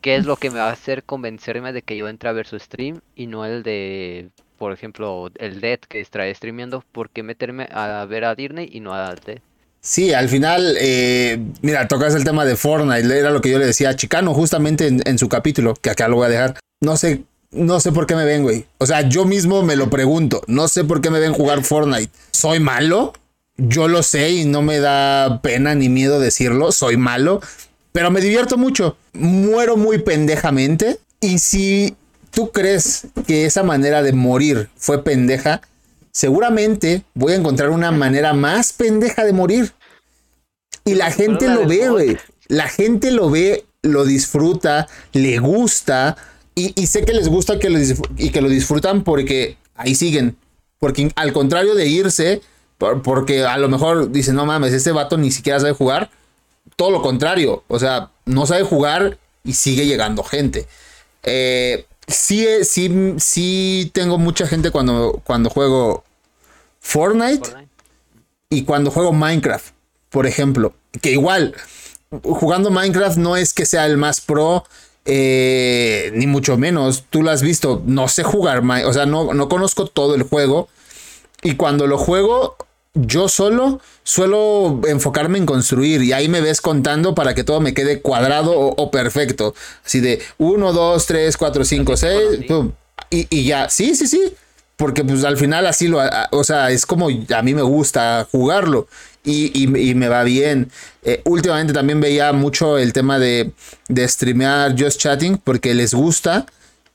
¿qué 0.00 0.16
es 0.16 0.24
lo 0.24 0.36
que 0.36 0.50
me 0.50 0.58
va 0.58 0.70
a 0.70 0.72
hacer 0.72 1.04
convencerme 1.04 1.72
de 1.72 1.82
que 1.82 1.96
yo 1.96 2.08
entre 2.08 2.28
a 2.28 2.32
ver 2.32 2.46
su 2.46 2.58
stream 2.58 3.00
y 3.14 3.26
no 3.26 3.44
el 3.44 3.62
de, 3.62 4.30
por 4.58 4.72
ejemplo, 4.72 5.30
el 5.36 5.60
Dead 5.60 5.78
que 5.78 6.00
está 6.00 6.22
streameando? 6.34 6.82
¿Por 6.90 7.10
qué 7.10 7.22
meterme 7.22 7.68
a 7.70 8.04
ver 8.06 8.24
a 8.24 8.34
Disney 8.34 8.68
y 8.72 8.80
no 8.80 8.94
a 8.94 9.14
Dead? 9.14 9.40
Sí, 9.84 10.14
al 10.14 10.28
final, 10.28 10.76
eh, 10.80 11.38
mira, 11.60 11.88
tocas 11.88 12.14
el 12.14 12.24
tema 12.24 12.44
de 12.44 12.56
Fortnite, 12.56 13.18
era 13.18 13.30
lo 13.30 13.40
que 13.40 13.50
yo 13.50 13.58
le 13.58 13.66
decía 13.66 13.90
a 13.90 13.96
Chicano 13.96 14.32
justamente 14.32 14.86
en, 14.86 15.02
en, 15.04 15.18
su 15.18 15.28
capítulo, 15.28 15.74
que 15.74 15.90
acá 15.90 16.06
lo 16.06 16.16
voy 16.16 16.26
a 16.26 16.30
dejar. 16.30 16.60
No 16.80 16.96
sé, 16.96 17.24
no 17.52 17.80
sé 17.80 17.92
por 17.92 18.06
qué 18.06 18.16
me 18.16 18.24
ven, 18.24 18.42
güey. 18.42 18.66
O 18.78 18.86
sea, 18.86 19.08
yo 19.08 19.24
mismo 19.24 19.62
me 19.62 19.76
lo 19.76 19.90
pregunto, 19.90 20.42
no 20.46 20.68
sé 20.68 20.84
por 20.84 21.00
qué 21.00 21.10
me 21.10 21.20
ven 21.20 21.32
jugar 21.32 21.62
Fortnite. 21.62 22.10
¿Soy 22.30 22.60
malo? 22.60 23.12
Yo 23.56 23.86
lo 23.86 24.02
sé 24.02 24.30
y 24.30 24.44
no 24.44 24.62
me 24.62 24.80
da 24.80 25.40
pena 25.42 25.74
ni 25.74 25.88
miedo 25.88 26.18
decirlo, 26.18 26.72
soy 26.72 26.96
malo, 26.96 27.40
pero 27.92 28.10
me 28.10 28.20
divierto 28.20 28.56
mucho. 28.56 28.96
Muero 29.12 29.76
muy 29.76 29.98
pendejamente 29.98 30.98
y 31.20 31.38
si 31.38 31.94
tú 32.30 32.50
crees 32.50 33.06
que 33.26 33.44
esa 33.44 33.62
manera 33.62 34.02
de 34.02 34.12
morir 34.12 34.70
fue 34.76 35.04
pendeja, 35.04 35.60
seguramente 36.10 37.04
voy 37.14 37.32
a 37.34 37.36
encontrar 37.36 37.70
una 37.70 37.92
manera 37.92 38.32
más 38.32 38.72
pendeja 38.72 39.24
de 39.24 39.32
morir. 39.34 39.72
Y 40.84 40.94
la 40.94 41.10
gente 41.10 41.48
lo 41.48 41.66
ve, 41.66 41.88
güey. 41.90 42.18
La 42.48 42.68
gente 42.68 43.12
lo 43.12 43.30
ve, 43.30 43.64
lo 43.82 44.04
disfruta, 44.04 44.88
le 45.12 45.38
gusta. 45.38 46.16
Y, 46.54 46.86
sé 46.86 47.04
que 47.04 47.14
les 47.14 47.28
gusta 47.28 47.58
que 47.58 47.70
lo 47.70 47.78
y 48.18 48.30
que 48.30 48.42
lo 48.42 48.48
disfrutan 48.48 49.04
porque 49.04 49.56
ahí 49.74 49.94
siguen. 49.94 50.36
Porque 50.78 51.10
al 51.16 51.32
contrario 51.32 51.74
de 51.74 51.86
irse, 51.86 52.42
porque 53.02 53.44
a 53.44 53.56
lo 53.56 53.68
mejor 53.68 54.10
dicen, 54.10 54.34
no 54.34 54.44
mames, 54.44 54.72
este 54.72 54.92
vato 54.92 55.16
ni 55.16 55.30
siquiera 55.30 55.60
sabe 55.60 55.72
jugar. 55.72 56.10
Todo 56.76 56.90
lo 56.90 57.02
contrario, 57.02 57.64
o 57.68 57.78
sea, 57.78 58.10
no 58.26 58.46
sabe 58.46 58.64
jugar 58.64 59.18
y 59.44 59.54
sigue 59.54 59.86
llegando 59.86 60.22
gente. 60.22 60.66
Eh, 61.22 61.86
sí, 62.06 62.46
sí, 62.64 63.14
sí 63.18 63.90
tengo 63.94 64.18
mucha 64.18 64.46
gente 64.46 64.70
cuando, 64.70 65.20
cuando 65.24 65.50
juego 65.50 66.04
Fortnite, 66.80 67.48
y 68.52 68.64
cuando 68.64 68.90
juego 68.90 69.14
Minecraft, 69.14 69.72
por 70.10 70.26
ejemplo. 70.26 70.74
Que 71.00 71.12
igual, 71.12 71.54
jugando 72.22 72.70
Minecraft 72.70 73.16
no 73.16 73.34
es 73.34 73.54
que 73.54 73.64
sea 73.64 73.86
el 73.86 73.96
más 73.96 74.20
pro, 74.20 74.64
eh, 75.04 76.12
ni 76.14 76.26
mucho 76.26 76.56
menos. 76.56 77.04
Tú 77.10 77.22
lo 77.22 77.30
has 77.30 77.42
visto, 77.42 77.82
no 77.86 78.08
sé 78.08 78.22
jugar, 78.22 78.62
o 78.84 78.92
sea, 78.92 79.06
no, 79.06 79.34
no 79.34 79.48
conozco 79.48 79.86
todo 79.86 80.14
el 80.14 80.22
juego. 80.22 80.68
Y 81.42 81.56
cuando 81.56 81.86
lo 81.86 81.98
juego, 81.98 82.56
yo 82.94 83.28
solo 83.28 83.80
suelo 84.04 84.80
enfocarme 84.86 85.38
en 85.38 85.46
construir 85.46 86.02
y 86.02 86.12
ahí 86.12 86.28
me 86.28 86.40
ves 86.40 86.60
contando 86.60 87.14
para 87.14 87.34
que 87.34 87.44
todo 87.44 87.60
me 87.60 87.74
quede 87.74 88.00
cuadrado 88.00 88.52
o, 88.56 88.90
perfecto. 88.90 89.54
Así 89.84 90.00
de 90.00 90.20
1, 90.38 90.72
2, 90.72 91.06
3, 91.06 91.36
4, 91.36 91.64
5, 91.64 91.96
6, 91.96 92.16
y, 93.10 93.26
y, 93.30 93.44
ya. 93.44 93.68
Sí, 93.68 93.94
sí, 93.94 94.06
sí. 94.06 94.34
Porque 94.76 95.04
pues 95.04 95.24
al 95.24 95.36
final 95.36 95.66
así 95.66 95.86
lo, 95.86 96.00
o 96.30 96.44
sea, 96.44 96.70
es 96.70 96.86
como 96.86 97.08
a 97.08 97.42
mí 97.42 97.54
me 97.54 97.62
gusta 97.62 98.26
jugarlo 98.30 98.88
y, 99.24 99.66
me 99.66 100.08
va 100.08 100.24
bien. 100.24 100.70
Eh, 101.02 101.22
últimamente 101.24 101.72
también 101.72 102.00
veía 102.00 102.32
mucho 102.32 102.78
el 102.78 102.92
tema 102.92 103.18
de, 103.18 103.52
de 103.88 104.08
streamear 104.08 104.74
Just 104.78 105.00
Chatting 105.00 105.38
porque 105.38 105.74
les 105.74 105.94
gusta 105.94 106.46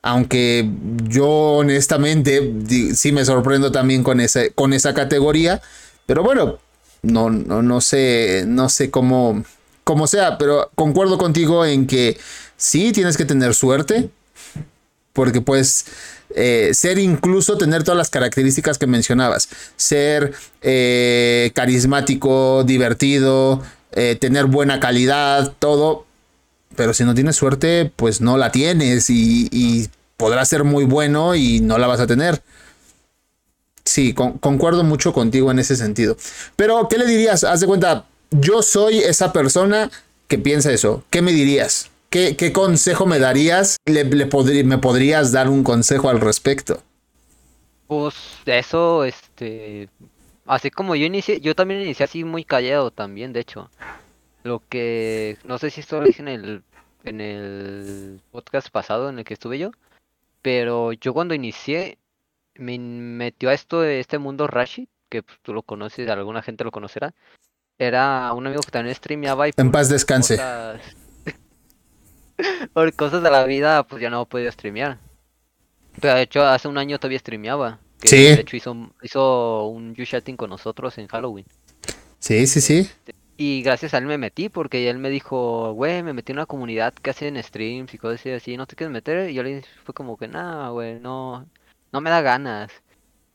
aunque 0.08 0.70
yo 1.04 1.28
honestamente 1.28 2.54
sí 2.96 3.12
me 3.12 3.26
sorprendo 3.26 3.74
también 3.74 4.04
con, 4.04 4.22
con 4.56 4.72
esa 4.72 4.94
categoría, 4.94 5.62
pero 6.06 6.24
bueno, 6.24 6.60
no, 7.02 7.30
no, 7.30 7.62
no 7.62 7.82
sé, 7.82 8.46
no 8.48 8.70
sé 8.70 8.90
cómo, 8.90 9.44
cómo 9.84 10.08
sea, 10.08 10.38
pero 10.38 10.72
concuerdo 10.76 11.18
contigo 11.18 11.66
en 11.66 11.88
que 11.88 12.18
sí 12.56 12.94
tienes 12.94 13.18
que 13.18 13.26
tener 13.26 13.54
suerte, 13.54 14.10
porque 15.18 15.42
pues 15.42 15.86
ser 16.74 17.00
incluso 17.00 17.58
tener 17.58 17.84
todas 17.84 17.98
las 17.98 18.12
características 18.12 18.78
que 18.78 18.86
mencionabas, 18.86 19.50
ser 19.78 20.36
eh, 20.62 21.52
carismático, 21.56 22.64
divertido, 22.64 23.64
eh, 23.94 24.16
tener 24.22 24.46
buena 24.46 24.80
calidad, 24.80 25.54
todo, 25.58 26.06
pero 26.76 26.94
si 26.94 27.04
no 27.04 27.16
tienes 27.16 27.36
suerte, 27.36 27.92
pues 27.96 28.22
no 28.22 28.38
la 28.38 28.52
tienes 28.52 29.10
y, 29.10 29.48
y 29.52 29.90
podrás 30.18 30.50
ser 30.50 30.64
muy 30.64 30.84
bueno 30.84 31.34
y 31.34 31.62
no 31.62 31.80
la 31.80 31.88
vas 31.88 32.00
a 32.00 32.06
tener. 32.06 32.44
Sí, 33.84 34.14
concuerdo 34.14 34.84
mucho 34.84 35.14
contigo 35.14 35.50
en 35.50 35.58
ese 35.58 35.76
sentido. 35.76 36.16
Pero, 36.56 36.88
¿qué 36.90 37.00
le 37.00 37.08
dirías? 37.08 37.44
Haz 37.44 37.62
de 37.62 37.66
cuenta, 37.66 38.06
yo 38.30 38.62
soy 38.62 39.00
esa 39.00 39.34
persona 39.34 39.90
que 40.28 40.38
piensa 40.38 40.72
eso. 40.72 41.04
¿Qué 41.10 41.24
me 41.24 41.32
dirías? 41.32 41.90
¿Qué, 42.10 42.38
qué 42.38 42.54
consejo 42.54 43.06
me 43.06 43.20
darías? 43.20 43.78
¿Le, 43.86 44.06
¿Me 44.06 44.78
podrías 44.78 45.32
dar 45.32 45.50
un 45.50 45.64
consejo 45.64 46.10
al 46.10 46.22
respecto? 46.22 46.82
Pues 47.88 48.16
eso, 48.46 49.04
este... 49.04 49.90
Así 50.46 50.72
como 50.72 50.96
yo 50.96 51.06
inicié, 51.06 51.42
yo 51.42 51.56
también 51.56 51.82
inicié 51.82 52.06
así 52.06 52.24
muy 52.24 52.46
callado 52.46 52.92
también, 52.92 53.34
de 53.34 53.42
hecho. 53.42 53.70
Lo 54.44 54.62
que... 54.70 55.38
No 55.44 55.58
sé 55.58 55.70
si 55.70 55.82
esto 55.82 56.00
lo 56.00 56.08
dije 56.08 56.22
en 56.22 56.30
el, 56.30 56.64
en 57.04 57.20
el 57.20 58.22
podcast 58.32 58.70
pasado 58.70 59.10
en 59.10 59.20
el 59.20 59.26
que 59.26 59.34
estuve 59.34 59.60
yo. 59.60 59.72
Pero 60.42 60.94
yo 60.94 61.14
cuando 61.14 61.34
inicié, 61.34 61.98
me 62.56 62.80
metió 62.80 63.50
a 63.50 63.54
esto 63.54 63.82
de 63.82 64.00
este 64.00 64.18
mundo 64.18 64.48
Rashid, 64.48 64.88
que 65.10 65.24
pues, 65.24 65.38
tú 65.42 65.54
lo 65.54 65.62
conoces, 65.62 66.08
alguna 66.10 66.42
gente 66.42 66.64
lo 66.64 66.72
conocerá. 66.72 67.14
Era 67.78 68.32
un 68.34 68.48
amigo 68.48 68.62
que 68.64 68.72
también 68.72 68.96
streameaba 68.96 69.50
y... 69.50 69.52
En 69.58 69.72
paz 69.72 69.90
descanse. 69.90 70.40
por 72.74 72.94
cosas 72.94 73.24
de 73.24 73.32
la 73.32 73.44
vida, 73.46 73.84
pues 73.84 74.02
ya 74.02 74.10
no 74.10 74.26
podía 74.26 74.52
streamear. 74.52 75.00
Pero 76.00 76.16
de 76.16 76.22
hecho, 76.24 76.46
hace 76.46 76.68
un 76.68 76.78
año 76.78 77.00
todavía 77.00 77.20
streameaba. 77.20 77.80
Que 78.00 78.08
sí. 78.08 78.18
De 78.18 78.42
hecho, 78.42 78.56
hizo, 78.56 78.92
hizo 79.02 79.68
un 79.68 79.96
You-Chatting 79.96 80.38
con 80.38 80.50
nosotros 80.50 80.98
en 80.98 81.08
Halloween. 81.08 81.46
Sí, 82.20 82.46
sí, 82.46 82.62
sí. 82.62 82.80
Este, 82.80 83.16
y 83.38 83.62
gracias 83.62 83.94
a 83.94 84.00
él 84.00 84.06
me 84.06 84.18
metí, 84.18 84.50
porque 84.50 84.90
él 84.90 84.98
me 84.98 85.10
dijo, 85.10 85.74
güey, 85.74 86.02
me 86.04 86.14
metí 86.14 86.32
en 86.32 86.40
una 86.40 86.46
comunidad 86.46 86.94
que 86.94 87.12
hacen 87.12 87.42
streams 87.42 87.94
y 87.94 87.98
cosas 87.98 88.26
así, 88.28 88.58
¿no 88.58 88.66
te 88.66 88.76
quieres 88.76 88.92
meter? 88.92 89.30
Y 89.30 89.36
yo 89.36 89.44
le 89.44 89.58
dije, 89.58 89.70
fue 89.84 89.94
como 89.94 90.18
que, 90.18 90.28
nada, 90.28 90.70
güey, 90.70 91.00
no, 91.00 91.48
no 91.92 92.02
me 92.02 92.10
da 92.10 92.22
ganas. 92.22 92.72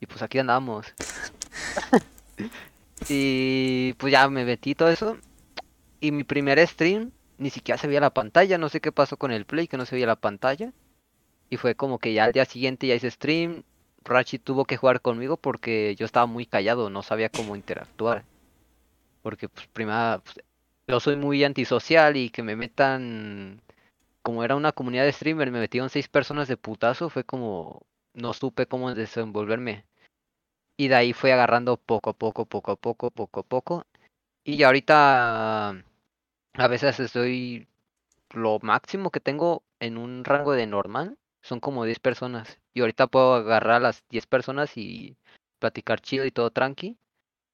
Y 0.00 0.06
pues 0.06 0.22
aquí 0.22 0.38
andamos. 0.38 0.92
y 3.08 3.92
pues 3.94 4.12
ya 4.12 4.28
me 4.28 4.44
metí 4.44 4.74
todo 4.74 4.88
eso. 4.88 5.16
Y 6.00 6.10
mi 6.10 6.24
primer 6.24 6.66
stream 6.66 7.12
ni 7.42 7.50
siquiera 7.50 7.78
se 7.78 7.88
veía 7.88 8.00
la 8.00 8.14
pantalla, 8.14 8.56
no 8.56 8.68
sé 8.68 8.80
qué 8.80 8.92
pasó 8.92 9.16
con 9.16 9.32
el 9.32 9.44
play, 9.44 9.66
que 9.66 9.76
no 9.76 9.84
se 9.84 9.96
veía 9.96 10.06
la 10.06 10.16
pantalla. 10.16 10.72
Y 11.50 11.56
fue 11.56 11.74
como 11.74 11.98
que 11.98 12.12
ya 12.14 12.24
al 12.24 12.32
día 12.32 12.44
siguiente 12.44 12.86
ya 12.86 12.94
hice 12.94 13.10
stream. 13.10 13.64
Rachi 14.04 14.38
tuvo 14.38 14.64
que 14.64 14.76
jugar 14.76 15.00
conmigo 15.00 15.36
porque 15.36 15.94
yo 15.96 16.06
estaba 16.06 16.26
muy 16.26 16.46
callado, 16.46 16.90
no 16.90 17.02
sabía 17.02 17.28
cómo 17.28 17.56
interactuar. 17.56 18.24
Porque 19.22 19.48
pues 19.48 19.66
primero 19.68 20.22
pues, 20.24 20.40
yo 20.88 21.00
soy 21.00 21.16
muy 21.16 21.44
antisocial 21.44 22.16
y 22.16 22.30
que 22.30 22.42
me 22.42 22.56
metan 22.56 23.60
como 24.22 24.44
era 24.44 24.56
una 24.56 24.72
comunidad 24.72 25.04
de 25.04 25.12
streamer, 25.12 25.50
me 25.50 25.60
metieron 25.60 25.90
seis 25.90 26.08
personas 26.08 26.48
de 26.48 26.56
putazo, 26.56 27.10
fue 27.10 27.24
como 27.24 27.82
no 28.14 28.32
supe 28.34 28.66
cómo 28.66 28.94
desenvolverme. 28.94 29.84
Y 30.76 30.88
de 30.88 30.94
ahí 30.94 31.12
fui 31.12 31.30
agarrando 31.30 31.76
poco 31.76 32.10
a 32.10 32.12
poco, 32.14 32.46
poco 32.46 32.72
a 32.72 32.76
poco, 32.76 33.10
poco 33.10 33.40
a 33.40 33.42
poco. 33.42 33.86
Y 34.44 34.62
ahorita 34.62 35.76
a 36.54 36.68
veces 36.68 37.00
estoy 37.00 37.68
lo 38.30 38.58
máximo 38.60 39.10
que 39.10 39.20
tengo 39.20 39.62
en 39.80 39.98
un 39.98 40.24
rango 40.24 40.52
de 40.52 40.66
normal 40.66 41.18
son 41.42 41.60
como 41.60 41.84
10 41.84 41.98
personas. 41.98 42.58
Y 42.74 42.80
ahorita 42.80 43.06
puedo 43.06 43.34
agarrar 43.34 43.76
a 43.76 43.80
las 43.80 44.04
10 44.08 44.26
personas 44.26 44.76
y 44.76 45.16
platicar 45.58 46.00
chido 46.00 46.24
y 46.24 46.30
todo 46.30 46.50
tranqui. 46.50 46.96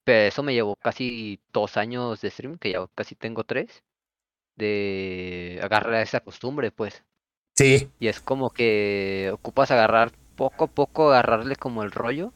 Pero 0.04 0.28
eso 0.28 0.42
me 0.42 0.54
llevó 0.54 0.76
casi 0.76 1.40
dos 1.52 1.76
años 1.76 2.20
de 2.20 2.30
stream, 2.30 2.58
que 2.58 2.72
ya 2.72 2.86
casi 2.94 3.14
tengo 3.14 3.44
tres, 3.44 3.82
de 4.56 5.60
agarrar 5.62 6.02
esa 6.02 6.20
costumbre, 6.20 6.70
pues. 6.70 7.04
Sí. 7.56 7.90
Y 7.98 8.08
es 8.08 8.20
como 8.20 8.50
que 8.50 9.30
ocupas 9.32 9.70
agarrar 9.70 10.12
poco 10.36 10.64
a 10.64 10.68
poco, 10.68 11.10
agarrarle 11.10 11.56
como 11.56 11.82
el 11.82 11.90
rollo 11.90 12.32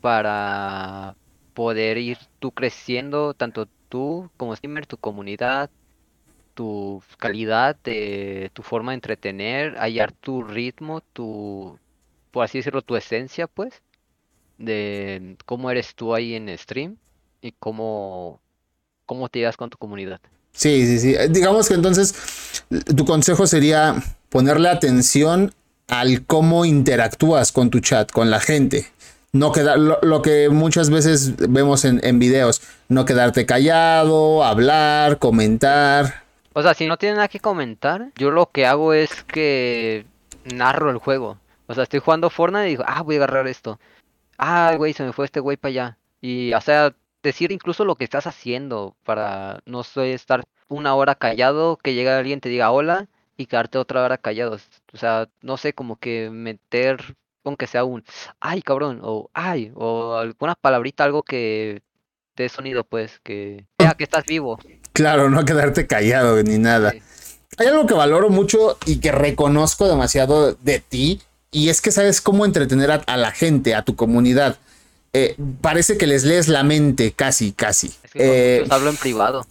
para 0.00 1.16
poder 1.54 1.98
ir 1.98 2.18
tú 2.38 2.52
creciendo, 2.52 3.34
tanto 3.34 3.68
tú 3.88 4.30
como 4.36 4.54
streamer, 4.54 4.86
tu 4.86 4.96
comunidad, 4.96 5.70
tu 6.54 7.02
calidad, 7.18 7.76
tu 8.52 8.62
forma 8.62 8.92
de 8.92 8.96
entretener, 8.96 9.76
hallar 9.78 10.12
tu 10.12 10.42
ritmo, 10.42 11.02
tu, 11.12 11.78
por 12.30 12.44
así 12.44 12.58
decirlo, 12.58 12.82
tu 12.82 12.96
esencia, 12.96 13.46
pues 13.46 13.82
de 14.58 15.36
cómo 15.46 15.70
eres 15.70 15.94
tú 15.94 16.14
ahí 16.14 16.34
en 16.34 16.56
stream 16.58 16.96
y 17.40 17.52
cómo, 17.52 18.40
cómo 19.06 19.28
te 19.28 19.38
llevas 19.38 19.56
con 19.56 19.70
tu 19.70 19.78
comunidad. 19.78 20.20
Sí, 20.52 20.84
sí, 20.86 20.98
sí. 20.98 21.14
Digamos 21.30 21.68
que 21.68 21.74
entonces 21.74 22.64
tu 22.96 23.04
consejo 23.04 23.46
sería 23.46 23.94
ponerle 24.28 24.68
atención 24.68 25.54
al 25.86 26.26
cómo 26.26 26.64
interactúas 26.64 27.52
con 27.52 27.70
tu 27.70 27.80
chat, 27.80 28.10
con 28.10 28.30
la 28.30 28.40
gente. 28.40 28.86
No 29.32 29.52
quedar, 29.52 29.78
lo, 29.78 30.22
que 30.22 30.48
muchas 30.48 30.88
veces 30.88 31.36
vemos 31.50 31.84
en, 31.84 32.00
en 32.02 32.18
videos, 32.18 32.62
no 32.88 33.04
quedarte 33.04 33.44
callado, 33.44 34.42
hablar, 34.42 35.18
comentar. 35.18 36.22
O 36.54 36.62
sea, 36.62 36.74
si 36.74 36.86
no 36.86 36.96
tienes 36.96 37.16
nada 37.16 37.28
que 37.28 37.38
comentar, 37.38 38.10
yo 38.16 38.30
lo 38.30 38.50
que 38.50 38.66
hago 38.66 38.94
es 38.94 39.22
que 39.24 40.06
narro 40.54 40.90
el 40.90 40.98
juego. 40.98 41.38
O 41.66 41.74
sea, 41.74 41.82
estoy 41.82 42.00
jugando 42.00 42.30
Fortnite 42.30 42.66
y 42.66 42.70
digo, 42.70 42.84
ah, 42.86 43.02
voy 43.02 43.16
a 43.16 43.18
agarrar 43.18 43.46
esto. 43.46 43.78
Ah, 44.38 44.74
güey, 44.76 44.92
se 44.94 45.04
me 45.04 45.12
fue 45.12 45.26
este 45.26 45.40
güey 45.40 45.56
para 45.56 45.70
allá. 45.70 45.98
Y, 46.20 46.52
o 46.54 46.60
sea, 46.60 46.94
decir 47.22 47.52
incluso 47.52 47.84
lo 47.84 47.96
que 47.96 48.04
estás 48.04 48.26
haciendo 48.26 48.96
para 49.04 49.60
no 49.66 49.84
sé, 49.84 50.14
estar 50.14 50.44
una 50.68 50.94
hora 50.94 51.14
callado, 51.14 51.76
que 51.76 51.94
llegue 51.94 52.10
alguien 52.10 52.40
te 52.40 52.48
diga 52.48 52.70
hola 52.70 53.08
y 53.36 53.46
quedarte 53.46 53.78
otra 53.78 54.02
hora 54.02 54.18
callado. 54.18 54.58
O 54.92 54.96
sea, 54.96 55.28
no 55.42 55.56
sé, 55.56 55.74
como 55.74 55.96
que 55.96 56.30
meter, 56.30 57.16
aunque 57.44 57.66
sea 57.66 57.84
un, 57.84 58.04
ay, 58.40 58.62
cabrón, 58.62 59.00
o 59.02 59.30
ay, 59.32 59.72
o 59.74 60.14
alguna 60.14 60.54
palabrita, 60.54 61.04
algo 61.04 61.22
que 61.22 61.82
dé 62.36 62.48
sonido, 62.48 62.84
pues, 62.84 63.20
que 63.22 63.64
vea 63.78 63.94
que 63.94 64.04
estás 64.04 64.24
vivo. 64.26 64.58
Claro, 64.92 65.30
no 65.30 65.44
quedarte 65.44 65.86
callado 65.86 66.42
ni 66.42 66.58
nada. 66.58 66.92
Hay 67.56 67.66
algo 67.66 67.86
que 67.86 67.94
valoro 67.94 68.30
mucho 68.30 68.78
y 68.86 69.00
que 69.00 69.10
reconozco 69.10 69.88
demasiado 69.88 70.54
de 70.54 70.80
ti, 70.80 71.20
y 71.50 71.70
es 71.70 71.80
que 71.80 71.90
sabes 71.90 72.20
cómo 72.20 72.44
entretener 72.44 72.90
a, 72.90 73.16
la 73.16 73.32
gente, 73.32 73.74
a 73.74 73.82
tu 73.82 73.96
comunidad. 73.96 74.58
Eh, 75.12 75.36
parece 75.60 75.96
que 75.96 76.06
les 76.06 76.24
lees 76.24 76.48
la 76.48 76.62
mente, 76.62 77.12
casi, 77.12 77.52
casi. 77.52 77.92
Eh, 78.14 78.66
hablo 78.70 78.90
en 78.90 78.96
privado. 78.96 79.46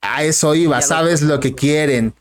A 0.00 0.24
eso 0.24 0.54
iba, 0.54 0.82
sabes 0.82 1.22
lo 1.22 1.38
que 1.38 1.54
quieren. 1.54 2.14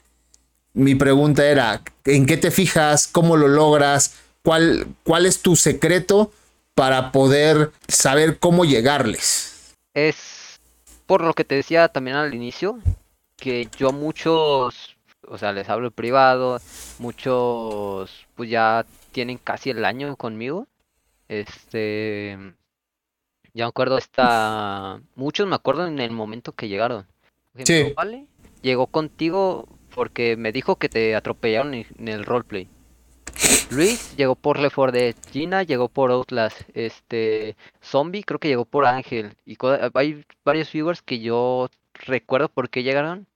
Mi 0.73 0.95
pregunta 0.95 1.45
era, 1.45 1.81
¿en 2.05 2.25
qué 2.25 2.37
te 2.37 2.51
fijas? 2.51 3.07
¿Cómo 3.07 3.35
lo 3.35 3.47
logras? 3.47 4.13
¿Cuál, 4.49 4.87
cuál 5.03 5.27
es 5.27 5.43
tu 5.43 5.55
secreto 5.55 6.31
para 6.73 7.11
poder 7.11 7.71
saber 7.87 8.39
cómo 8.39 8.65
llegarles? 8.65 9.75
Es 9.93 10.59
por 11.05 11.23
lo 11.23 11.35
que 11.35 11.43
te 11.45 11.53
decía 11.53 11.89
también 11.89 12.17
al 12.17 12.33
inicio, 12.33 12.79
que 13.37 13.69
yo 13.77 13.91
muchos, 13.91 14.97
o 15.27 15.37
sea, 15.37 15.53
les 15.53 15.69
hablo 15.69 15.89
en 15.89 15.93
privado, 15.93 16.59
muchos 16.97 18.25
pues 18.33 18.49
ya 18.49 18.87
tienen 19.11 19.37
casi 19.37 19.69
el 19.69 19.85
año 19.85 20.15
conmigo. 20.15 20.65
Este, 21.27 22.35
ya 23.53 23.65
me 23.65 23.69
acuerdo 23.69 23.99
esta, 23.99 24.99
muchos 25.15 25.45
me 25.47 25.53
acuerdo 25.53 25.85
en 25.85 25.99
el 25.99 26.09
momento 26.09 26.53
que 26.53 26.67
llegaron. 26.67 27.05
sí. 27.65 27.93
¿vale? 27.95 28.25
Llegó 28.63 28.87
contigo 28.87 29.67
porque 29.93 30.37
me 30.37 30.51
dijo 30.51 30.77
que 30.77 30.89
te 30.89 31.15
atropellaron 31.15 31.75
en 31.75 32.07
el 32.07 32.25
roleplay. 32.25 32.67
Luis 33.71 34.15
llegó 34.17 34.35
por 34.35 34.59
Left 34.59 34.75
4 34.75 34.91
Dead, 34.91 35.15
Gina 35.31 35.63
llegó 35.63 35.89
por 35.89 36.11
Outlast, 36.11 36.61
este 36.73 37.55
Zombie 37.83 38.23
creo 38.23 38.39
que 38.39 38.47
llegó 38.47 38.65
por 38.65 38.85
Ángel 38.85 39.35
y 39.45 39.57
hay 39.93 40.25
varios 40.43 40.71
viewers 40.71 41.01
que 41.01 41.19
yo 41.19 41.69
recuerdo 41.93 42.49
por 42.49 42.69
qué 42.69 42.83
llegaron 42.83 43.27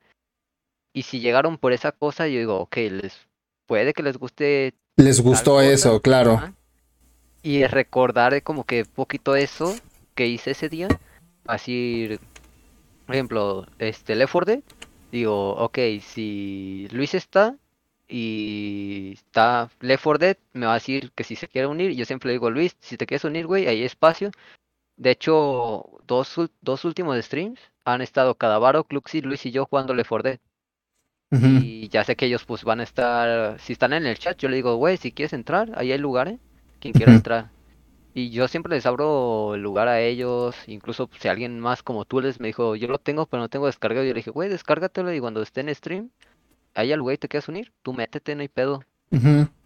y 0.91 1.03
si 1.03 1.19
llegaron 1.19 1.57
por 1.57 1.73
esa 1.73 1.91
cosa 1.91 2.27
yo 2.27 2.39
digo, 2.39 2.59
ok, 2.59 2.77
les 2.77 3.19
puede 3.67 3.93
que 3.93 4.03
les 4.03 4.17
guste 4.17 4.73
les 4.95 5.21
gustó 5.21 5.59
eso, 5.61 6.01
claro. 6.01 6.53
Y 7.41 7.65
recordar 7.65 8.43
como 8.43 8.63
que 8.63 8.85
poquito 8.85 9.35
eso 9.35 9.75
que 10.13 10.27
hice 10.27 10.51
ese 10.51 10.69
día. 10.69 10.87
Así, 11.45 12.19
por 13.05 13.15
ejemplo, 13.15 13.65
este 13.79 14.15
Left 14.15 14.31
4 14.31 14.53
Dead. 14.53 14.63
Digo, 15.11 15.55
ok, 15.55 15.77
si 16.01 16.87
Luis 16.91 17.15
está 17.15 17.55
y 18.15 19.13
está 19.13 19.71
Left 19.79 20.03
4 20.03 20.19
Dead, 20.19 20.37
me 20.53 20.67
va 20.67 20.73
a 20.73 20.75
decir 20.75 21.11
que 21.15 21.23
si 21.23 21.35
se 21.35 21.47
quiere 21.47 21.65
unir. 21.65 21.93
Yo 21.95 22.05
siempre 22.05 22.27
le 22.27 22.33
digo, 22.33 22.51
Luis, 22.51 22.77
si 22.79 22.95
te 22.95 23.07
quieres 23.07 23.23
unir, 23.23 23.47
güey, 23.47 23.67
hay 23.67 23.81
espacio. 23.81 24.29
De 24.97 25.09
hecho, 25.09 25.89
dos, 26.05 26.35
dos 26.61 26.85
últimos 26.85 27.17
streams 27.25 27.59
han 27.85 28.01
estado 28.01 28.35
Cadavaro, 28.35 28.83
Cluxy, 28.83 29.21
Luis 29.21 29.43
y 29.47 29.51
yo 29.51 29.65
jugando 29.65 29.95
Left 29.95 30.09
4 30.09 30.29
Dead. 30.29 30.39
Y 31.63 31.89
ya 31.89 32.03
sé 32.03 32.15
que 32.15 32.27
ellos 32.27 32.45
pues 32.45 32.63
van 32.63 32.81
a 32.81 32.83
estar, 32.83 33.59
si 33.59 33.73
están 33.73 33.93
en 33.93 34.05
el 34.05 34.19
chat, 34.19 34.37
yo 34.37 34.47
le 34.47 34.57
digo, 34.57 34.75
güey, 34.75 34.97
si 34.97 35.11
quieres 35.11 35.33
entrar, 35.33 35.71
ahí 35.73 35.91
hay 35.91 35.97
lugares, 35.97 36.39
quien 36.79 36.93
quiera 36.93 37.13
entrar. 37.13 37.49
Y 38.13 38.29
yo 38.29 38.47
siempre 38.47 38.75
les 38.75 38.85
abro 38.85 39.55
el 39.55 39.63
lugar 39.63 39.87
a 39.87 39.99
ellos, 40.01 40.55
incluso 40.67 41.09
si 41.19 41.29
alguien 41.29 41.59
más 41.59 41.81
como 41.81 42.05
tú 42.05 42.21
les 42.21 42.39
me 42.39 42.49
dijo, 42.49 42.75
yo 42.75 42.87
lo 42.87 42.99
tengo, 42.99 43.25
pero 43.25 43.41
no 43.41 43.49
tengo 43.49 43.65
descargado. 43.65 44.05
Yo 44.05 44.13
le 44.13 44.19
dije, 44.19 44.29
güey, 44.29 44.49
descárgatelo 44.49 45.11
y 45.11 45.19
cuando 45.19 45.41
esté 45.41 45.61
en 45.61 45.73
stream, 45.73 46.11
ahí 46.73 46.91
al 46.91 47.01
güey 47.01 47.17
te 47.17 47.27
quieres 47.27 47.47
unir, 47.47 47.71
tú 47.81 47.93
métete, 47.93 48.35
no 48.35 48.41
hay 48.41 48.47
pedo. 48.47 48.83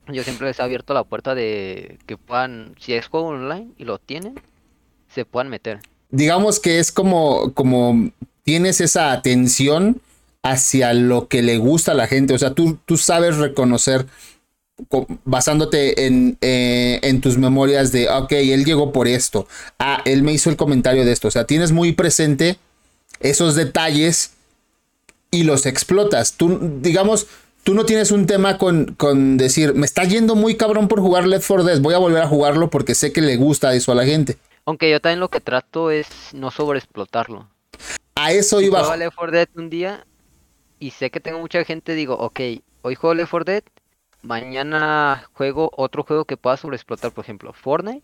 Yo 0.09 0.23
siempre 0.23 0.47
les 0.47 0.59
he 0.59 0.61
abierto 0.61 0.93
la 0.93 1.03
puerta 1.03 1.35
de 1.35 1.99
que 2.05 2.17
puedan, 2.17 2.75
si 2.79 2.93
es 2.93 3.07
juego 3.07 3.27
online 3.27 3.69
y 3.77 3.85
lo 3.85 3.97
tienen, 3.97 4.39
se 5.13 5.25
puedan 5.25 5.49
meter. 5.49 5.79
Digamos 6.09 6.59
que 6.59 6.79
es 6.79 6.91
como, 6.91 7.53
como 7.53 8.11
tienes 8.43 8.81
esa 8.81 9.11
atención 9.11 10.01
hacia 10.43 10.93
lo 10.93 11.27
que 11.27 11.41
le 11.41 11.57
gusta 11.57 11.91
a 11.91 11.95
la 11.95 12.07
gente. 12.07 12.33
O 12.33 12.37
sea, 12.37 12.53
tú, 12.53 12.77
tú 12.85 12.97
sabes 12.97 13.37
reconocer 13.37 14.05
basándote 15.25 16.05
en, 16.05 16.37
eh, 16.41 16.99
en, 17.01 17.19
tus 17.19 17.37
memorias 17.37 17.91
de, 17.91 18.09
ok, 18.09 18.31
él 18.33 18.63
llegó 18.63 18.93
por 18.93 19.07
esto, 19.07 19.47
ah, 19.79 20.01
él 20.05 20.21
me 20.21 20.33
hizo 20.33 20.51
el 20.51 20.55
comentario 20.55 21.03
de 21.03 21.11
esto, 21.11 21.29
o 21.29 21.31
sea, 21.31 21.45
tienes 21.45 21.71
muy 21.71 21.93
presente 21.93 22.59
esos 23.19 23.55
detalles 23.55 24.33
y 25.31 25.43
los 25.43 25.65
explotas. 25.65 26.33
Tú, 26.33 26.79
digamos, 26.81 27.27
tú 27.63 27.73
no 27.73 27.85
tienes 27.85 28.11
un 28.11 28.27
tema 28.27 28.57
con, 28.57 28.95
con 28.95 29.37
decir, 29.37 29.73
me 29.73 29.85
está 29.85 30.03
yendo 30.03 30.35
muy 30.35 30.55
cabrón 30.55 30.87
por 30.87 31.01
jugar 31.01 31.27
Left 31.27 31.45
4 31.47 31.65
Dead, 31.65 31.81
voy 31.81 31.93
a 31.93 31.97
volver 31.97 32.23
a 32.23 32.27
jugarlo 32.27 32.69
porque 32.69 32.95
sé 32.95 33.11
que 33.11 33.21
le 33.21 33.35
gusta 33.37 33.73
eso 33.73 33.91
a 33.91 33.95
la 33.95 34.05
gente. 34.05 34.37
Aunque 34.65 34.89
yo 34.89 34.99
también 34.99 35.19
lo 35.19 35.29
que 35.29 35.41
trato 35.41 35.91
es 35.91 36.07
no 36.33 36.51
sobreexplotarlo. 36.51 37.49
A 38.15 38.31
eso 38.31 38.61
iba. 38.61 38.95
Left 38.95 39.15
4 39.15 39.31
Dead 39.31 39.49
un 39.55 39.69
día 39.69 40.05
y 40.79 40.91
sé 40.91 41.09
que 41.09 41.19
tengo 41.19 41.39
mucha 41.39 41.63
gente, 41.63 41.93
digo, 41.93 42.15
ok, 42.15 42.39
hoy 42.83 42.95
juego 42.95 43.13
Left 43.13 43.31
4 43.31 43.45
Dead, 43.45 43.63
mañana 44.21 45.25
juego 45.33 45.69
otro 45.75 46.03
juego 46.03 46.25
que 46.25 46.37
pueda 46.37 46.57
sobreexplotar, 46.57 47.11
por 47.11 47.25
ejemplo, 47.25 47.53
Fortnite, 47.53 48.03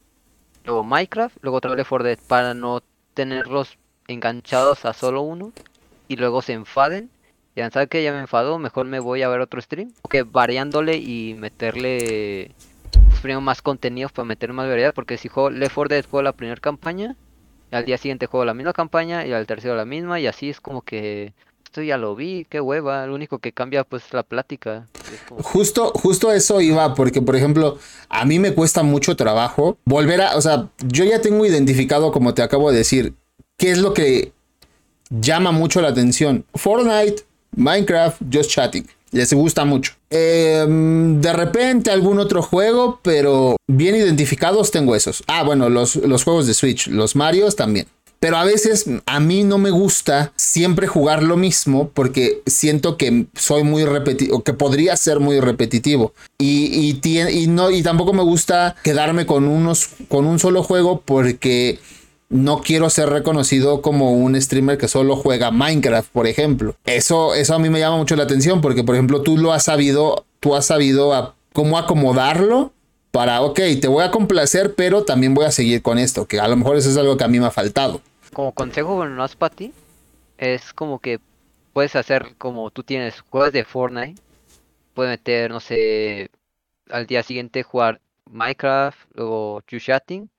luego 0.66 0.84
Minecraft, 0.84 1.38
luego 1.42 1.58
otra 1.58 1.72
vez 1.72 1.78
Left 1.78 1.90
4 1.90 2.06
Dead, 2.06 2.20
para 2.28 2.54
no 2.54 2.84
tenerlos 3.14 3.78
enganchados 4.08 4.86
a 4.86 4.94
solo 4.94 5.22
uno 5.22 5.54
y 6.08 6.16
luego 6.16 6.42
se 6.42 6.54
enfaden. 6.54 7.10
Ya 7.56 7.70
saben 7.70 7.88
que 7.88 8.04
ya 8.04 8.12
me 8.12 8.20
enfadó, 8.20 8.58
mejor 8.58 8.88
me 8.88 9.00
voy 9.00 9.22
a 9.22 9.30
ver 9.30 9.40
otro 9.40 9.62
stream. 9.62 9.94
Que 10.10 10.24
variándole 10.24 10.98
y 10.98 11.36
meterle 11.36 12.52
pues, 12.92 13.22
primero 13.22 13.42
más 13.42 13.62
contenidos 13.62 14.12
para 14.12 14.26
meter 14.26 14.54
más 14.54 14.68
variedad. 14.68 14.94
Porque 14.94 15.18
si 15.18 15.28
juego 15.28 15.50
Left 15.50 15.76
4 15.76 15.96
Dead 15.96 16.06
juego 16.06 16.24
la 16.24 16.34
primera 16.34 16.60
campaña, 16.60 17.16
al 17.72 17.86
día 17.86 17.98
siguiente 17.98 18.26
juego 18.26 18.46
la 18.46 18.54
misma 18.54 18.74
campaña 18.74 19.26
y 19.26 19.34
al 19.34 19.46
tercero 19.46 19.76
la 19.76 19.86
misma. 19.86 20.20
Y 20.20 20.28
así 20.28 20.50
es 20.50 20.60
como 20.60 20.82
que 20.82 21.34
esto 21.74 21.82
ya 21.82 21.98
lo 21.98 22.16
vi, 22.16 22.46
qué 22.50 22.62
hueva, 22.62 23.08
lo 23.08 23.16
único 23.16 23.40
que 23.40 23.52
cambia 23.52 23.84
pues 23.84 24.14
la 24.14 24.22
plática. 24.22 24.88
Justo, 25.42 25.92
justo 25.96 26.32
eso 26.32 26.62
iba, 26.62 26.94
porque 26.94 27.20
por 27.20 27.36
ejemplo, 27.36 27.80
a 28.10 28.26
mí 28.26 28.38
me 28.38 28.54
cuesta 28.54 28.84
mucho 28.84 29.16
trabajo 29.16 29.80
volver 29.84 30.22
a, 30.22 30.38
o 30.38 30.42
sea, 30.42 30.70
yo 30.86 31.04
ya 31.04 31.20
tengo 31.22 31.44
identificado, 31.48 32.12
como 32.12 32.36
te 32.36 32.44
acabo 32.44 32.70
de 32.70 32.78
decir, 32.78 33.16
qué 33.58 33.72
es 33.72 33.80
lo 33.80 33.96
que 33.96 34.34
llama 35.22 35.52
mucho 35.52 35.82
la 35.82 35.90
atención. 35.90 36.46
Fortnite, 36.56 37.24
Minecraft, 37.56 38.22
Just 38.32 38.50
Chatting. 38.52 38.88
Les 39.12 39.32
gusta 39.32 39.64
mucho. 39.64 39.94
Em, 40.10 41.22
de 41.22 41.34
repente 41.34 41.92
algún 41.92 42.20
otro 42.20 42.42
juego, 42.42 43.00
pero 43.04 43.58
bien 43.68 43.96
identificados 43.96 44.72
tengo 44.72 44.96
esos. 44.96 45.24
Ah, 45.28 45.44
bueno, 45.44 45.70
los, 45.70 45.96
los 45.98 46.24
juegos 46.24 46.48
de 46.48 46.56
Switch, 46.56 46.88
los 46.88 47.16
Marios 47.16 47.56
también. 47.56 47.86
Pero 48.24 48.38
a 48.38 48.46
veces 48.46 48.86
a 49.06 49.20
mí 49.20 49.44
no 49.44 49.58
me 49.58 49.70
gusta 49.70 50.32
siempre 50.38 50.88
jugar 50.88 51.24
lo 51.24 51.36
mismo 51.36 51.92
porque 51.94 52.42
siento 52.46 52.96
que 52.96 53.26
soy 53.36 53.64
muy 53.64 53.84
repetitivo, 53.84 54.44
que 54.44 54.54
podría 54.54 54.96
ser 54.96 55.20
muy 55.20 55.42
repetitivo. 55.42 56.14
Y, 56.40 56.98
y, 57.04 57.48
no, 57.48 57.70
y 57.70 57.84
tampoco 57.84 58.14
me 58.14 58.24
gusta 58.24 58.78
quedarme 58.82 59.26
con, 59.26 59.44
unos, 59.44 59.90
con 60.08 60.26
un 60.26 60.40
solo 60.40 60.64
juego 60.64 61.02
porque 61.02 61.80
no 62.34 62.62
quiero 62.62 62.90
ser 62.90 63.10
reconocido 63.10 63.82
como 63.82 64.12
un 64.12 64.40
streamer 64.42 64.78
que 64.78 64.88
solo 64.88 65.16
juega 65.16 65.52
Minecraft, 65.52 66.12
por 66.12 66.28
ejemplo. 66.28 66.76
Eso, 66.86 67.36
eso 67.36 67.56
a 67.56 67.60
mí 67.60 67.70
me 67.70 67.80
llama 67.80 67.98
mucho 67.98 68.16
la 68.16 68.24
atención 68.24 68.60
porque, 68.60 68.84
por 68.84 68.96
ejemplo, 68.96 69.22
tú 69.22 69.38
lo 69.38 69.54
has 69.54 69.64
sabido, 69.64 70.26
tú 70.40 70.56
has 70.56 70.66
sabido 70.66 71.36
cómo 71.54 71.78
acomodarlo 71.78 72.74
para, 73.12 73.42
ok, 73.42 73.60
te 73.80 73.88
voy 73.88 74.04
a 74.04 74.12
complacer, 74.12 74.74
pero 74.76 75.04
también 75.04 75.34
voy 75.34 75.46
a 75.46 75.52
seguir 75.52 75.82
con 75.82 75.98
esto, 76.00 76.26
que 76.26 76.40
a 76.40 76.48
lo 76.48 76.56
mejor 76.56 76.76
eso 76.76 76.90
es 76.90 76.98
algo 76.98 77.16
que 77.16 77.24
a 77.24 77.28
mí 77.28 77.40
me 77.40 77.46
ha 77.46 77.52
faltado 77.52 78.02
como 78.34 78.52
consejo, 78.52 78.96
bueno, 78.96 79.16
no 79.16 79.24
es 79.24 79.36
para 79.36 79.56
ti, 79.56 79.74
es 80.38 80.74
como 80.74 81.00
que 81.00 81.20
puedes 81.72 81.96
hacer 81.96 82.36
como 82.38 82.70
tú 82.72 82.84
tienes 82.84 83.22
juegos 83.22 83.54
de 83.54 83.64
Fortnite, 83.64 84.22
puedes 84.94 85.12
meter, 85.12 85.52
no 85.52 85.60
sé, 85.60 86.30
al 86.90 87.06
día 87.08 87.24
siguiente 87.24 87.64
jugar 87.64 88.02
Minecraft, 88.30 88.98
luego 89.14 89.62
Chatting, 89.62 90.30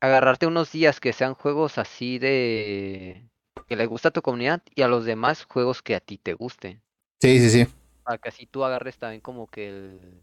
agarrarte 0.00 0.46
unos 0.46 0.72
días 0.72 1.00
que 1.00 1.12
sean 1.12 1.34
juegos 1.34 1.78
así 1.78 2.18
de 2.18 3.28
que 3.66 3.76
le 3.76 3.86
gusta 3.86 4.08
a 4.08 4.12
tu 4.12 4.22
comunidad 4.22 4.62
y 4.74 4.82
a 4.82 4.88
los 4.88 5.04
demás 5.04 5.44
juegos 5.44 5.82
que 5.82 5.94
a 5.94 6.00
ti 6.00 6.18
te 6.18 6.34
gusten. 6.34 6.82
Sí, 7.20 7.38
sí, 7.38 7.50
sí. 7.50 7.66
Para 8.04 8.18
que 8.18 8.28
así 8.28 8.46
tú 8.46 8.64
agarres 8.64 8.96
también 8.96 9.20
como 9.20 9.46
que 9.46 9.68
el 9.68 10.22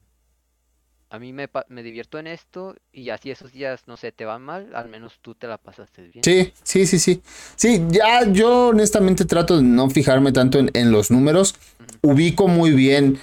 a 1.10 1.20
mí 1.20 1.34
me, 1.34 1.50
me 1.70 1.84
divierto 1.84 2.20
en 2.20 2.28
esto 2.28 2.76
y 2.92 3.10
así 3.10 3.32
esos 3.32 3.54
días, 3.54 3.84
no 3.88 3.96
sé, 3.96 4.12
te 4.12 4.26
van 4.26 4.42
mal, 4.42 4.76
al 4.76 4.90
menos 4.90 5.20
tú 5.22 5.36
te 5.36 5.48
la 5.48 5.58
pasaste 5.58 6.02
bien. 6.02 6.24
Sí, 6.24 6.52
sí, 6.64 6.86
sí, 6.86 7.00
sí. 7.00 7.22
Sí, 7.56 7.86
ya 7.90 8.26
yo 8.30 8.70
honestamente 8.70 9.24
trato 9.26 9.58
de 9.58 9.64
no 9.64 9.90
fijarme 9.90 10.32
tanto 10.32 10.60
en, 10.60 10.92
los 10.92 11.12
números. 11.12 11.56
Ubico 12.02 12.48
muy 12.48 12.72
bien 12.72 13.20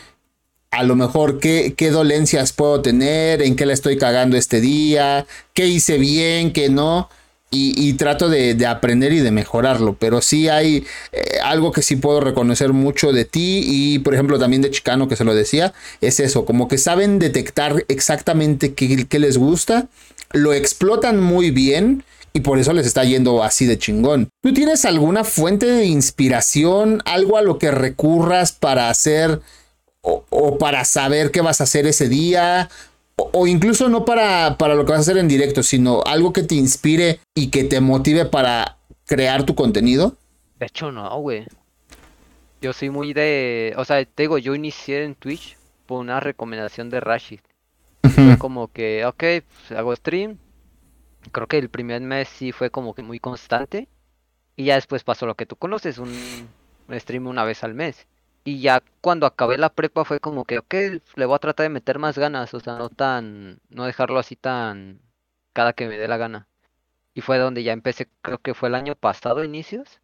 a 0.73 0.83
lo 0.83 0.97
mejor 0.97 1.39
qué, 1.39 1.75
qué 1.77 1.91
dolencias 1.91 2.53
puedo 2.53 2.83
tener, 2.83 3.43
en 3.43 3.55
qué 3.55 3.67
la 3.67 3.73
estoy 3.73 3.97
cagando 3.97 4.37
este 4.37 4.61
día, 4.61 5.27
qué 5.55 5.69
hice 5.69 5.99
bien, 5.99 6.53
qué 6.53 6.69
no 6.69 7.09
y, 7.55 7.93
trato 7.95 8.31
de, 8.31 8.67
aprender 8.67 9.13
y 9.13 9.21
de 9.21 9.31
mejorarlo. 9.31 9.97
Pero 9.99 10.23
sí 10.23 10.49
hay 10.49 10.85
eh, 11.13 11.39
algo 11.43 11.71
que 11.71 11.83
sí 11.83 11.97
puedo 11.97 12.21
reconocer 12.21 12.73
mucho 12.73 13.13
de 13.13 13.25
ti 13.25 13.63
y, 13.65 13.99
por 13.99 14.15
ejemplo, 14.15 14.39
también 14.39 14.63
de 14.63 14.71
Chicano, 14.71 15.07
que 15.07 15.17
se 15.17 15.25
lo 15.25 15.35
decía, 15.35 15.75
es 16.01 16.19
eso, 16.19 16.45
como 16.45 16.67
que 16.67 16.79
saben 16.79 17.19
detectar 17.19 17.85
exactamente 17.89 18.73
qué, 18.73 19.07
qué 19.07 19.19
les 19.19 19.37
gusta, 19.37 19.89
lo 20.33 20.55
explotan 20.55 21.21
muy 21.21 21.51
bien. 21.51 22.05
Y 22.35 22.41
por 22.41 22.59
eso 22.59 22.73
les 22.73 22.87
está 22.87 23.05
yendo 23.05 23.43
así 23.43 23.67
de 23.67 23.77
chingón. 23.77 24.31
¿Tú 24.43 24.55
tienes 24.55 24.87
alguna 24.87 25.23
fuente 25.23 25.67
de 25.67 25.85
inspiración, 25.85 27.03
algo 27.05 27.37
a 27.37 27.43
lo 27.43 27.59
que 27.59 27.71
recurras 27.71 28.53
para 28.53 28.89
hacer 28.89 29.43
o, 30.03 30.25
o, 30.31 30.59
para 30.59 30.85
saber 30.85 31.31
qué 31.31 31.41
vas 31.41 31.61
a 31.61 31.65
hacer 31.65 31.87
ese 31.87 32.09
día? 32.09 32.69
o, 33.17 33.47
incluso 33.47 33.89
no 33.89 34.05
para, 34.05 34.57
para 34.59 34.75
lo 34.75 34.85
que 34.85 34.93
vas 34.93 35.01
a 35.01 35.03
hacer 35.03 35.19
en 35.19 35.29
directo, 35.29 35.63
sino 35.63 36.03
algo 36.05 36.33
que 36.33 36.43
te 36.43 36.55
inspire 36.55 37.21
y 37.35 37.51
que 37.51 37.65
te 37.65 37.81
motive 37.81 38.25
para 38.25 38.79
crear 39.07 39.45
tu 39.45 39.55
contenido? 39.55 40.17
De 40.59 40.67
hecho, 40.67 40.91
no, 40.91 41.19
güey. 41.21 41.47
Yo 42.61 42.73
soy 42.73 42.91
muy 42.91 43.13
de. 43.13 43.75
O 43.77 43.85
sea, 43.85 44.05
te 44.05 44.23
digo, 44.23 44.39
yo 44.39 44.55
inicié 44.55 45.05
en 45.05 45.15
Twitch 45.15 45.57
por 45.87 46.01
una 46.01 46.21
recomendación 46.21 46.91
de 46.91 47.01
Rashid. 47.01 47.41
Fue 48.15 48.37
como 48.37 48.69
que, 48.69 49.05
ok, 49.07 49.17
pues, 49.17 49.79
hago 49.79 49.95
stream. 49.95 50.39
Creo 51.31 51.47
que 51.47 51.59
el 51.59 51.69
primer 51.69 52.01
mes 52.03 52.29
sí 52.29 52.53
fue 52.53 52.71
como 52.71 52.95
que 52.95 53.03
muy 53.03 53.21
constante. 53.21 53.89
Y 54.57 54.65
ya 54.65 54.75
después 54.75 55.03
pasó 55.03 55.27
lo 55.27 55.35
que 55.35 55.47
tú 55.47 55.57
conoces, 55.57 55.99
un 55.99 56.13
stream 56.91 57.27
una 57.27 57.45
vez 57.45 57.65
al 57.65 57.75
mes. 57.75 58.07
Y 58.45 58.61
ya 58.61 58.83
cuando 59.01 59.27
acabé 59.27 59.57
la 59.59 59.69
prepa 59.69 60.05
fue 60.05 60.21
como 60.21 60.45
que, 60.45 60.59
ok, 60.59 60.75
le 61.15 61.27
voy 61.27 61.37
a 61.37 61.39
tratar 61.39 61.65
de 61.65 61.71
meter 61.71 61.99
más 61.99 62.19
ganas, 62.19 62.53
o 62.55 62.61
sea, 62.61 62.77
no 62.77 62.89
tan, 62.89 63.61
no 63.71 63.85
dejarlo 63.85 64.19
así 64.19 64.37
tan 64.37 65.01
cada 65.53 65.73
que 65.73 65.87
me 65.87 65.99
dé 65.99 66.09
la 66.09 66.17
gana. 66.17 66.49
Y 67.15 67.21
fue 67.21 67.39
donde 67.39 67.63
ya 67.63 67.73
empecé, 67.73 68.09
creo 68.23 68.39
que 68.39 68.55
fue 68.55 68.69
el 68.69 68.75
año 68.75 68.97
pasado, 68.97 69.45
inicios, 69.45 70.01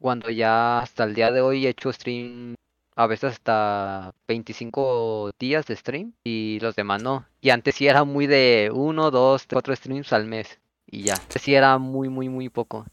cuando 0.00 0.30
ya 0.30 0.78
hasta 0.80 1.04
el 1.04 1.14
día 1.14 1.30
de 1.30 1.40
hoy 1.40 1.66
he 1.66 1.70
hecho 1.70 1.92
stream, 1.92 2.54
a 2.96 3.06
veces 3.06 3.34
hasta 3.34 4.12
25 4.26 5.32
días 5.38 5.66
de 5.66 5.76
stream 5.76 6.14
y 6.24 6.58
los 6.60 6.74
demás 6.74 7.02
no. 7.02 7.26
Y 7.40 7.50
antes 7.50 7.76
sí 7.76 7.86
era 7.86 8.04
muy 8.04 8.26
de 8.26 8.70
1, 8.72 9.10
2, 9.10 9.46
4 9.48 9.76
streams 9.76 10.12
al 10.12 10.26
mes 10.26 10.58
y 10.90 11.02
ya. 11.02 11.14
Sí 11.28 11.54
era 11.54 11.78
muy, 11.78 12.08
muy, 12.08 12.28
muy 12.28 12.48
poco. 12.48 12.86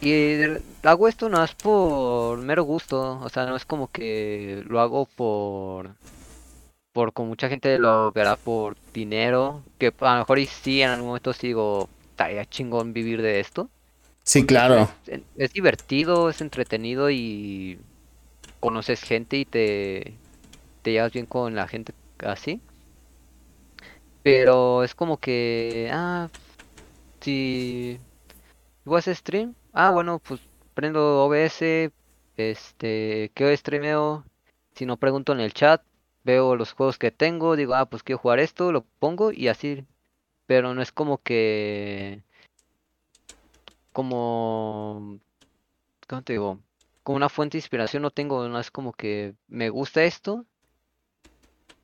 Y 0.00 0.34
hago 0.82 1.08
esto 1.08 1.28
no 1.28 1.42
es 1.44 1.54
por 1.54 2.38
mero 2.38 2.64
gusto, 2.64 3.20
o 3.20 3.28
sea, 3.28 3.46
no 3.46 3.56
es 3.56 3.64
como 3.64 3.88
que 3.88 4.64
lo 4.66 4.80
hago 4.80 5.06
por 5.06 5.94
por 6.92 7.12
como 7.12 7.30
mucha 7.30 7.48
gente 7.48 7.78
lo 7.78 8.12
verá 8.12 8.36
por 8.36 8.76
dinero, 8.92 9.62
que 9.78 9.92
a 9.98 10.12
lo 10.12 10.18
mejor 10.20 10.38
y 10.38 10.46
sí 10.46 10.82
en 10.82 10.90
algún 10.90 11.08
momento 11.08 11.32
sigo 11.32 11.88
estaría 12.10 12.44
chingón 12.44 12.92
vivir 12.92 13.22
de 13.22 13.40
esto. 13.40 13.68
Sí, 14.24 14.46
claro. 14.46 14.88
Es, 15.36 15.52
divertido, 15.52 16.30
es 16.30 16.40
entretenido 16.40 17.10
y 17.10 17.78
conoces 18.60 19.02
gente 19.02 19.38
y 19.38 19.44
te, 19.44 20.14
te 20.82 20.92
llevas 20.92 21.12
bien 21.12 21.26
con 21.26 21.54
la 21.54 21.66
gente 21.66 21.92
así. 22.18 22.60
Pero 24.22 24.84
es 24.84 24.94
como 24.94 25.16
que, 25.16 25.90
ah, 25.92 26.28
si 27.20 27.98
voy 28.84 28.96
a 28.96 28.98
hacer 29.00 29.16
stream, 29.16 29.54
Ah, 29.72 29.90
bueno, 29.90 30.18
pues 30.18 30.40
prendo 30.74 31.24
OBS, 31.24 31.90
este, 32.36 33.30
que 33.34 33.56
streameo, 33.56 34.24
si 34.74 34.86
no 34.86 34.98
pregunto 34.98 35.32
en 35.32 35.40
el 35.40 35.54
chat, 35.54 35.82
veo 36.24 36.56
los 36.56 36.72
juegos 36.72 36.98
que 36.98 37.10
tengo, 37.10 37.56
digo, 37.56 37.74
ah, 37.74 37.86
pues 37.86 38.02
quiero 38.02 38.18
jugar 38.18 38.38
esto, 38.40 38.70
lo 38.72 38.84
pongo 38.98 39.32
y 39.32 39.48
así. 39.48 39.86
Pero 40.46 40.74
no 40.74 40.82
es 40.82 40.92
como 40.92 41.18
que, 41.18 42.22
como, 43.92 45.18
¿cómo 46.08 46.22
te 46.22 46.34
digo? 46.34 46.58
Como 47.02 47.16
una 47.16 47.28
fuente 47.28 47.56
de 47.56 47.60
inspiración 47.60 48.02
no 48.02 48.10
tengo, 48.10 48.48
no 48.48 48.60
es 48.60 48.70
como 48.70 48.92
que 48.92 49.34
me 49.48 49.70
gusta 49.70 50.04
esto 50.04 50.46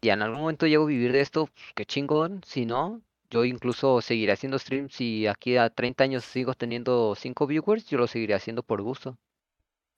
y 0.00 0.10
en 0.10 0.22
algún 0.22 0.40
momento 0.40 0.66
llego 0.66 0.84
a 0.84 0.88
vivir 0.88 1.12
de 1.12 1.20
esto, 1.20 1.46
pues, 1.46 1.66
qué 1.74 1.84
chingón, 1.84 2.42
si 2.44 2.66
no, 2.66 3.02
yo 3.30 3.44
incluso 3.44 4.00
seguiré 4.00 4.32
haciendo 4.32 4.58
streams 4.58 5.00
y 5.00 5.26
aquí 5.26 5.56
a 5.56 5.70
30 5.70 6.04
años 6.04 6.24
sigo 6.24 6.54
teniendo 6.54 7.14
5 7.18 7.46
viewers, 7.46 7.86
yo 7.86 7.98
lo 7.98 8.06
seguiré 8.06 8.34
haciendo 8.34 8.62
por 8.62 8.82
gusto. 8.82 9.16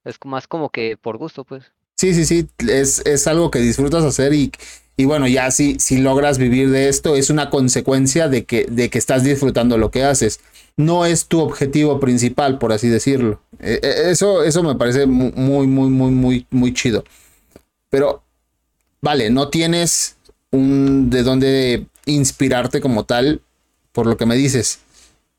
Es 0.04 0.18
más 0.24 0.46
como 0.46 0.70
que 0.70 0.96
por 0.96 1.18
gusto, 1.18 1.44
pues. 1.44 1.64
Sí, 1.96 2.14
sí, 2.14 2.24
sí, 2.24 2.48
es, 2.66 3.04
es 3.04 3.26
algo 3.26 3.50
que 3.50 3.58
disfrutas 3.58 4.04
hacer 4.04 4.32
y, 4.32 4.50
y 4.96 5.04
bueno, 5.04 5.28
ya 5.28 5.50
si, 5.50 5.78
si 5.78 5.98
logras 5.98 6.38
vivir 6.38 6.70
de 6.70 6.88
esto, 6.88 7.14
es 7.16 7.30
una 7.30 7.50
consecuencia 7.50 8.28
de 8.28 8.44
que, 8.44 8.66
de 8.70 8.88
que 8.88 8.98
estás 8.98 9.22
disfrutando 9.22 9.78
lo 9.78 9.90
que 9.90 10.04
haces. 10.04 10.40
No 10.76 11.04
es 11.04 11.26
tu 11.26 11.40
objetivo 11.40 12.00
principal, 12.00 12.58
por 12.58 12.72
así 12.72 12.88
decirlo. 12.88 13.40
E, 13.58 13.80
e, 13.82 14.10
eso, 14.10 14.42
eso 14.42 14.62
me 14.62 14.76
parece 14.76 15.06
muy, 15.06 15.66
muy, 15.66 15.90
muy, 15.90 16.10
muy, 16.10 16.46
muy 16.50 16.72
chido. 16.72 17.04
Pero, 17.90 18.22
vale, 19.02 19.30
no 19.30 19.48
tienes 19.48 20.16
un 20.50 21.10
de 21.10 21.22
dónde 21.22 21.86
inspirarte 22.10 22.80
como 22.80 23.04
tal, 23.04 23.40
por 23.92 24.06
lo 24.06 24.16
que 24.16 24.26
me 24.26 24.36
dices. 24.36 24.80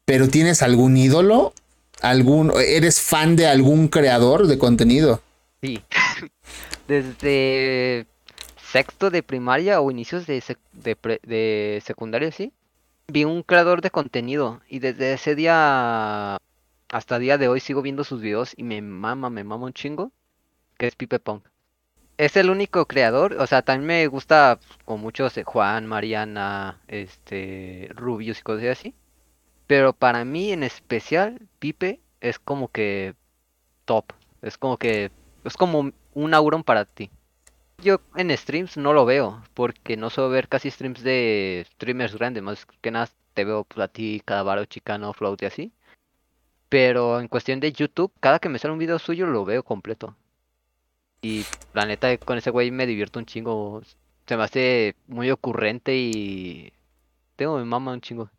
Pero 0.05 0.27
¿tienes 0.27 0.61
algún 0.61 0.97
ídolo? 0.97 1.53
¿Algún, 2.01 2.51
¿Eres 2.59 2.99
fan 2.99 3.35
de 3.35 3.47
algún 3.47 3.87
creador 3.87 4.47
de 4.47 4.57
contenido? 4.57 5.21
Sí. 5.61 5.83
Desde 6.87 8.07
sexto 8.71 9.09
de 9.09 9.23
primaria 9.23 9.81
o 9.81 9.91
inicios 9.91 10.25
de, 10.25 10.43
de, 10.73 11.83
secundaria, 11.85 12.31
sí. 12.31 12.53
Vi 13.07 13.25
un 13.25 13.43
creador 13.43 13.81
de 13.81 13.91
contenido 13.91 14.61
y 14.69 14.79
desde 14.79 15.13
ese 15.13 15.35
día 15.35 16.37
hasta 16.89 17.19
día 17.19 17.37
de 17.37 17.49
hoy 17.49 17.59
sigo 17.59 17.81
viendo 17.81 18.05
sus 18.05 18.21
videos 18.21 18.53
y 18.55 18.63
me 18.63 18.81
mama, 18.81 19.29
me 19.29 19.43
mama 19.43 19.65
un 19.65 19.73
chingo, 19.73 20.11
que 20.77 20.87
es 20.87 20.95
Pipe 20.95 21.19
Punk 21.19 21.50
es 22.21 22.37
el 22.37 22.51
único 22.51 22.85
creador, 22.85 23.33
o 23.39 23.47
sea, 23.47 23.63
también 23.63 23.87
me 23.87 24.07
gusta 24.07 24.59
con 24.85 25.01
muchos 25.01 25.35
eh, 25.39 25.43
Juan, 25.43 25.87
Mariana, 25.87 26.79
este, 26.87 27.89
Rubius 27.95 28.39
y 28.39 28.43
cosas 28.43 28.65
así. 28.67 28.93
Pero 29.65 29.93
para 29.93 30.23
mí 30.23 30.51
en 30.51 30.61
especial, 30.61 31.41
Pipe 31.57 31.99
es 32.19 32.37
como 32.37 32.67
que 32.67 33.15
top. 33.85 34.13
Es 34.43 34.59
como 34.59 34.77
que 34.77 35.09
es 35.43 35.57
como 35.57 35.91
un 36.13 36.33
Auron 36.35 36.63
para 36.63 36.85
ti. 36.85 37.09
Yo 37.79 38.01
en 38.15 38.29
streams 38.37 38.77
no 38.77 38.93
lo 38.93 39.05
veo, 39.05 39.41
porque 39.55 39.97
no 39.97 40.11
suelo 40.11 40.29
ver 40.29 40.47
casi 40.47 40.69
streams 40.69 41.01
de 41.01 41.65
streamers 41.73 42.15
grandes, 42.15 42.43
más 42.43 42.67
que 42.81 42.91
nada 42.91 43.09
te 43.33 43.45
veo 43.45 43.63
pues, 43.63 43.83
a 43.83 43.87
ti, 43.87 44.21
Cadavaro, 44.23 44.65
Chicano, 44.65 45.13
Float 45.13 45.41
y 45.41 45.45
así. 45.47 45.73
Pero 46.69 47.19
en 47.19 47.27
cuestión 47.27 47.59
de 47.59 47.71
YouTube, 47.73 48.13
cada 48.19 48.37
que 48.37 48.49
me 48.49 48.59
sale 48.59 48.73
un 48.73 48.79
video 48.79 48.99
suyo 48.99 49.25
lo 49.25 49.43
veo 49.43 49.63
completo. 49.63 50.15
Y 51.21 51.45
la 51.73 51.85
neta, 51.85 52.17
con 52.17 52.37
ese 52.37 52.49
güey 52.49 52.71
me 52.71 52.87
divierto 52.87 53.19
un 53.19 53.25
chingo. 53.25 53.83
Se 54.27 54.35
me 54.37 54.43
hace 54.43 54.95
muy 55.07 55.29
ocurrente 55.29 55.95
y. 55.95 56.73
Tengo 57.35 57.59
mi 57.59 57.65
mamá 57.65 57.93
un 57.93 58.01
chingo. 58.01 58.29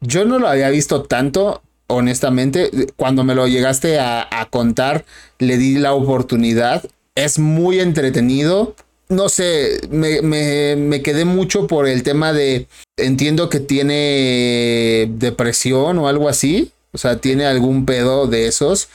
Yo 0.00 0.24
no 0.24 0.38
lo 0.38 0.48
había 0.48 0.68
visto 0.68 1.02
tanto, 1.02 1.62
honestamente. 1.86 2.70
Cuando 2.96 3.24
me 3.24 3.34
lo 3.34 3.48
llegaste 3.48 3.98
a, 3.98 4.48
contar, 4.50 5.04
le 5.38 5.56
di 5.56 5.78
la 5.78 5.94
oportunidad. 5.94 6.84
Es 7.14 7.38
muy 7.38 7.80
entretenido. 7.80 8.74
No 9.08 9.28
sé, 9.28 9.80
me, 9.90 10.20
me, 10.20 11.02
quedé 11.02 11.24
mucho 11.24 11.66
por 11.66 11.88
el 11.88 12.02
tema 12.02 12.32
de. 12.34 12.66
Entiendo 12.98 13.48
que 13.48 13.60
tiene 13.60 15.08
depresión 15.10 15.98
o 15.98 16.08
algo 16.08 16.28
así. 16.28 16.72
O 16.92 16.98
sea, 16.98 17.18
tiene 17.18 17.46
algún 17.46 17.86
pedo 17.86 18.26
de 18.26 18.46
esos. 18.46 18.88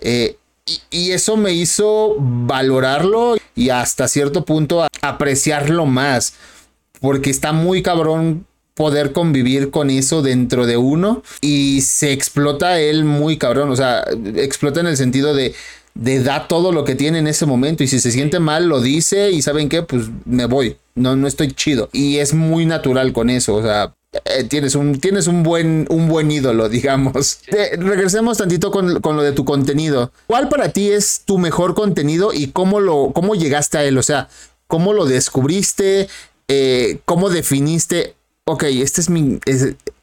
Eh, 0.00 0.36
y, 0.90 1.12
eso 1.12 1.36
me 1.36 1.52
hizo 1.52 2.16
valorarlo 2.18 3.36
y 3.54 3.70
hasta 3.70 4.08
cierto 4.08 4.44
punto 4.44 4.86
apreciarlo 5.00 5.86
más. 5.86 6.34
Porque 7.00 7.30
está 7.30 7.52
muy 7.52 7.82
cabrón 7.82 8.46
poder 8.74 9.12
convivir 9.12 9.70
con 9.70 9.90
eso 9.90 10.22
dentro 10.22 10.66
de 10.66 10.76
uno 10.76 11.22
y 11.40 11.80
se 11.82 12.12
explota 12.12 12.78
él 12.78 13.04
muy 13.04 13.38
cabrón, 13.38 13.70
o 13.70 13.76
sea, 13.76 14.04
explota 14.34 14.80
en 14.80 14.86
el 14.86 14.98
sentido 14.98 15.34
de, 15.34 15.54
de 15.94 16.22
da 16.22 16.46
todo 16.46 16.72
lo 16.72 16.84
que 16.84 16.94
tiene 16.94 17.18
en 17.18 17.26
ese 17.26 17.46
momento 17.46 17.82
y 17.82 17.88
si 17.88 18.00
se 18.00 18.10
siente 18.10 18.38
mal 18.38 18.68
lo 18.68 18.82
dice 18.82 19.30
y 19.30 19.40
saben 19.40 19.70
qué, 19.70 19.82
pues 19.82 20.10
me 20.26 20.44
voy, 20.44 20.76
no, 20.94 21.16
no 21.16 21.26
estoy 21.26 21.52
chido 21.52 21.88
y 21.92 22.18
es 22.18 22.34
muy 22.34 22.66
natural 22.66 23.14
con 23.14 23.30
eso, 23.30 23.54
o 23.54 23.62
sea, 23.62 23.94
eh, 24.24 24.44
tienes, 24.44 24.74
un, 24.74 25.00
tienes 25.00 25.26
un, 25.26 25.42
buen, 25.42 25.86
un 25.90 26.08
buen 26.08 26.30
ídolo, 26.30 26.68
digamos. 26.70 27.40
regresemos 27.78 28.38
tantito 28.38 28.70
con, 28.70 28.94
lo 29.02 29.22
de 29.22 29.32
tu 29.32 29.44
contenido. 29.44 30.12
¿Cuál 30.26 30.48
para 30.48 30.70
ti 30.70 30.90
es 30.90 31.22
tu 31.24 31.38
mejor 31.38 31.74
contenido 31.74 32.32
y 32.32 32.48
cómo, 32.48 32.80
lo, 32.80 33.12
cómo 33.12 33.34
llegaste 33.34 33.78
a 33.78 33.84
él? 33.84 33.98
O 33.98 34.02
sea, 34.02 34.28
¿cómo 34.66 34.92
lo 34.92 35.06
descubriste? 35.06 36.08
eh, 36.48 36.98
¿cómo 37.04 37.30
definiste? 37.30 38.14
Ok, 38.44 38.64
este 38.64 39.00
es 39.00 39.10
mi. 39.10 39.40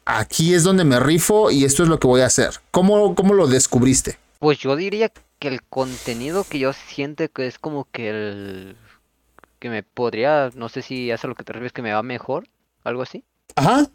aquí 0.04 0.54
es 0.54 0.62
donde 0.64 0.84
me 0.84 1.00
rifo 1.00 1.50
y 1.50 1.64
esto 1.64 1.82
es 1.82 1.88
lo 1.88 1.98
que 1.98 2.06
voy 2.06 2.20
a 2.20 2.26
hacer. 2.26 2.50
¿Cómo, 2.70 3.14
cómo 3.14 3.34
lo 3.34 3.46
descubriste? 3.46 4.18
Pues 4.38 4.58
yo 4.58 4.76
diría 4.76 5.10
que 5.38 5.48
el 5.48 5.62
contenido 5.62 6.44
que 6.44 6.58
yo 6.58 6.72
siento 6.72 7.26
que 7.28 7.46
es 7.46 7.58
como 7.58 7.86
que 7.90 8.10
el. 8.10 8.76
que 9.58 9.70
me 9.70 9.82
podría. 9.82 10.50
No 10.54 10.68
sé 10.68 10.82
si 10.82 11.10
hace 11.10 11.26
lo 11.26 11.34
que 11.34 11.44
te 11.44 11.52
refieres, 11.52 11.72
que 11.72 11.82
me 11.82 11.92
va 11.92 12.02
mejor. 12.02 12.46
Algo 12.82 13.02
así. 13.02 13.24
Ajá. 13.56 13.88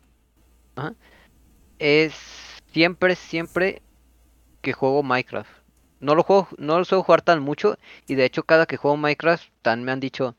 Ajá. 0.75 0.95
Es 1.79 2.13
siempre, 2.71 3.15
siempre 3.15 3.81
que 4.61 4.73
juego 4.73 5.03
Minecraft. 5.03 5.49
No 5.99 6.15
lo 6.15 6.23
juego, 6.23 6.47
no 6.57 6.77
lo 6.77 6.85
suelo 6.85 7.03
jugar 7.03 7.21
tan 7.21 7.41
mucho. 7.41 7.77
Y 8.07 8.15
de 8.15 8.25
hecho, 8.25 8.43
cada 8.43 8.65
que 8.65 8.77
juego 8.77 8.97
Minecraft, 8.97 9.43
tan 9.61 9.83
me 9.83 9.91
han 9.91 9.99
dicho, 9.99 10.35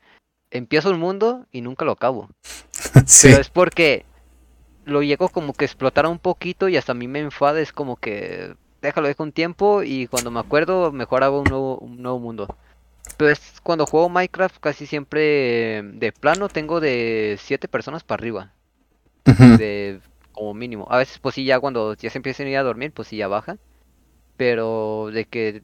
empiezo 0.49 0.89
el 0.89 0.97
mundo 0.97 1.45
y 1.51 1.61
nunca 1.61 1.85
lo 1.85 1.91
acabo. 1.91 2.29
sí. 3.05 3.27
Pero 3.29 3.41
es 3.41 3.49
porque 3.49 4.05
lo 4.85 5.03
llego 5.03 5.29
como 5.29 5.53
que 5.53 5.65
explotar 5.65 6.05
un 6.07 6.19
poquito 6.19 6.67
y 6.67 6.77
hasta 6.77 6.93
a 6.93 6.95
mí 6.95 7.07
me 7.07 7.19
enfada. 7.19 7.59
Es 7.61 7.71
como 7.71 7.95
que 7.95 8.55
déjalo, 8.81 9.07
dejo 9.07 9.23
un 9.23 9.31
tiempo 9.31 9.83
y 9.83 10.07
cuando 10.07 10.31
me 10.31 10.39
acuerdo, 10.39 10.91
mejor 10.91 11.23
hago 11.23 11.39
un 11.39 11.49
nuevo, 11.49 11.77
un 11.77 12.01
nuevo 12.01 12.19
mundo. 12.19 12.55
Pero 13.17 13.29
es 13.29 13.59
cuando 13.61 13.85
juego 13.85 14.09
Minecraft, 14.09 14.57
casi 14.59 14.87
siempre 14.87 15.83
de 15.83 16.11
plano 16.11 16.49
tengo 16.49 16.79
de 16.79 17.37
7 17.41 17.67
personas 17.67 18.03
para 18.03 18.19
arriba. 18.19 18.53
De 19.25 19.99
mínimo. 20.53 20.87
A 20.89 20.97
veces, 20.97 21.19
pues 21.19 21.35
sí, 21.35 21.45
ya 21.45 21.59
cuando 21.59 21.95
ya 21.95 22.09
se 22.09 22.17
empiezan 22.17 22.47
a 22.47 22.49
ir 22.49 22.57
a 22.57 22.63
dormir, 22.63 22.91
pues 22.93 23.07
sí, 23.07 23.17
ya 23.17 23.27
baja 23.27 23.57
pero 24.41 25.11
de 25.13 25.25
que 25.25 25.61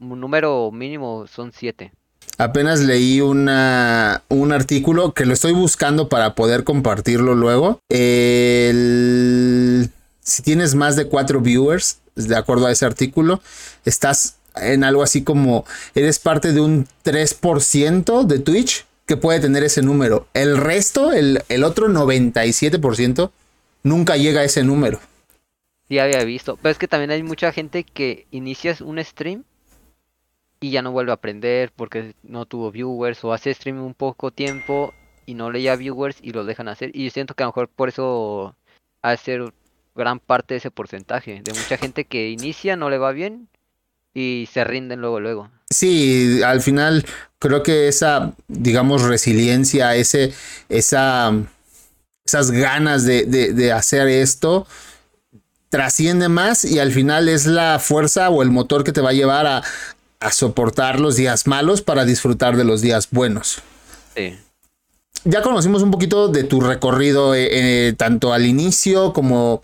un 0.00 0.18
número 0.18 0.70
mínimo 0.72 1.26
son 1.26 1.52
siete. 1.54 1.92
Apenas 2.38 2.80
leí 2.80 3.20
una, 3.20 4.22
un 4.30 4.50
artículo 4.50 5.12
que 5.12 5.26
lo 5.26 5.34
estoy 5.34 5.52
buscando 5.52 6.08
para 6.08 6.34
poder 6.34 6.64
compartirlo 6.64 7.34
luego. 7.34 7.80
El, 7.90 9.90
si 10.22 10.42
tienes 10.42 10.74
más 10.74 10.96
de 10.96 11.04
cuatro 11.04 11.42
viewers, 11.42 11.98
de 12.14 12.34
acuerdo 12.34 12.64
a 12.64 12.72
ese 12.72 12.86
artículo, 12.86 13.42
estás 13.84 14.36
en 14.56 14.84
algo 14.84 15.02
así 15.02 15.22
como 15.22 15.66
eres 15.94 16.18
parte 16.18 16.54
de 16.54 16.62
un 16.62 16.88
3% 17.04 18.24
de 18.24 18.38
Twitch 18.38 18.86
que 19.04 19.18
puede 19.18 19.40
tener 19.40 19.64
ese 19.64 19.82
número. 19.82 20.28
El 20.32 20.56
resto, 20.56 21.12
el, 21.12 21.42
el 21.50 21.62
otro 21.62 21.88
97%, 21.88 23.30
nunca 23.84 24.16
llega 24.16 24.40
a 24.40 24.44
ese 24.44 24.64
número. 24.64 24.98
Sí, 25.86 26.00
había 26.00 26.24
visto. 26.24 26.56
Pero 26.56 26.72
es 26.72 26.78
que 26.78 26.88
también 26.88 27.12
hay 27.12 27.22
mucha 27.22 27.52
gente 27.52 27.84
que 27.84 28.26
inicias 28.32 28.80
un 28.80 29.02
stream 29.04 29.44
y 30.58 30.70
ya 30.70 30.82
no 30.82 30.90
vuelve 30.90 31.12
a 31.12 31.14
aprender 31.14 31.70
porque 31.76 32.14
no 32.24 32.46
tuvo 32.46 32.72
viewers 32.72 33.22
o 33.22 33.32
hace 33.32 33.54
stream 33.54 33.84
un 33.84 33.94
poco 33.94 34.32
tiempo 34.32 34.92
y 35.26 35.34
no 35.34 35.50
leía 35.52 35.76
viewers 35.76 36.16
y 36.20 36.32
lo 36.32 36.44
dejan 36.44 36.68
hacer. 36.68 36.90
Y 36.94 37.04
yo 37.04 37.10
siento 37.10 37.34
que 37.34 37.44
a 37.44 37.46
lo 37.46 37.50
mejor 37.50 37.68
por 37.68 37.88
eso 37.88 38.56
ha 39.02 39.16
ser 39.16 39.52
gran 39.94 40.18
parte 40.18 40.54
de 40.54 40.58
ese 40.58 40.70
porcentaje. 40.70 41.42
De 41.44 41.52
mucha 41.52 41.76
gente 41.76 42.04
que 42.04 42.30
inicia, 42.30 42.76
no 42.76 42.90
le 42.90 42.98
va 42.98 43.12
bien 43.12 43.48
y 44.14 44.48
se 44.52 44.64
rinden 44.64 45.00
luego, 45.00 45.20
luego. 45.20 45.50
Sí, 45.70 46.42
al 46.42 46.60
final 46.60 47.04
creo 47.38 47.62
que 47.62 47.88
esa, 47.88 48.34
digamos, 48.48 49.02
resiliencia, 49.02 49.94
ese, 49.96 50.32
esa, 50.68 51.32
esas 52.24 52.50
ganas 52.50 53.04
de, 53.04 53.24
de, 53.24 53.52
de 53.52 53.72
hacer 53.72 54.08
esto, 54.08 54.66
trasciende 55.74 56.28
más 56.28 56.64
y 56.64 56.78
al 56.78 56.92
final 56.92 57.28
es 57.28 57.46
la 57.46 57.80
fuerza 57.80 58.30
o 58.30 58.44
el 58.44 58.50
motor 58.52 58.84
que 58.84 58.92
te 58.92 59.00
va 59.00 59.10
a 59.10 59.12
llevar 59.12 59.46
a, 59.48 59.62
soportar 60.30 61.00
los 61.00 61.16
días 61.16 61.48
malos 61.48 61.82
para 61.82 62.04
disfrutar 62.04 62.56
de 62.56 62.62
los 62.62 62.80
días 62.80 63.08
buenos. 63.10 63.60
Sí. 64.14 64.38
Ya 65.24 65.42
conocimos 65.42 65.82
un 65.82 65.90
poquito 65.90 66.28
de 66.28 66.44
tu 66.44 66.60
recorrido 66.60 67.34
eh, 67.34 67.48
eh, 67.88 67.92
tanto 67.94 68.32
al 68.32 68.46
inicio 68.46 69.12
como, 69.12 69.62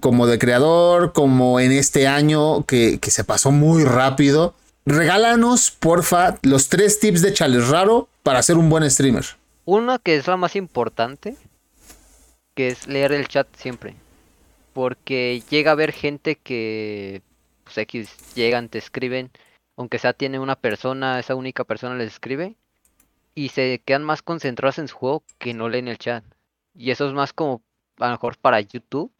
como 0.00 0.26
de 0.26 0.40
creador, 0.40 1.12
como 1.12 1.60
en 1.60 1.70
este 1.70 2.08
año 2.08 2.64
que, 2.64 2.98
que 2.98 3.12
se 3.12 3.22
pasó 3.22 3.52
muy 3.52 3.84
rápido. 3.84 4.54
Regálanos, 4.84 5.70
porfa, 5.70 6.36
los 6.42 6.68
tres 6.68 6.98
tips 6.98 7.22
de 7.22 7.32
Chales 7.32 7.68
Raro 7.68 8.08
para 8.24 8.42
ser 8.42 8.56
un 8.56 8.68
buen 8.68 8.90
streamer. 8.90 9.24
Una 9.64 10.00
que 10.00 10.16
es 10.16 10.26
la 10.26 10.36
más 10.36 10.56
importante, 10.56 11.36
que 12.54 12.68
es 12.68 12.86
leer 12.86 13.12
el 13.12 13.28
chat 13.28 13.48
siempre 13.56 13.96
porque 14.74 15.42
llega 15.48 15.70
a 15.70 15.72
haber 15.72 15.92
gente 15.92 16.36
que, 16.36 17.22
pues 17.62 17.78
X, 17.78 18.34
llegan, 18.34 18.68
te 18.68 18.78
escriben, 18.78 19.30
aunque 19.76 19.98
sea 19.98 20.12
tiene 20.12 20.38
una 20.40 20.56
persona, 20.56 21.18
esa 21.20 21.36
única 21.36 21.64
persona 21.64 21.94
les 21.94 22.12
escribe, 22.12 22.56
y 23.34 23.48
se 23.50 23.80
quedan 23.84 24.04
más 24.04 24.22
concentrados 24.22 24.78
en 24.78 24.88
su 24.88 24.96
juego 24.96 25.22
que 25.38 25.54
no 25.54 25.68
leen 25.68 25.88
el 25.88 25.98
chat. 25.98 26.24
Y 26.74 26.90
eso 26.90 27.06
es 27.06 27.14
más 27.14 27.32
como, 27.32 27.62
a 27.98 28.06
lo 28.06 28.12
mejor 28.12 28.36
para 28.36 28.60
YouTube, 28.60 29.12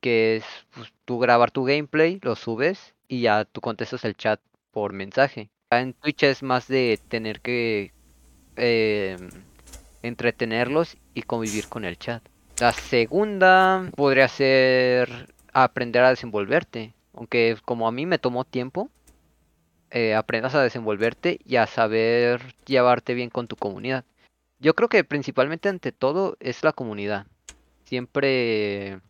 que 0.00 0.36
es 0.36 0.44
pues, 0.74 0.92
tú 1.04 1.18
grabar 1.18 1.50
tu 1.50 1.64
gameplay, 1.64 2.18
lo 2.22 2.34
subes 2.34 2.94
y 3.06 3.22
ya 3.22 3.44
tú 3.44 3.60
contestas 3.60 4.04
el 4.04 4.16
chat 4.16 4.40
por 4.72 4.92
mensaje. 4.92 5.50
En 5.70 5.92
Twitch 5.94 6.22
es 6.24 6.42
más 6.42 6.68
de 6.68 6.98
tener 7.08 7.40
que 7.40 7.92
eh, 8.56 9.16
entretenerlos 10.02 10.96
y 11.14 11.22
convivir 11.22 11.68
con 11.68 11.84
el 11.84 11.98
chat. 11.98 12.22
La 12.60 12.72
segunda 12.72 13.90
podría 13.96 14.28
ser 14.28 15.34
aprender 15.52 16.04
a 16.04 16.10
desenvolverte. 16.10 16.94
Aunque 17.12 17.56
como 17.64 17.88
a 17.88 17.92
mí 17.92 18.06
me 18.06 18.18
tomó 18.18 18.44
tiempo, 18.44 18.90
eh, 19.90 20.14
aprendas 20.14 20.54
a 20.54 20.62
desenvolverte 20.62 21.40
y 21.44 21.56
a 21.56 21.66
saber 21.66 22.54
llevarte 22.64 23.14
bien 23.14 23.30
con 23.30 23.48
tu 23.48 23.56
comunidad. 23.56 24.04
Yo 24.60 24.74
creo 24.74 24.88
que 24.88 25.04
principalmente 25.04 25.68
ante 25.68 25.92
todo 25.92 26.36
es 26.40 26.62
la 26.62 26.72
comunidad. 26.72 27.26
Siempre, 27.84 29.00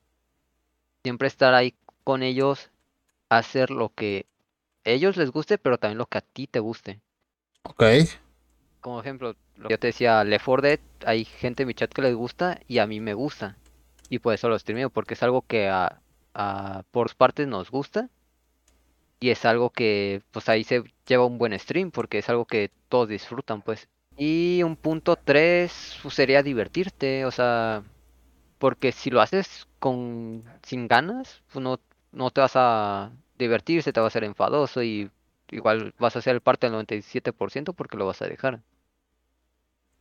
siempre 1.03 1.28
estar 1.28 1.55
ahí 1.55 1.74
con 2.03 2.22
ellos, 2.22 2.70
hacer 3.28 3.70
lo 3.70 3.90
que 3.90 4.26
ellos 4.84 5.16
les 5.16 5.30
guste, 5.30 5.59
pero 5.59 5.78
también 5.78 5.99
lo 5.99 6.07
que 6.07 6.18
a 6.18 6.22
ti 6.22 6.47
te 6.47 6.61
guste. 6.61 7.01
Ok. 7.62 7.84
Como 8.80 9.01
ejemplo, 9.01 9.36
yo 9.57 9.78
te 9.78 9.88
decía, 9.88 10.24
Left 10.24 10.44
4 10.44 10.62
Dead, 10.62 10.80
hay 11.07 11.24
gente 11.24 11.62
en 11.62 11.68
mi 11.68 11.74
chat 11.74 11.92
que 11.92 12.02
les 12.02 12.14
gusta 12.14 12.61
y 12.68 12.78
a 12.78 12.86
mí 12.86 13.00
me 13.00 13.14
gusta. 13.14 13.57
Y 14.09 14.18
por 14.18 14.34
eso 14.34 14.48
lo 14.48 14.59
streameo, 14.59 14.90
porque 14.90 15.14
es 15.14 15.22
algo 15.22 15.42
que 15.42 15.68
a, 15.68 16.00
por 16.90 17.14
partes 17.16 17.46
nos 17.46 17.70
gusta. 17.70 18.11
Y 19.20 19.30
es 19.30 19.44
algo 19.44 19.70
que 19.70 20.22
pues 20.32 20.48
ahí 20.48 20.64
se 20.64 20.82
lleva 21.07 21.24
un 21.24 21.38
buen 21.38 21.59
stream, 21.59 21.90
porque 21.90 22.18
es 22.18 22.28
algo 22.28 22.44
que 22.44 22.70
todos 22.88 23.09
disfrutan, 23.09 23.62
pues. 23.62 23.88
Y 24.16 24.62
un 24.62 24.76
punto 24.76 25.16
3 25.16 25.98
pues, 26.02 26.14
sería 26.14 26.42
divertirte, 26.42 27.24
o 27.24 27.30
sea, 27.30 27.82
porque 28.59 28.92
si 28.92 29.11
lo 29.11 29.20
haces 29.20 29.66
con 29.78 30.44
sin 30.62 30.88
ganas, 30.88 31.42
pues 31.52 31.62
no, 31.62 31.80
no 32.12 32.30
te 32.30 32.40
vas 32.40 32.52
a 32.57 33.11
divertir, 33.38 33.82
se 33.82 33.92
te 33.92 34.00
va 34.00 34.07
a 34.07 34.09
hacer 34.09 34.24
enfadoso 34.24 34.82
y 34.82 35.11
igual 35.50 35.94
vas 35.98 36.16
a 36.16 36.22
ser 36.22 36.40
parte 36.40 36.68
del 36.68 36.76
97% 36.76 37.74
porque 37.74 37.96
lo 37.96 38.07
vas 38.07 38.22
a 38.22 38.26
dejar. 38.26 38.61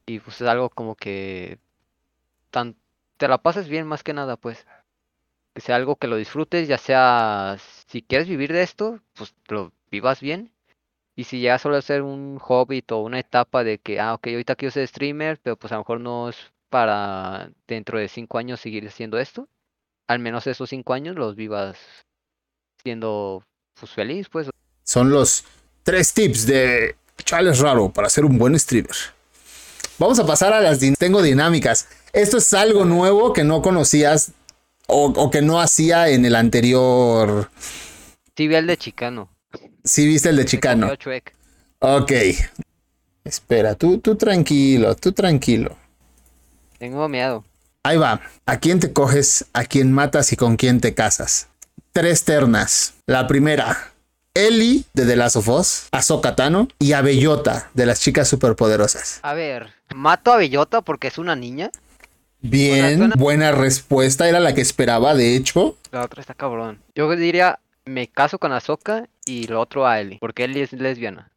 Y 0.06 0.20
pues 0.20 0.42
es 0.42 0.48
algo 0.48 0.70
como 0.70 0.96
que 0.96 1.60
tan, 2.52 2.76
te 3.18 3.28
la 3.28 3.38
pases 3.38 3.68
bien 3.68 3.88
más 3.88 4.04
que 4.04 4.14
nada, 4.14 4.38
pues. 4.38 4.66
Que 5.54 5.62
sea 5.62 5.76
algo 5.76 5.96
que 5.96 6.08
lo 6.08 6.18
disfrutes, 6.18 6.68
ya 6.68 6.78
sea 6.78 7.58
si 7.88 8.02
quieres 8.02 8.28
vivir 8.28 8.52
de 8.52 8.64
esto, 8.64 9.00
pues 9.14 9.34
lo 9.48 9.72
vivas 9.92 10.20
bien. 10.20 10.52
Y 11.16 11.26
si 11.26 11.42
ya 11.42 11.60
solo 11.60 11.80
ser 11.82 12.02
un 12.02 12.40
hobby 12.40 12.84
o 12.90 12.98
una 12.98 13.20
etapa 13.20 13.64
de 13.64 13.78
que, 13.78 14.00
ah, 14.00 14.16
ok, 14.16 14.28
ahorita 14.28 14.56
quiero 14.56 14.72
ser 14.72 14.88
streamer, 14.88 15.40
pero 15.42 15.56
pues 15.56 15.72
a 15.72 15.76
lo 15.76 15.82
mejor 15.82 16.00
no 16.00 16.30
es 16.30 16.38
para 16.70 17.52
dentro 17.68 18.00
de 18.00 18.08
cinco 18.08 18.40
años 18.40 18.60
seguir 18.60 18.88
haciendo 18.88 19.20
esto. 19.20 19.48
Al 20.08 20.20
menos 20.20 20.48
esos 20.48 20.70
cinco 20.70 20.94
años 20.94 21.16
los 21.16 21.36
vivas 21.36 21.78
siendo 22.82 23.44
pues 23.80 23.92
feliz, 23.92 24.28
pues. 24.30 24.50
Son 24.84 25.12
los 25.12 25.46
tres 25.84 26.14
tips 26.14 26.48
de 26.48 26.96
Charles 27.18 27.60
Raro 27.60 27.90
para 27.90 28.10
ser 28.10 28.26
un 28.26 28.38
buen 28.38 28.58
streamer. 28.60 28.96
Vamos 30.04 30.20
a 30.20 30.26
pasar 30.26 30.52
a 30.52 30.60
las 30.60 30.80
tengo 31.00 31.22
dinámicas. 31.22 31.88
Esto 32.12 32.36
es 32.36 32.54
algo 32.54 32.84
nuevo 32.84 33.32
que 33.32 33.46
no 33.46 33.62
conocías 33.62 34.34
o, 34.86 35.32
que 35.32 35.42
no 35.42 35.62
hacía 35.62 36.10
en 36.10 36.26
el 36.26 36.36
anterior. 36.36 37.50
Sí, 38.36 38.50
vi 38.50 38.56
el 38.56 38.68
de 38.68 38.76
Chicano. 38.76 39.30
Sí, 39.86 40.06
viste 40.06 40.28
el 40.28 40.36
de 40.36 40.44
Chicano. 40.44 40.92
Ok. 41.80 42.12
Espera, 43.24 43.76
tú, 43.76 44.00
tú 44.00 44.18
tranquilo, 44.18 44.94
tú 44.98 45.14
tranquilo. 45.14 45.78
Tengo 46.78 47.08
miedo. 47.08 47.46
Ahí 47.84 47.96
va. 47.96 48.20
¿A 48.46 48.60
quién 48.60 48.82
te 48.82 48.92
coges? 48.92 49.46
¿A 49.54 49.64
quién 49.64 49.94
matas 49.94 50.34
y 50.34 50.36
con 50.36 50.58
quién 50.58 50.82
te 50.82 50.94
casas? 50.94 51.48
Tres 51.94 52.26
ternas. 52.26 52.96
La 53.06 53.26
primera, 53.26 53.93
Ellie 54.44 54.84
de 54.94 55.06
The 55.06 55.16
Last 55.16 55.36
of 55.36 55.48
Us, 55.48 55.88
Ahsoka 55.92 56.36
Tano 56.36 56.68
y 56.80 56.94
a 56.94 57.02
Bellota 57.02 57.70
de 57.76 57.86
las 57.86 58.00
chicas 58.02 58.28
superpoderosas. 58.28 59.20
A 59.22 59.36
ver, 59.36 59.68
mato 59.94 60.32
a 60.34 60.38
Bellota 60.38 60.82
porque 60.82 61.08
es 61.08 61.20
una 61.20 61.36
niña. 61.36 61.70
Bien, 62.42 63.12
buena 63.16 63.52
respuesta, 63.52 64.28
era 64.28 64.40
la 64.40 64.56
que 64.56 64.62
esperaba, 64.62 65.14
de 65.14 65.36
hecho. 65.36 65.78
La 65.92 66.02
otra 66.04 66.20
está 66.22 66.34
cabrón. 66.34 66.80
Yo 66.96 67.10
diría, 67.16 67.60
me 67.86 68.08
caso 68.08 68.40
con 68.40 68.52
Ahsoka 68.52 69.08
y 69.26 69.46
lo 69.48 69.62
otro 69.62 69.86
a 69.86 70.00
Ellie, 70.02 70.18
porque 70.20 70.46
Ellie 70.46 70.64
es 70.64 70.74
lesbiana. 70.74 71.30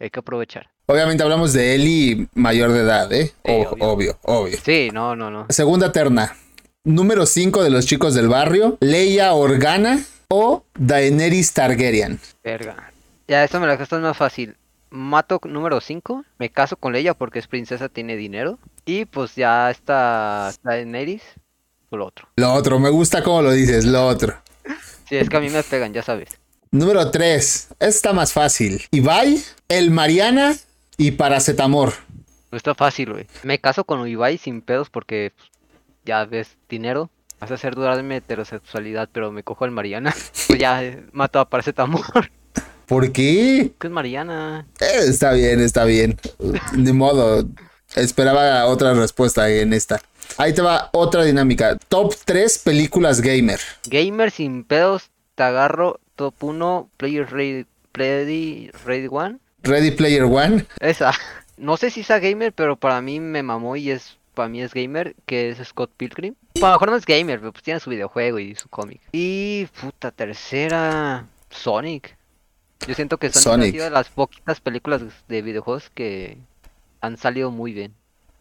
Hay 0.00 0.10
que 0.10 0.18
aprovechar. 0.18 0.68
Obviamente 0.86 1.22
hablamos 1.22 1.52
de 1.52 1.76
Eli 1.76 2.28
mayor 2.34 2.72
de 2.72 2.80
edad, 2.80 3.10
¿eh? 3.12 3.32
Sí, 3.44 3.52
O- 3.52 3.70
obvio. 3.70 3.84
obvio, 3.86 4.18
obvio. 4.22 4.58
Sí, 4.62 4.90
no, 4.92 5.14
no, 5.14 5.30
no. 5.30 5.46
Segunda 5.50 5.92
terna. 5.92 6.36
Número 6.82 7.24
5 7.26 7.62
de 7.62 7.70
los 7.70 7.86
chicos 7.86 8.12
del 8.14 8.28
barrio. 8.28 8.76
Leia 8.80 9.32
Organa 9.32 10.04
o 10.28 10.64
Daenerys 10.74 11.52
Targaryen. 11.52 12.20
Verga. 12.42 12.92
Ya, 13.28 13.44
esto 13.44 13.60
me 13.60 13.66
la 13.66 13.76
gastas 13.76 14.00
más 14.00 14.16
fácil. 14.16 14.56
Mato 14.90 15.40
número 15.44 15.80
5, 15.80 16.24
me 16.38 16.50
caso 16.50 16.76
con 16.76 16.92
Leia 16.92 17.14
porque 17.14 17.38
es 17.38 17.48
princesa, 17.48 17.88
tiene 17.88 18.16
dinero. 18.16 18.58
Y 18.84 19.06
pues 19.06 19.34
ya 19.34 19.70
está 19.70 20.52
Daenerys, 20.62 21.22
por 21.88 21.98
lo 21.98 22.06
otro. 22.06 22.28
Lo 22.36 22.52
otro, 22.52 22.78
me 22.78 22.90
gusta 22.90 23.22
cómo 23.22 23.42
lo 23.42 23.50
dices, 23.50 23.84
lo 23.84 24.06
otro. 24.06 24.36
Sí, 25.08 25.16
es 25.16 25.28
que 25.28 25.36
a 25.36 25.40
mí 25.40 25.50
me 25.50 25.62
pegan, 25.62 25.92
ya 25.92 26.02
sabes. 26.02 26.28
Número 26.70 27.10
3. 27.10 27.68
Está 27.78 28.12
más 28.12 28.32
fácil. 28.32 28.82
Ibai, 28.90 29.40
El 29.68 29.90
Mariana 29.90 30.56
y 30.96 31.12
Paracetamor. 31.12 31.92
No 32.50 32.56
está 32.56 32.74
fácil, 32.74 33.12
güey. 33.12 33.26
Me 33.42 33.60
caso 33.60 33.84
con 33.84 34.06
Ibai 34.08 34.38
sin 34.38 34.60
pedos 34.60 34.90
porque 34.90 35.32
pues, 35.36 35.50
ya 36.04 36.24
ves 36.24 36.56
dinero. 36.68 37.10
Vas 37.40 37.50
a 37.50 37.54
hacer 37.54 37.74
dudar 37.74 37.96
de 37.96 38.02
mi 38.02 38.16
heterosexualidad, 38.16 39.08
pero 39.12 39.32
me 39.32 39.42
cojo 39.42 39.64
al 39.64 39.70
Mariana. 39.70 40.14
Pues 40.46 40.58
ya 40.58 40.84
eh, 40.84 41.04
mato 41.12 41.38
a 41.40 41.48
Paracetamor. 41.48 42.02
¿Por 42.86 43.12
qué? 43.12 43.72
¿Qué 43.78 43.86
es 43.86 43.92
Mariana? 43.92 44.66
Eh, 44.80 45.08
está 45.08 45.32
bien, 45.32 45.60
está 45.60 45.84
bien. 45.84 46.18
De 46.72 46.92
modo, 46.92 47.44
esperaba 47.96 48.66
otra 48.66 48.92
respuesta 48.92 49.48
en 49.50 49.72
esta. 49.72 50.00
Ahí 50.36 50.52
te 50.52 50.62
va 50.62 50.90
otra 50.92 51.24
dinámica. 51.24 51.78
Top 51.88 52.14
3 52.24 52.58
películas 52.58 53.20
gamer. 53.20 53.60
Gamer 53.86 54.30
sin 54.30 54.64
pedos, 54.64 55.10
te 55.34 55.44
agarro 55.44 56.00
top 56.16 56.34
1, 56.42 56.90
Player 56.96 57.30
Ready, 57.30 57.66
Ready, 57.92 58.70
Ready 58.84 59.08
One. 59.10 59.38
Ready 59.62 59.92
Player 59.92 60.24
One. 60.24 60.66
Esa. 60.80 61.12
No 61.56 61.76
sé 61.76 61.90
si 61.90 62.02
sea 62.02 62.18
gamer, 62.18 62.52
pero 62.52 62.76
para 62.76 63.00
mí 63.00 63.20
me 63.20 63.42
mamó 63.42 63.76
y 63.76 63.90
es 63.90 64.18
para 64.34 64.48
mí 64.48 64.60
es 64.60 64.74
gamer, 64.74 65.14
que 65.26 65.50
es 65.50 65.58
Scott 65.66 65.90
Pilgrim. 65.96 66.34
A 66.56 66.60
lo 66.60 66.72
mejor 66.72 66.90
no 66.90 66.96
es 66.96 67.06
gamer, 67.06 67.40
pero 67.40 67.52
pues 67.52 67.62
tiene 67.62 67.80
su 67.80 67.90
videojuego 67.90 68.38
y 68.38 68.54
su 68.54 68.68
cómic. 68.68 69.00
Y 69.12 69.66
puta 69.80 70.10
tercera, 70.10 71.26
Sonic. 71.50 72.16
Yo 72.86 72.94
siento 72.94 73.18
que 73.18 73.30
Sonic, 73.30 73.42
Sonic. 73.42 73.68
ha 73.68 73.72
sido 73.72 73.84
de 73.84 73.90
las 73.90 74.08
poquitas 74.10 74.60
películas 74.60 75.02
de 75.28 75.42
videojuegos 75.42 75.90
que 75.90 76.38
han 77.00 77.16
salido 77.16 77.50
muy 77.50 77.72
bien. 77.72 77.94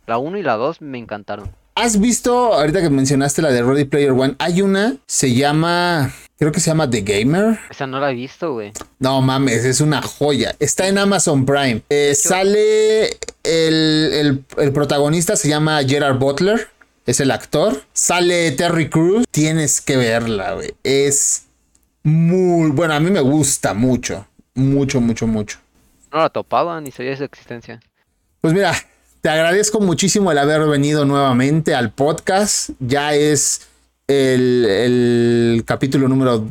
La 0.05 0.17
1 0.17 0.37
y 0.37 0.43
la 0.43 0.55
2 0.55 0.81
me 0.81 0.97
encantaron. 0.97 1.49
¿Has 1.75 1.99
visto, 1.99 2.53
ahorita 2.53 2.81
que 2.81 2.89
mencionaste 2.89 3.41
la 3.41 3.49
de 3.49 3.63
Ready 3.63 3.85
Player 3.85 4.11
One, 4.11 4.35
hay 4.37 4.61
una, 4.61 4.97
se 5.07 5.33
llama, 5.33 6.13
creo 6.43 6.51
que 6.51 6.59
se 6.59 6.69
llama 6.71 6.89
The 6.89 7.01
Gamer. 7.01 7.57
Esa 7.69 7.87
no 7.87 8.01
la 8.01 8.11
he 8.11 8.13
visto, 8.13 8.51
güey. 8.51 8.73
No 8.99 9.21
mames, 9.21 9.63
es 9.63 9.79
una 9.79 10.01
joya. 10.01 10.53
Está 10.59 10.89
en 10.89 10.97
Amazon 10.97 11.45
Prime. 11.45 11.81
Eh, 11.89 12.13
sale 12.15 13.05
el, 13.43 14.09
el- 14.13 14.45
el 14.57 14.73
protagonista, 14.73 15.37
se 15.37 15.47
llama 15.47 15.81
Gerard 15.87 16.17
Butler. 16.19 16.67
Es 17.05 17.21
el 17.21 17.31
actor. 17.31 17.83
Sale 17.93 18.51
Terry 18.51 18.89
Crews. 18.89 19.25
Tienes 19.31 19.79
que 19.79 19.95
verla, 19.95 20.53
güey. 20.55 20.73
Es 20.83 21.43
muy... 22.03 22.71
Bueno, 22.71 22.93
a 22.93 22.99
mí 22.99 23.09
me 23.09 23.21
gusta 23.21 23.73
mucho. 23.73 24.27
Mucho, 24.53 24.99
mucho, 24.99 25.25
mucho. 25.27 25.59
No 26.11 26.19
la 26.19 26.29
topaba 26.29 26.79
ni 26.81 26.91
sabía 26.91 27.11
de 27.11 27.17
su 27.17 27.23
existencia. 27.23 27.79
Pues 28.41 28.53
mira, 28.53 28.73
te 29.21 29.29
agradezco 29.29 29.79
muchísimo 29.79 30.29
el 30.33 30.37
haber 30.39 30.61
venido 30.67 31.05
nuevamente 31.05 31.73
al 31.73 31.91
podcast. 31.91 32.71
Ya 32.79 33.13
es 33.13 33.61
el, 34.07 34.65
el 34.65 35.63
capítulo 35.65 36.07
número 36.07 36.45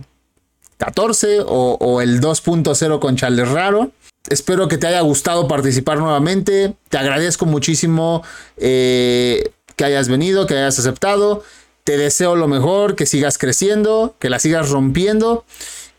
14 0.79 1.41
o, 1.41 1.77
o 1.81 2.01
el 2.01 2.21
2.0 2.21 2.99
con 2.99 3.17
Charles 3.17 3.49
Raro. 3.49 3.93
Espero 4.29 4.69
que 4.69 4.79
te 4.79 4.87
haya 4.87 5.01
gustado 5.01 5.49
participar 5.49 5.99
nuevamente. 5.99 6.75
Te 6.89 6.99
agradezco 6.99 7.47
muchísimo 7.47 8.23
eh, 8.57 9.51
que 9.77 9.85
hayas 9.85 10.09
venido, 10.09 10.47
que 10.47 10.55
hayas 10.55 10.79
aceptado. 10.79 11.43
Te 11.85 11.97
deseo 11.97 12.37
lo 12.37 12.47
mejor, 12.47 12.95
que 12.95 13.07
sigas 13.07 13.39
creciendo, 13.39 14.15
que 14.19 14.31
la 14.31 14.39
sigas 14.39 14.71
rompiendo. 14.71 15.45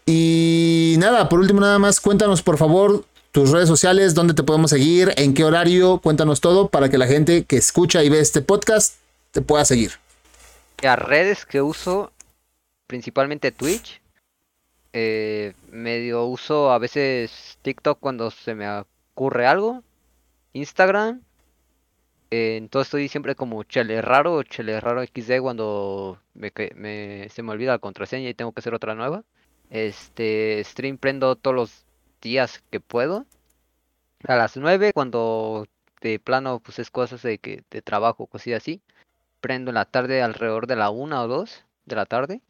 Y 0.05 0.95
nada, 0.99 1.29
por 1.29 1.39
último 1.39 1.59
nada 1.59 1.79
más, 1.79 1.99
cuéntanos 1.99 2.41
por 2.41 2.57
favor 2.57 3.05
tus 3.31 3.49
redes 3.49 3.67
sociales, 3.67 4.13
dónde 4.13 4.35
te 4.35 4.43
podemos 4.43 4.69
seguir, 4.69 5.11
en 5.17 5.33
qué 5.33 5.43
horario, 5.43 5.99
cuéntanos 5.99 6.39
todo 6.39 6.67
para 6.67 6.89
que 6.89 6.99
la 6.99 7.07
gente 7.07 7.45
que 7.45 7.57
escucha 7.57 8.03
y 8.03 8.09
ve 8.09 8.19
este 8.19 8.41
podcast 8.41 8.95
te 9.31 9.41
pueda 9.41 9.65
seguir. 9.65 10.02
Las 10.83 10.99
redes 10.99 11.45
que 11.45 11.61
uso, 11.61 12.11
principalmente 12.87 13.51
Twitch. 13.51 14.01
eh, 14.95 15.53
medio 15.71 16.25
uso 16.25 16.71
a 16.71 16.77
veces 16.77 17.57
TikTok 17.63 17.99
cuando 17.99 18.29
se 18.31 18.53
me 18.55 18.67
ocurre 18.69 19.47
algo. 19.47 19.83
Instagram. 20.53 21.21
eh, 22.31 22.57
entonces 22.57 22.87
estoy 22.87 23.07
siempre 23.09 23.35
como 23.35 23.63
Chele 23.63 24.01
Raro 24.01 24.43
Chele 24.43 24.79
Raro 24.81 25.03
XD 25.03 25.39
cuando 25.41 26.19
me, 26.33 26.51
me- 26.75 27.29
se 27.29 27.43
me 27.43 27.51
olvida 27.51 27.73
la 27.73 27.79
contraseña 27.79 28.29
y 28.29 28.33
tengo 28.33 28.51
que 28.51 28.59
hacer 28.61 28.73
otra 28.73 28.95
nueva. 28.95 29.23
Este 29.69 30.61
stream 30.65 30.97
prendo 30.97 31.35
todos 31.35 31.55
los 31.55 31.85
días 32.21 32.63
que 32.71 32.79
puedo. 32.79 33.25
A 34.27 34.35
las 34.35 34.57
9 34.57 34.93
cuando 34.93 35.67
de 36.01 36.19
plano 36.19 36.59
pues 36.59 36.79
es 36.79 36.91
cosas 36.91 37.21
de 37.23 37.37
que 37.39 37.63
de 37.71 37.81
trabajo, 37.81 38.27
cosillas 38.27 38.63
así 38.63 38.81
prendo 39.43 39.71
en 39.71 39.75
la 39.75 39.83
tarde 39.83 40.21
alrededor 40.21 40.67
de 40.67 40.77
la 40.77 40.89
una 40.89 41.21
o 41.21 41.27
dos 41.27 41.65
de 41.83 41.97
la 41.97 42.05
tarde. 42.05 42.41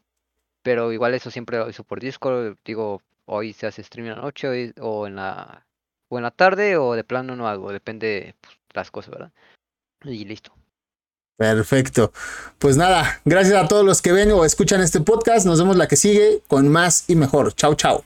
Pero 0.62 0.94
igual 0.94 1.16
eso 1.16 1.32
siempre 1.32 1.58
lo 1.58 1.68
hizo 1.68 1.84
por 1.84 2.00
Discord. 2.00 2.56
Digo, 2.64 3.02
hoy 3.26 3.52
se 3.54 3.66
hace 3.66 3.84
stream 3.84 4.08
en 4.08 4.16
la 4.16 4.22
noche 4.22 4.74
o 4.80 5.08
en 5.08 5.16
la 5.16 5.66
o 6.08 6.18
en 6.18 6.24
la 6.24 6.32
tarde 6.32 6.78
o 6.78 6.94
de 6.94 7.04
plano 7.04 7.36
no 7.36 7.48
hago. 7.48 7.72
Depende 7.72 8.36
pues, 8.40 8.58
las 8.74 8.92
cosas, 8.92 9.12
¿verdad? 9.12 9.32
Y 10.06 10.24
listo. 10.24 10.54
Perfecto. 11.36 12.14
Pues 12.60 12.78
nada, 12.78 13.22
gracias 13.26 13.62
a 13.62 13.68
todos 13.68 13.84
los 13.84 14.02
que 14.02 14.12
ven 14.12 14.32
o 14.32 14.46
escuchan 14.46 14.80
este 14.82 15.02
podcast. 15.02 15.48
Nos 15.48 15.58
vemos 15.58 15.76
la 15.76 15.88
que 15.88 15.96
sigue 15.96 16.44
con 16.48 16.70
más 16.70 17.10
y 17.10 17.16
mejor. 17.16 17.54
Chao, 17.56 17.74
chao. 17.74 18.06